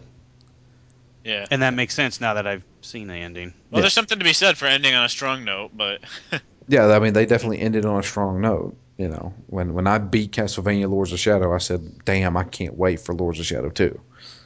Yeah. 1.25 1.47
And 1.51 1.63
that 1.63 1.75
makes 1.75 1.95
sense 1.95 2.21
now 2.21 2.35
that 2.35 2.47
I've 2.47 2.63
seen 2.81 3.09
the 3.09 3.15
ending. 3.15 3.53
Well, 3.71 3.79
Yeah. 3.79 3.83
there's 3.83 3.93
something 3.93 4.21
to 4.21 4.25
be 4.25 4.33
said 4.33 4.57
for 4.57 4.67
ending 4.67 4.95
on 4.95 5.05
a 5.05 5.09
strong 5.09 5.43
note, 5.45 5.73
but 5.75 6.01
Yeah, 6.69 6.87
I 6.87 7.01
mean 7.01 7.13
they 7.13 7.27
definitely 7.27 7.59
ended 7.59 7.85
on 7.85 7.99
a 7.99 8.05
strong 8.05 8.41
note. 8.41 8.77
You 8.99 9.09
know, 9.09 9.35
when 9.49 9.75
when 9.75 9.89
I 9.89 9.99
beat 9.99 10.31
Castlevania 10.31 10.89
Lords 10.89 11.13
of 11.13 11.19
Shadow, 11.19 11.53
I 11.53 11.59
said, 11.59 12.05
"Damn, 12.05 12.37
I 12.37 12.45
can't 12.45 12.77
wait 12.79 13.01
for 13.01 13.15
Lords 13.17 13.41
of 13.41 13.47
Shadow 13.47 13.69
2. 13.71 13.99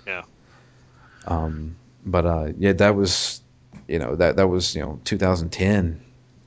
Yeah. 0.07 0.23
Um, 1.27 1.77
but 2.07 2.25
uh, 2.25 2.53
yeah, 2.57 2.73
that 2.73 2.95
was, 2.97 3.43
you 3.87 3.99
know, 3.99 4.17
that 4.17 4.37
that 4.37 4.49
was 4.49 4.75
you 4.75 4.81
know 4.81 4.99
2010. 5.05 6.01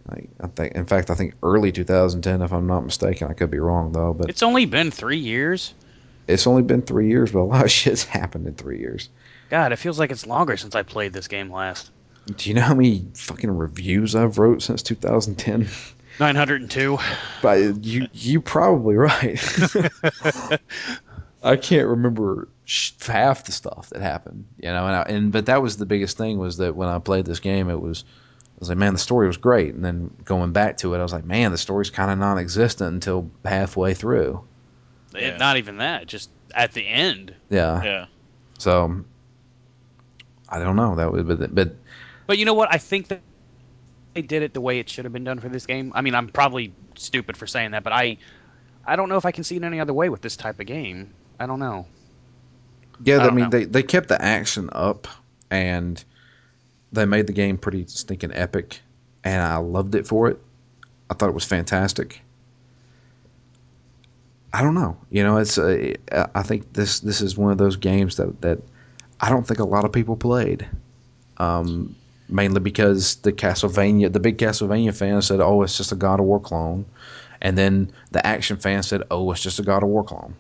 Like 0.10 0.30
I 0.42 0.48
think, 0.48 0.76
in 0.76 0.86
fact, 0.86 1.10
I 1.10 1.16
think 1.16 1.36
early 1.44 1.72
2010, 1.72 2.42
if 2.42 2.52
I'm 2.52 2.68
not 2.68 2.82
mistaken. 2.86 3.28
I 3.30 3.34
could 3.34 3.52
be 3.52 3.60
wrong 3.60 3.92
though, 3.92 4.14
but 4.14 4.30
It's 4.30 4.44
only 4.44 4.66
been 4.66 4.92
three 4.92 5.18
years. 5.18 5.74
it's 6.28 6.48
only 6.48 6.64
been 6.64 6.82
three 6.82 7.08
years, 7.10 7.32
but 7.32 7.40
a 7.40 7.44
lot 7.44 7.64
of 7.66 7.72
shit's 7.80 8.04
happened 8.04 8.48
in 8.48 8.56
three 8.56 8.80
years. 8.80 9.10
God, 9.50 9.72
it 9.72 9.78
feels 9.78 9.98
like 10.00 10.12
it's 10.12 10.28
longer 10.28 10.58
since 10.58 10.76
I 10.76 10.84
played 10.84 11.12
this 11.14 11.28
game 11.28 11.52
last. 11.52 11.90
Do 12.36 12.50
you 12.50 12.54
know 12.56 12.62
how 12.62 12.76
many 12.76 13.06
fucking 13.16 13.50
reviews 13.50 14.16
I've 14.16 14.38
wrote 14.38 14.62
since 14.62 14.84
2010? 14.84 15.68
902. 16.20 16.98
But 17.42 17.84
you 17.84 18.08
you 18.14 18.42
probably 18.42 18.96
right. 18.96 19.40
I 21.42 21.56
can't 21.56 21.88
remember 21.88 22.50
half 23.08 23.46
the 23.46 23.52
stuff 23.54 23.90
that 23.92 24.02
happened, 24.02 24.46
you 24.60 24.70
know. 24.70 24.86
And, 24.86 24.96
I, 24.96 25.02
and 25.04 25.32
but 25.32 25.46
that 25.46 25.62
was 25.62 25.78
the 25.78 25.86
biggest 25.86 26.18
thing 26.18 26.38
was 26.38 26.58
that 26.58 26.76
when 26.76 26.90
I 26.90 27.00
played 27.00 27.26
this 27.26 27.40
game, 27.40 27.70
it 27.70 27.80
was 27.80 28.04
I 28.60 28.62
was 28.62 28.70
like, 28.70 28.78
man, 28.78 28.92
the 28.92 29.00
story 29.00 29.26
was 29.26 29.38
great. 29.38 29.74
And 29.74 29.86
then 29.86 30.14
going 30.26 30.52
back 30.52 30.78
to 30.78 30.94
it, 30.94 31.00
I 31.00 31.02
was 31.02 31.14
like, 31.14 31.24
man, 31.24 31.52
the 31.52 31.58
story's 31.58 31.90
kind 31.90 32.12
of 32.12 32.18
non-existent 32.18 32.94
until 32.94 33.32
halfway 33.46 33.94
through. 33.94 34.44
Yeah. 35.16 35.38
Not 35.38 35.56
even 35.56 35.78
that, 35.78 36.08
just 36.08 36.30
at 36.54 36.74
the 36.74 36.86
end. 36.86 37.34
Yeah. 37.50 37.82
yeah. 37.82 38.06
So 38.58 39.06
I 40.50 40.60
don't 40.60 40.76
know 40.76 40.96
that 40.96 41.12
was, 41.12 41.24
but 41.24 41.56
but 41.56 41.76
But 42.28 42.38
you 42.38 42.44
know 42.44 42.54
what? 42.54 42.68
I 42.70 42.80
think 42.80 43.08
that 43.08 43.22
they 44.14 44.22
did 44.22 44.44
it 44.44 44.54
the 44.54 44.60
way 44.62 44.80
it 44.80 44.90
should 44.90 45.06
have 45.06 45.14
been 45.14 45.24
done 45.24 45.40
for 45.40 45.48
this 45.48 45.66
game. 45.66 45.94
I 45.96 46.02
mean, 46.02 46.14
I'm 46.14 46.28
probably 46.28 46.74
stupid 46.96 47.38
for 47.38 47.48
saying 47.48 47.72
that, 47.72 47.86
but 47.86 47.94
I 47.94 48.18
I 48.86 48.98
don't 48.98 49.08
know 49.08 49.18
if 49.18 49.26
I 49.26 49.32
can 49.32 49.46
see 49.46 49.56
it 49.56 49.64
any 49.64 49.80
other 49.80 49.94
way 49.94 50.10
with 50.10 50.22
this 50.22 50.36
type 50.36 50.60
of 50.60 50.66
game. 50.66 51.14
I 51.40 51.46
don't 51.46 51.60
know. 51.60 51.86
Yeah, 53.04 53.20
I 53.20 53.28
I, 53.28 53.30
mean 53.30 53.46
know. 53.46 53.50
they 53.50 53.64
they 53.64 53.84
kept 53.84 54.10
the 54.10 54.22
action 54.22 54.70
up 54.74 55.08
and 55.50 56.04
they 56.92 57.06
made 57.06 57.28
the 57.28 57.34
game 57.34 57.58
pretty 57.58 57.86
stinking 57.88 58.34
epic, 58.34 58.82
and 59.24 59.42
I 59.42 59.58
loved 59.58 59.96
it 59.96 60.08
for 60.08 60.28
it. 60.30 60.40
I 61.10 61.14
thought 61.14 61.30
it 61.30 61.36
was 61.36 61.46
fantastic. 61.46 62.22
I 64.52 64.64
don't 64.64 64.74
know, 64.74 64.98
you 65.12 65.24
know, 65.24 65.38
it's 65.38 65.58
uh, 65.60 65.94
I 66.34 66.42
think 66.42 66.74
this 66.74 67.02
this 67.02 67.22
is 67.22 67.38
one 67.38 67.52
of 67.52 67.60
those 67.60 67.76
games 67.76 68.18
that 68.18 68.42
that 68.42 68.60
I 69.22 69.30
don't 69.30 69.46
think 69.46 69.60
a 69.60 69.66
lot 69.66 69.86
of 69.86 69.92
people 69.92 70.16
played, 70.16 70.68
um, 71.38 71.96
mainly 72.30 72.60
because 72.60 73.18
the 73.18 73.32
Castlevania, 73.32 74.12
the 74.12 74.20
big 74.20 74.38
Castlevania 74.40 74.96
fans 74.96 75.28
said, 75.28 75.40
"Oh, 75.40 75.62
it's 75.62 75.78
just 75.78 75.92
a 75.92 75.96
God 75.96 76.20
of 76.20 76.26
War 76.26 76.40
clone," 76.40 76.86
and 77.42 77.58
then 77.58 77.92
the 78.12 78.26
action 78.26 78.58
fans 78.58 78.88
said, 78.88 79.04
"Oh, 79.12 79.32
it's 79.32 79.42
just 79.42 79.60
a 79.60 79.64
God 79.64 79.84
of 79.84 79.90
War 79.90 80.04
clone." 80.04 80.34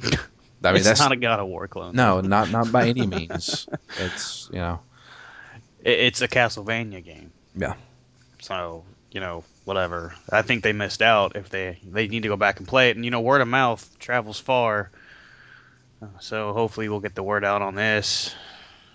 I 0.02 0.06
mean, 0.72 0.76
it's 0.76 0.86
that's 0.86 1.00
not 1.00 1.12
a 1.12 1.16
God 1.16 1.40
of 1.40 1.48
War 1.48 1.66
clone. 1.66 1.96
no, 1.96 2.20
not 2.20 2.50
not 2.50 2.70
by 2.70 2.88
any 2.88 3.06
means. 3.06 3.68
It's 3.98 4.48
you 4.52 4.58
know, 4.58 4.80
it's 5.84 6.20
a 6.20 6.28
Castlevania 6.28 7.04
game. 7.04 7.32
Yeah. 7.54 7.74
So 8.40 8.84
you 9.10 9.20
know, 9.20 9.44
whatever. 9.64 10.14
I 10.30 10.42
think 10.42 10.62
they 10.62 10.72
missed 10.72 11.02
out 11.02 11.36
if 11.36 11.48
they 11.48 11.78
they 11.84 12.08
need 12.08 12.22
to 12.24 12.28
go 12.28 12.36
back 12.36 12.58
and 12.58 12.68
play 12.68 12.90
it. 12.90 12.96
And 12.96 13.04
you 13.04 13.10
know, 13.10 13.20
word 13.20 13.40
of 13.40 13.48
mouth 13.48 13.98
travels 13.98 14.38
far. 14.38 14.90
Uh, 16.02 16.06
So 16.20 16.52
hopefully 16.52 16.88
we'll 16.88 17.00
get 17.00 17.14
the 17.14 17.22
word 17.22 17.44
out 17.44 17.62
on 17.62 17.74
this. 17.74 18.34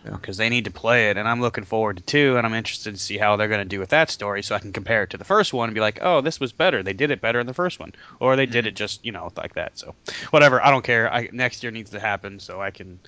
Yeah. 0.05 0.11
Because 0.11 0.35
they 0.35 0.49
need 0.49 0.65
to 0.65 0.71
play 0.71 1.09
it, 1.11 1.15
and 1.15 1.29
I'm 1.29 1.39
looking 1.39 1.63
forward 1.63 1.95
to 1.95 2.03
two, 2.03 2.35
and 2.35 2.45
I'm 2.45 2.53
interested 2.53 2.93
to 2.93 2.99
see 2.99 3.17
how 3.17 3.37
they're 3.37 3.47
going 3.47 3.61
to 3.61 3.65
do 3.65 3.79
with 3.79 3.91
that 3.91 4.09
story, 4.09 4.43
so 4.43 4.53
I 4.53 4.59
can 4.59 4.73
compare 4.73 5.03
it 5.03 5.11
to 5.11 5.17
the 5.17 5.23
first 5.23 5.53
one 5.53 5.69
and 5.69 5.73
be 5.73 5.79
like, 5.79 5.99
oh, 6.01 6.19
this 6.19 6.41
was 6.41 6.51
better. 6.51 6.83
They 6.83 6.91
did 6.91 7.09
it 7.09 7.21
better 7.21 7.39
in 7.39 7.47
the 7.47 7.53
first 7.53 7.79
one, 7.79 7.93
or 8.19 8.35
they 8.35 8.45
did 8.45 8.67
it 8.67 8.75
just 8.75 9.05
you 9.05 9.13
know 9.13 9.31
like 9.37 9.53
that. 9.53 9.79
So, 9.79 9.95
whatever. 10.31 10.61
I 10.61 10.71
don't 10.71 10.83
care. 10.83 11.09
I, 11.11 11.29
next 11.31 11.63
year 11.63 11.71
needs 11.71 11.91
to 11.91 12.01
happen 12.01 12.41
so 12.41 12.61
I 12.61 12.71
can. 12.71 12.99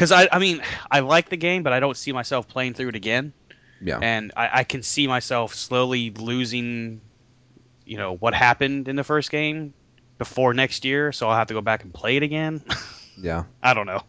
Because 0.00 0.12
I, 0.12 0.28
I 0.32 0.38
mean, 0.38 0.62
I 0.90 1.00
like 1.00 1.28
the 1.28 1.36
game, 1.36 1.62
but 1.62 1.72
I 1.72 1.80
don't 1.80 1.96
see 1.96 2.12
myself 2.12 2.48
playing 2.48 2.74
through 2.74 2.88
it 2.88 2.96
again 2.96 3.34
yeah, 3.80 3.98
and 4.00 4.32
I, 4.36 4.60
I 4.60 4.64
can 4.64 4.82
see 4.82 5.06
myself 5.06 5.54
slowly 5.54 6.10
losing, 6.10 7.00
you 7.84 7.96
know, 7.96 8.16
what 8.16 8.34
happened 8.34 8.88
in 8.88 8.96
the 8.96 9.04
first 9.04 9.30
game 9.30 9.72
before 10.18 10.52
next 10.52 10.84
year. 10.84 11.12
So 11.12 11.28
I'll 11.28 11.36
have 11.36 11.48
to 11.48 11.54
go 11.54 11.62
back 11.62 11.82
and 11.82 11.92
play 11.92 12.16
it 12.16 12.22
again. 12.22 12.62
yeah, 13.18 13.44
I 13.62 13.74
don't 13.74 13.86
know. 13.86 14.02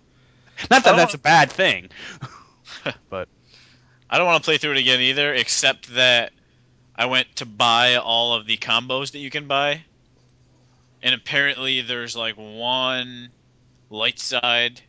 Not 0.70 0.84
that 0.84 0.86
don't 0.86 0.98
that's 0.98 1.14
a 1.14 1.20
bad 1.20 1.52
thing. 1.52 1.90
But 3.10 3.28
I 4.10 4.18
don't 4.18 4.26
want 4.26 4.42
to 4.42 4.48
play 4.48 4.58
through 4.58 4.72
it 4.72 4.78
again 4.78 5.02
either, 5.02 5.34
except 5.34 5.94
that 5.94 6.32
I 6.96 7.06
went 7.06 7.36
to 7.36 7.46
buy 7.46 7.98
all 7.98 8.34
of 8.34 8.48
the 8.48 8.58
combos 8.58 9.12
that 9.12 9.20
you 9.20 9.30
can 9.30 9.48
buy. 9.48 9.84
And 11.04 11.14
apparently 11.14 11.82
there's 11.82 12.16
like 12.16 12.36
one 12.36 13.30
light 13.90 14.18
side 14.18 14.82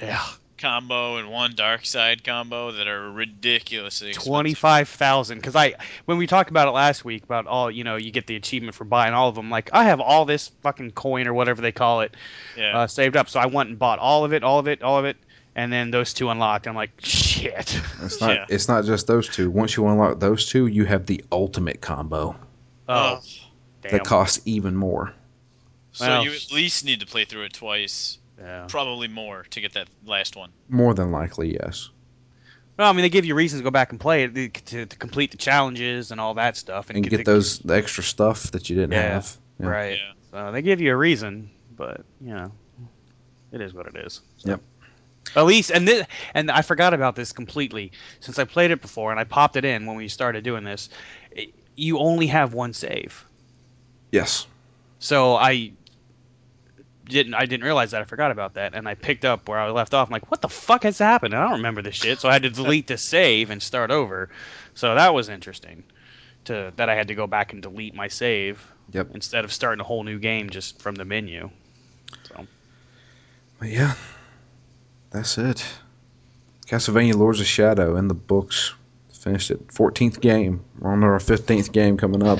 Yeah, 0.00 0.22
combo 0.58 1.16
and 1.16 1.30
one 1.30 1.54
dark 1.54 1.84
side 1.86 2.24
combo 2.24 2.72
that 2.72 2.86
are 2.86 3.10
ridiculously 3.10 4.08
expensive. 4.08 4.28
twenty 4.30 4.54
five 4.54 4.88
thousand. 4.88 5.38
Because 5.38 5.56
I, 5.56 5.74
when 6.04 6.18
we 6.18 6.26
talked 6.26 6.50
about 6.50 6.68
it 6.68 6.72
last 6.72 7.04
week 7.04 7.22
about 7.24 7.46
all, 7.46 7.70
you 7.70 7.84
know, 7.84 7.96
you 7.96 8.10
get 8.10 8.26
the 8.26 8.36
achievement 8.36 8.74
for 8.74 8.84
buying 8.84 9.14
all 9.14 9.28
of 9.28 9.34
them. 9.34 9.50
Like 9.50 9.70
I 9.72 9.84
have 9.84 10.00
all 10.00 10.24
this 10.24 10.48
fucking 10.62 10.92
coin 10.92 11.26
or 11.26 11.34
whatever 11.34 11.62
they 11.62 11.72
call 11.72 12.00
it 12.02 12.14
Yeah. 12.56 12.78
uh, 12.80 12.86
saved 12.86 13.16
up, 13.16 13.28
so 13.28 13.40
I 13.40 13.46
went 13.46 13.70
and 13.70 13.78
bought 13.78 13.98
all 13.98 14.24
of 14.24 14.32
it, 14.32 14.42
all 14.42 14.58
of 14.58 14.68
it, 14.68 14.82
all 14.82 14.98
of 14.98 15.04
it, 15.04 15.16
and 15.54 15.72
then 15.72 15.90
those 15.90 16.12
two 16.14 16.28
unlocked. 16.30 16.66
I'm 16.66 16.74
like, 16.76 16.90
shit. 16.98 17.80
it's 18.02 18.20
not 18.20 18.34
Yeah. 18.34 18.46
it's 18.48 18.68
not 18.68 18.84
just 18.84 19.06
those 19.06 19.28
two. 19.28 19.50
Once 19.50 19.76
you 19.76 19.86
unlock 19.86 20.20
those 20.20 20.46
two, 20.46 20.66
you 20.66 20.84
have 20.84 21.06
the 21.06 21.24
ultimate 21.32 21.80
combo 21.80 22.36
Oh, 22.88 23.20
damn. 23.82 23.92
that 23.92 24.04
costs 24.04 24.40
even 24.44 24.76
more. 24.76 25.12
so 25.92 26.06
well, 26.06 26.24
you 26.24 26.32
at 26.32 26.52
least 26.52 26.84
need 26.84 27.00
to 27.00 27.06
play 27.06 27.24
through 27.24 27.44
it 27.44 27.52
twice, 27.54 28.18
yeah. 28.38 28.66
probably 28.68 29.08
more, 29.08 29.44
to 29.50 29.60
get 29.60 29.72
that 29.74 29.88
last 30.04 30.36
one. 30.36 30.50
More 30.68 30.94
than 30.94 31.10
likely, 31.12 31.54
yes. 31.54 31.90
Well, 32.78 32.90
I 32.90 32.92
mean, 32.92 33.02
they 33.02 33.08
give 33.08 33.24
you 33.24 33.34
reasons 33.34 33.60
to 33.60 33.64
go 33.64 33.70
back 33.70 33.90
and 33.90 33.98
play 34.00 34.24
it 34.24 34.34
to, 34.34 34.48
to, 34.48 34.86
to 34.86 34.96
complete 34.98 35.30
the 35.30 35.38
challenges 35.38 36.10
and 36.10 36.20
all 36.20 36.34
that 36.34 36.56
stuff, 36.56 36.90
and 36.90 37.02
get 37.08 37.18
the- 37.18 37.22
those 37.24 37.58
the 37.60 37.74
extra 37.74 38.04
stuff 38.04 38.50
that 38.52 38.68
you 38.68 38.76
didn't 38.76 38.92
Yeah. 38.92 39.14
have. 39.14 39.36
Yeah. 39.60 39.66
right. 39.66 39.98
Yeah. 39.98 40.12
So 40.30 40.52
they 40.52 40.60
give 40.60 40.80
you 40.82 40.92
a 40.92 40.96
reason, 40.96 41.50
but 41.76 42.04
you 42.20 42.34
know, 42.34 42.52
it 43.52 43.60
is 43.62 43.72
what 43.72 43.86
it 43.86 43.96
is. 43.96 44.20
So. 44.38 44.50
Yep. 44.50 44.60
At 45.34 45.44
least, 45.46 45.70
and 45.70 45.88
this, 45.88 46.06
and 46.34 46.50
I 46.52 46.62
forgot 46.62 46.94
about 46.94 47.16
this 47.16 47.32
completely 47.32 47.90
since 48.20 48.38
I 48.38 48.44
played 48.44 48.70
it 48.70 48.80
before 48.80 49.10
and 49.10 49.18
I 49.18 49.24
popped 49.24 49.56
it 49.56 49.64
in 49.64 49.84
when 49.86 49.96
we 49.96 50.06
started 50.08 50.44
doing 50.44 50.62
this. 50.62 50.88
It, 51.32 51.52
you 51.74 51.98
only 51.98 52.26
have 52.28 52.54
one 52.54 52.72
save, 52.72 53.24
Yes. 54.12 54.46
so 54.98 55.34
I 55.34 55.72
didn't. 57.08 57.34
I 57.34 57.46
didn't 57.46 57.64
realize 57.64 57.92
that. 57.92 58.02
I 58.02 58.04
forgot 58.04 58.30
about 58.30 58.54
that, 58.54 58.74
and 58.74 58.86
I 58.88 58.94
picked 58.94 59.24
up 59.24 59.48
where 59.48 59.58
I 59.58 59.70
left 59.70 59.94
off. 59.94 60.08
I'm 60.08 60.12
like, 60.12 60.30
what 60.30 60.42
the 60.42 60.48
fuck 60.48 60.82
has 60.82 60.98
happened? 60.98 61.34
I 61.34 61.42
don't 61.42 61.58
remember 61.58 61.82
this 61.82 61.94
shit, 61.94 62.20
so 62.20 62.28
I 62.28 62.32
had 62.32 62.42
to 62.42 62.50
delete 62.50 62.86
the 62.86 62.98
save 62.98 63.50
and 63.50 63.62
start 63.62 63.90
over. 63.90 64.28
So 64.74 64.94
that 64.94 65.14
was 65.14 65.28
interesting. 65.28 65.84
To 66.44 66.72
that 66.76 66.88
I 66.88 66.94
had 66.94 67.08
to 67.08 67.14
go 67.14 67.26
back 67.26 67.52
and 67.52 67.62
delete 67.62 67.94
my 67.94 68.08
save 68.08 68.64
Yep. 68.92 69.08
instead 69.14 69.44
of 69.44 69.52
starting 69.52 69.80
a 69.80 69.84
whole 69.84 70.04
new 70.04 70.18
game 70.20 70.50
just 70.50 70.80
from 70.80 70.94
the 70.94 71.04
menu. 71.04 71.50
So 72.28 72.46
But 73.58 73.68
yeah, 73.68 73.94
that's 75.10 75.38
it. 75.38 75.64
Castlevania 76.66 77.14
Lords 77.14 77.40
of 77.40 77.46
Shadow 77.46 77.96
in 77.96 78.06
the 78.08 78.14
books. 78.14 78.74
Finished 79.12 79.50
it. 79.50 79.66
14th 79.68 80.20
game. 80.20 80.62
We're 80.78 80.92
on 80.92 81.02
our 81.02 81.18
15th 81.18 81.72
game 81.72 81.96
coming 81.96 82.22
up. 82.24 82.38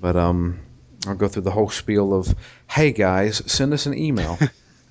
But 0.00 0.16
um, 0.16 0.58
I'll 1.06 1.14
go 1.14 1.28
through 1.28 1.42
the 1.42 1.50
whole 1.50 1.70
spiel 1.70 2.12
of, 2.12 2.34
hey 2.68 2.92
guys, 2.92 3.42
send 3.50 3.72
us 3.72 3.86
an 3.86 3.96
email. 3.96 4.38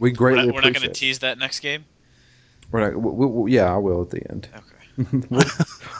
we 0.00 0.10
We're 0.10 0.10
greatly 0.10 0.46
not, 0.46 0.54
we're 0.54 0.60
not 0.60 0.68
appreciate 0.70 0.82
going 0.82 0.94
to 0.94 1.00
tease 1.00 1.18
that 1.20 1.38
next 1.38 1.60
game. 1.60 1.84
We're 2.70 2.90
not, 2.90 3.00
we, 3.00 3.26
we, 3.26 3.52
yeah, 3.52 3.72
I 3.72 3.76
will 3.76 4.02
at 4.02 4.10
the 4.10 4.28
end. 4.30 4.48
Okay. 4.54 4.72
we'll, 5.30 5.44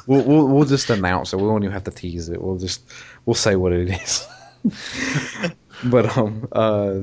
we'll, 0.06 0.24
we'll, 0.24 0.48
we'll 0.48 0.64
just 0.64 0.90
announce 0.90 1.32
it. 1.32 1.36
We 1.36 1.44
won't 1.44 1.64
even 1.64 1.72
have 1.72 1.84
to 1.84 1.90
tease 1.90 2.28
it. 2.28 2.42
We'll 2.42 2.58
just 2.58 2.82
we'll 3.24 3.34
say 3.34 3.56
what 3.56 3.72
it 3.72 3.88
is. 3.90 4.26
but 5.84 6.16
um 6.16 6.46
uh 6.52 7.00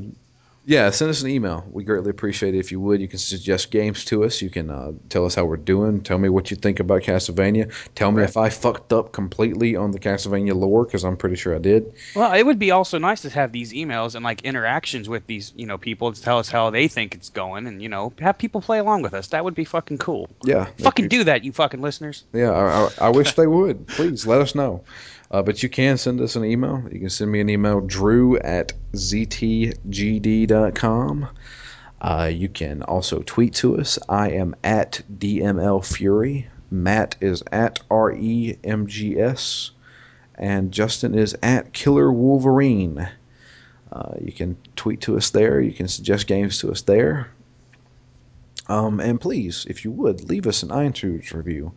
yeah, 0.69 0.91
send 0.91 1.09
us 1.09 1.23
an 1.23 1.31
email. 1.31 1.65
We 1.71 1.83
greatly 1.83 2.11
appreciate 2.11 2.53
it 2.53 2.59
if 2.59 2.71
you 2.71 2.79
would. 2.79 3.01
You 3.01 3.07
can 3.07 3.17
suggest 3.17 3.71
games 3.71 4.05
to 4.05 4.23
us. 4.23 4.39
You 4.39 4.51
can 4.51 4.69
uh, 4.69 4.91
tell 5.09 5.25
us 5.25 5.33
how 5.33 5.45
we're 5.45 5.57
doing. 5.57 6.01
Tell 6.01 6.19
me 6.19 6.29
what 6.29 6.51
you 6.51 6.57
think 6.57 6.79
about 6.79 7.01
Castlevania. 7.01 7.73
Tell 7.95 8.11
me 8.11 8.21
if 8.21 8.37
I 8.37 8.49
fucked 8.49 8.93
up 8.93 9.11
completely 9.11 9.75
on 9.75 9.89
the 9.89 9.99
Castlevania 9.99 10.53
lore 10.53 10.85
because 10.85 11.03
I'm 11.03 11.17
pretty 11.17 11.37
sure 11.37 11.55
I 11.55 11.57
did. 11.57 11.91
Well, 12.15 12.31
it 12.33 12.43
would 12.43 12.59
be 12.59 12.69
also 12.69 12.99
nice 12.99 13.23
to 13.23 13.31
have 13.31 13.51
these 13.51 13.73
emails 13.73 14.13
and 14.13 14.23
like 14.23 14.43
interactions 14.43 15.09
with 15.09 15.25
these, 15.25 15.53
you 15.55 15.65
know, 15.65 15.79
people 15.79 16.13
to 16.13 16.21
tell 16.21 16.37
us 16.37 16.49
how 16.49 16.69
they 16.69 16.87
think 16.87 17.15
it's 17.15 17.29
going, 17.29 17.65
and 17.65 17.81
you 17.81 17.89
know, 17.89 18.13
have 18.19 18.37
people 18.37 18.61
play 18.61 18.77
along 18.77 19.01
with 19.01 19.15
us. 19.15 19.29
That 19.29 19.43
would 19.43 19.55
be 19.55 19.65
fucking 19.65 19.97
cool. 19.97 20.29
Yeah, 20.43 20.67
Fucking 20.77 21.07
do 21.07 21.23
that, 21.23 21.43
you 21.43 21.51
fucking 21.51 21.81
listeners. 21.81 22.25
Yeah, 22.31 22.51
I, 22.51 23.05
I, 23.05 23.07
I 23.07 23.09
wish 23.09 23.33
they 23.33 23.47
would. 23.47 23.87
Please 23.87 24.27
let 24.27 24.39
us 24.39 24.53
know. 24.53 24.83
Uh, 25.31 25.43
but 25.43 25.61
you 25.61 25.69
can 25.69 25.97
send 25.97 26.19
us 26.21 26.35
an 26.35 26.43
email. 26.43 26.83
You 26.91 26.99
can 26.99 27.09
send 27.09 27.31
me 27.31 27.39
an 27.39 27.49
email, 27.49 27.81
drew 27.81 28.37
at 28.37 28.73
ztgd.com. 28.93 29.77
Uh, 32.01 32.31
you 32.33 32.49
can 32.49 32.81
also 32.81 33.21
tweet 33.25 33.53
to 33.55 33.77
us. 33.77 33.99
I 34.07 34.31
am 34.31 34.55
at 34.63 35.01
dmlfury. 35.13 36.47
Matt 36.71 37.17
is 37.19 37.43
at 37.51 37.81
REMGS. 37.89 39.71
And 40.35 40.71
Justin 40.71 41.15
is 41.15 41.35
at 41.43 41.73
Killer 41.73 42.11
Wolverine. 42.11 43.09
Uh, 43.91 44.13
you 44.21 44.31
can 44.31 44.55
tweet 44.75 45.01
to 45.01 45.17
us 45.17 45.31
there. 45.31 45.59
You 45.59 45.73
can 45.73 45.89
suggest 45.89 46.27
games 46.27 46.59
to 46.59 46.71
us 46.71 46.83
there. 46.83 47.29
Um, 48.67 48.99
and 48.99 49.19
please, 49.19 49.65
if 49.67 49.83
you 49.83 49.91
would, 49.91 50.29
leave 50.29 50.47
us 50.47 50.63
an 50.63 50.69
iTunes 50.69 51.33
review 51.33 51.73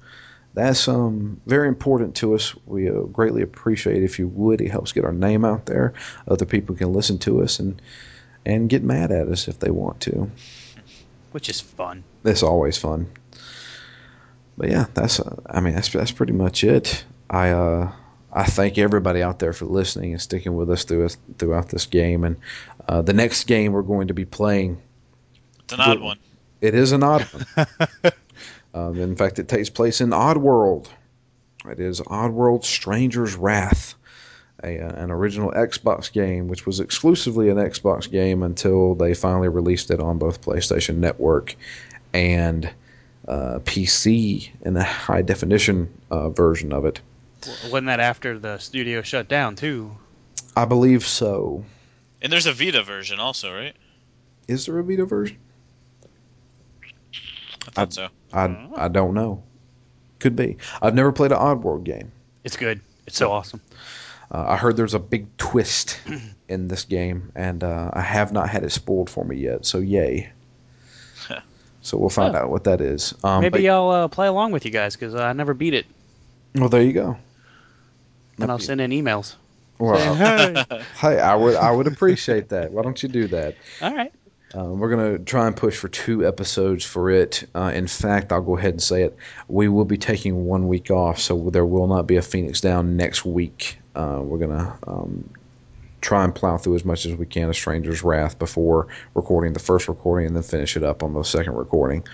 that's 0.55 0.87
um, 0.89 1.41
very 1.47 1.69
important 1.69 2.15
to 2.17 2.35
us. 2.35 2.55
We 2.67 2.89
uh, 2.91 3.01
greatly 3.03 3.43
appreciate 3.43 4.03
if 4.03 4.19
you 4.19 4.29
would. 4.29 4.61
It 4.61 4.71
helps 4.71 4.93
get 4.93 5.05
our 5.05 5.13
name 5.13 5.45
out 5.45 5.67
there. 5.67 5.95
Other 6.29 6.45
people 6.45 6.75
can 6.77 6.93
listen 6.93 7.19
to 7.21 7.43
us 7.43 7.59
and 7.59 7.81
and 8.45 8.69
get 8.69 8.83
mad 8.83 9.13
at 9.13 9.29
us 9.29 9.49
if 9.49 9.59
they 9.61 9.71
want 9.71 10.01
to. 10.01 10.31
Which 11.31 11.49
is 11.49 11.61
fun. 11.61 12.05
That's 12.23 12.43
always 12.43 12.77
fun. 12.77 13.11
But 14.59 14.69
yeah, 14.71 14.87
that's 14.93 15.21
uh, 15.21 15.37
I 15.47 15.61
mean 15.61 15.75
that's 15.75 15.89
that's 15.91 16.11
pretty 16.13 16.33
much 16.35 16.65
it. 16.65 17.05
I 17.31 17.51
uh, 17.51 17.93
I 18.33 18.45
thank 18.45 18.77
everybody 18.79 19.23
out 19.23 19.39
there 19.39 19.53
for 19.55 19.65
listening 19.65 20.13
and 20.13 20.21
sticking 20.21 20.55
with 20.55 20.71
us 20.71 20.85
through 20.85 21.09
throughout 21.39 21.69
this 21.71 21.87
game. 21.87 22.25
And 22.25 22.37
uh, 22.87 23.01
the 23.03 23.15
next 23.15 23.45
game 23.45 23.73
we're 23.73 23.83
going 23.83 24.09
to 24.09 24.15
be 24.15 24.27
playing 24.27 24.83
It's 25.65 25.73
an 25.73 25.81
odd 25.81 26.01
one. 26.01 26.19
it 26.61 26.75
is 26.75 26.93
an 26.93 27.03
odd 27.03 27.23
one. 27.23 28.13
um, 28.75 28.99
in 28.99 29.17
fact, 29.17 29.39
it 29.39 29.49
takes 29.49 29.71
place 29.71 30.01
in 30.01 30.11
Oddworld. 30.11 30.89
It 31.71 31.79
is 31.79 32.01
Oddworld 32.01 32.65
Stranger's 32.65 33.37
Wrath, 33.37 33.95
a, 34.65 34.81
uh, 34.81 35.03
an 35.03 35.11
original 35.11 35.53
Xbox 35.53 36.13
game, 36.13 36.49
which 36.49 36.67
was 36.67 36.81
exclusively 36.81 37.51
an 37.51 37.57
Xbox 37.57 38.11
game 38.11 38.43
until 38.43 38.95
they 38.95 39.15
finally 39.15 39.49
released 39.49 39.91
it 39.91 40.01
on 40.01 40.19
both 40.19 40.41
PlayStation 40.43 40.97
Network 40.97 41.55
and 42.13 42.69
uh, 43.29 43.61
PC 43.61 44.51
in 44.63 44.77
a 44.77 44.83
high 44.83 45.23
definition 45.23 45.89
uh, 46.11 46.31
version 46.31 46.73
of 46.73 46.85
it. 46.85 47.01
Wasn't 47.65 47.87
that 47.87 48.01
after 48.01 48.39
the 48.39 48.59
studio 48.59 49.03
shut 49.03 49.29
down 49.29 49.57
too? 49.57 49.97
I 50.57 50.65
believe 50.65 51.07
so. 51.07 51.65
And 52.21 52.33
there's 52.33 52.47
a 52.47 52.53
Vita 52.53 52.83
version 52.83 53.19
also, 53.19 53.53
right? 53.53 53.75
Is 54.49 54.67
there 54.67 54.79
a 54.79 54.85
Vita 54.85 55.05
version? 55.05 55.39
I 57.67 57.71
thought 57.71 57.93
so. 57.93 58.09
I, 58.33 58.69
I 58.77 58.89
don't 58.89 59.15
know. 59.15 59.43
Could 60.19 60.37
be. 60.37 60.57
I've 60.81 60.95
never 60.95 61.13
played 61.13 61.33
an 61.33 61.39
Oddworld 61.39 61.85
game. 61.85 62.13
It's 62.45 62.57
good. 62.57 62.81
It's 63.07 63.17
so 63.17 63.31
awesome. 63.33 63.61
Uh, 64.31 64.45
I 64.49 64.57
heard 64.57 64.77
there's 64.77 64.95
a 64.95 64.99
big 64.99 65.37
twist 65.37 66.01
in 66.49 66.69
this 66.69 66.85
game, 66.85 67.33
and 67.35 67.63
uh, 67.63 67.91
I 67.93 68.01
have 68.01 68.33
not 68.33 68.49
had 68.49 68.65
it 68.65 68.71
spoiled 68.73 69.11
for 69.11 69.25
me 69.25 69.37
yet. 69.37 69.67
So 69.67 69.79
yay! 69.79 70.31
so 71.83 71.99
we'll 71.99 72.09
find 72.09 72.35
Oh. 72.35 72.39
out 72.41 72.51
what 72.51 72.65
that 72.65 72.81
is. 72.81 73.15
Um, 73.25 73.41
Maybe 73.43 73.63
but- 73.67 73.71
I'll 73.71 73.91
uh, 73.91 74.09
play 74.09 74.27
along 74.29 74.53
with 74.53 74.65
you 74.65 74.71
guys 74.71 74.95
because 74.97 75.15
I 75.15 75.33
never 75.33 75.55
beat 75.55 75.75
it, 75.75 75.87
well, 76.55 76.69
there 76.69 76.83
you 76.83 76.93
go. 76.93 77.17
and 78.39 78.51
I'll 78.51 78.59
send 78.59 78.81
in 78.81 78.91
emails. 78.91 79.35
Well, 79.79 80.15
hey. 80.15 80.65
hey, 80.97 81.19
I 81.19 81.35
would 81.35 81.57
I 81.57 81.73
would 81.73 81.87
appreciate 81.93 82.51
that. 82.51 82.71
Why 82.73 82.83
don't 82.83 83.03
you 83.03 83.09
do 83.09 83.27
that? 83.29 83.57
All 83.81 83.95
right. 83.95 84.13
Um, 84.55 84.79
we're 84.79 84.91
gonna 84.91 85.19
try 85.19 85.47
and 85.47 85.57
push 85.57 85.77
for 85.77 85.89
two 85.89 86.27
episodes 86.27 86.85
for 86.85 87.11
it. 87.11 87.49
Uh, 87.55 87.73
in 87.75 87.87
fact, 87.87 88.33
I'll 88.33 88.43
go 88.43 88.57
ahead 88.57 88.75
and 88.75 88.83
say 88.83 89.03
it. 89.05 89.17
We 89.49 89.69
will 89.69 89.85
be 89.85 89.97
taking 89.97 90.45
one 90.45 90.69
week 90.69 90.91
off, 90.91 91.19
so 91.19 91.51
there 91.51 91.65
will 91.65 91.87
not 91.87 92.07
be 92.07 92.17
a 92.17 92.23
Phoenix 92.23 92.61
Down 92.61 92.97
next 92.97 93.25
week. 93.25 93.79
Uh, 93.95 94.21
we're 94.23 94.39
gonna 94.39 94.79
um, 94.87 95.31
try 96.01 96.25
and 96.25 96.35
plow 96.35 96.59
through 96.59 96.75
as 96.75 96.85
much 96.85 97.07
as 97.07 97.15
we 97.15 97.25
can 97.25 97.49
of 97.49 97.57
Stranger's 97.57 98.03
Wrath 98.03 98.39
before 98.39 98.89
recording 99.15 99.55
the 99.55 99.61
first 99.61 99.89
recording, 99.89 100.27
and 100.27 100.37
then 100.37 100.43
finish 100.43 100.77
it 100.77 100.83
up 100.83 101.03
on 101.03 101.15
the 101.15 101.23
second 101.23 101.55
recording. 101.55 102.05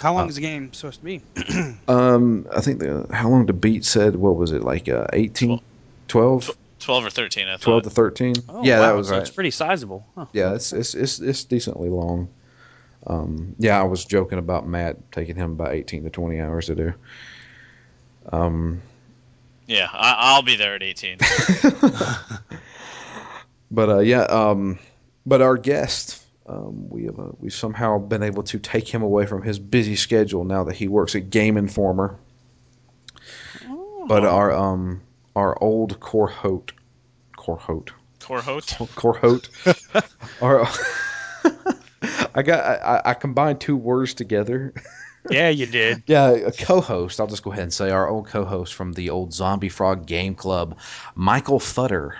How 0.00 0.14
long 0.14 0.28
is 0.28 0.36
the 0.36 0.40
game 0.40 0.72
supposed 0.72 1.00
to 1.00 1.04
be? 1.04 1.22
Um, 1.86 2.46
I 2.50 2.62
think 2.62 2.78
the 2.78 3.06
how 3.12 3.28
long 3.28 3.44
the 3.44 3.52
beat 3.52 3.84
said 3.84 4.16
what 4.16 4.36
was 4.36 4.52
it 4.52 4.62
like 4.62 4.88
uh, 4.88 5.06
18, 5.12 5.60
12, 6.08 6.50
12 6.84 7.06
or 7.06 7.10
13, 7.10 7.48
I 7.48 7.52
thought. 7.52 7.62
12 7.62 7.82
to 7.84 7.90
thirteen? 7.90 8.34
Oh, 8.48 8.62
yeah, 8.62 8.78
wow, 8.78 8.86
that 8.86 8.96
was 8.96 9.08
so 9.08 9.14
right. 9.14 9.22
It's 9.22 9.30
pretty 9.30 9.50
sizable. 9.50 10.06
Huh. 10.14 10.26
Yeah, 10.32 10.54
it's 10.54 10.72
it's 10.72 10.94
it's 10.94 11.18
it's 11.18 11.44
decently 11.44 11.88
long. 11.88 12.28
Um, 13.06 13.54
yeah, 13.58 13.80
I 13.80 13.82
was 13.84 14.04
joking 14.04 14.38
about 14.38 14.66
Matt 14.66 15.10
taking 15.12 15.36
him 15.36 15.52
about 15.52 15.72
eighteen 15.72 16.04
to 16.04 16.10
twenty 16.10 16.40
hours 16.40 16.66
to 16.66 16.74
do. 16.74 16.94
Um, 18.32 18.80
Yeah, 19.66 19.88
I, 19.92 20.14
I'll 20.18 20.42
be 20.42 20.56
there 20.56 20.74
at 20.74 20.82
18. 20.82 21.18
but 23.70 23.88
uh, 23.88 23.98
yeah, 24.00 24.22
um, 24.22 24.78
but 25.26 25.42
our 25.42 25.56
guest, 25.56 26.22
um, 26.46 26.88
we 26.88 27.04
have 27.04 27.18
uh, 27.18 27.30
we've 27.40 27.52
somehow 27.52 27.98
been 27.98 28.22
able 28.22 28.42
to 28.44 28.58
take 28.58 28.88
him 28.88 29.02
away 29.02 29.26
from 29.26 29.42
his 29.42 29.58
busy 29.58 29.96
schedule 29.96 30.44
now 30.44 30.64
that 30.64 30.74
he 30.76 30.88
works 30.88 31.14
at 31.14 31.30
Game 31.30 31.56
Informer. 31.56 32.18
But 34.06 34.24
our 34.26 34.52
um 34.52 35.00
our 35.36 35.60
old 35.62 36.00
core 36.00 36.28
hote, 36.28 36.72
core 37.36 37.56
hote, 37.58 37.92
Corhote? 38.20 38.94
core 38.96 39.14
hote, 39.14 39.48
our. 40.42 40.66
I 42.34 42.42
got 42.42 42.64
I, 42.64 43.02
I 43.10 43.14
combined 43.14 43.60
two 43.60 43.76
words 43.76 44.14
together. 44.14 44.72
Yeah, 45.30 45.48
you 45.48 45.64
did. 45.66 46.02
Yeah, 46.06 46.30
a 46.32 46.52
co-host. 46.52 47.18
I'll 47.20 47.26
just 47.26 47.42
go 47.42 47.50
ahead 47.52 47.62
and 47.62 47.72
say 47.72 47.90
our 47.90 48.08
old 48.08 48.26
co-host 48.26 48.74
from 48.74 48.92
the 48.92 49.10
old 49.10 49.32
Zombie 49.32 49.70
Frog 49.70 50.04
Game 50.06 50.34
Club, 50.34 50.78
Michael 51.14 51.58
Futter, 51.60 52.12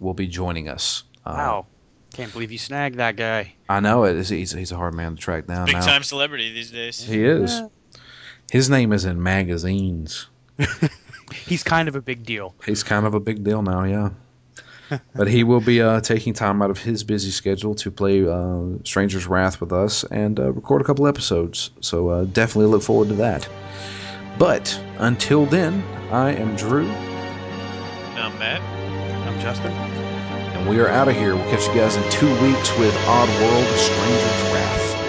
will 0.00 0.14
be 0.14 0.26
joining 0.28 0.68
us. 0.68 1.02
Uh, 1.26 1.34
Wow. 1.36 1.66
Can't 2.14 2.32
believe 2.32 2.50
you 2.50 2.56
snagged 2.58 2.96
that 2.96 3.16
guy. 3.16 3.54
I 3.68 3.80
know 3.80 4.04
it 4.04 4.16
is. 4.16 4.30
He's, 4.30 4.50
he's 4.50 4.72
a 4.72 4.76
hard 4.76 4.94
man 4.94 5.14
to 5.16 5.20
track 5.20 5.46
down 5.46 5.66
Big 5.66 5.74
now. 5.74 5.84
time 5.84 6.02
celebrity 6.02 6.52
these 6.54 6.70
days. 6.70 7.00
He 7.02 7.22
is. 7.22 7.52
Yeah. 7.52 7.68
His 8.50 8.70
name 8.70 8.92
is 8.94 9.04
in 9.04 9.22
magazines. 9.22 10.26
He's 11.32 11.62
kind 11.62 11.88
of 11.88 11.96
a 11.96 12.02
big 12.02 12.24
deal. 12.24 12.54
He's 12.64 12.82
kind 12.82 13.06
of 13.06 13.14
a 13.14 13.20
big 13.20 13.44
deal 13.44 13.62
now. 13.62 13.84
Yeah. 13.84 14.10
but 15.14 15.28
he 15.28 15.44
will 15.44 15.60
be 15.60 15.82
uh, 15.82 16.00
taking 16.00 16.32
time 16.32 16.62
out 16.62 16.70
of 16.70 16.78
his 16.78 17.04
busy 17.04 17.30
schedule 17.30 17.74
to 17.76 17.90
play 17.90 18.26
uh, 18.26 18.62
Stranger's 18.84 19.26
Wrath 19.26 19.60
with 19.60 19.72
us 19.72 20.04
and 20.04 20.40
uh, 20.40 20.52
record 20.52 20.80
a 20.80 20.84
couple 20.84 21.06
episodes. 21.06 21.70
So 21.80 22.08
uh, 22.08 22.24
definitely 22.24 22.70
look 22.70 22.82
forward 22.82 23.08
to 23.08 23.14
that. 23.16 23.48
But 24.38 24.80
until 24.98 25.46
then, 25.46 25.82
I 26.10 26.32
am 26.32 26.56
Drew, 26.56 26.86
Now, 26.86 28.30
Matt. 28.38 28.62
I'm 29.28 29.40
Justin. 29.40 29.72
and 29.72 30.68
we 30.68 30.80
are 30.80 30.88
out 30.88 31.08
of 31.08 31.16
here. 31.16 31.34
We'll 31.34 31.50
catch 31.50 31.66
you 31.66 31.74
guys 31.74 31.96
in 31.96 32.10
two 32.10 32.30
weeks 32.42 32.78
with 32.78 32.94
Oddworld 32.94 33.76
Stranger's 33.76 34.52
Wrath. 34.54 35.07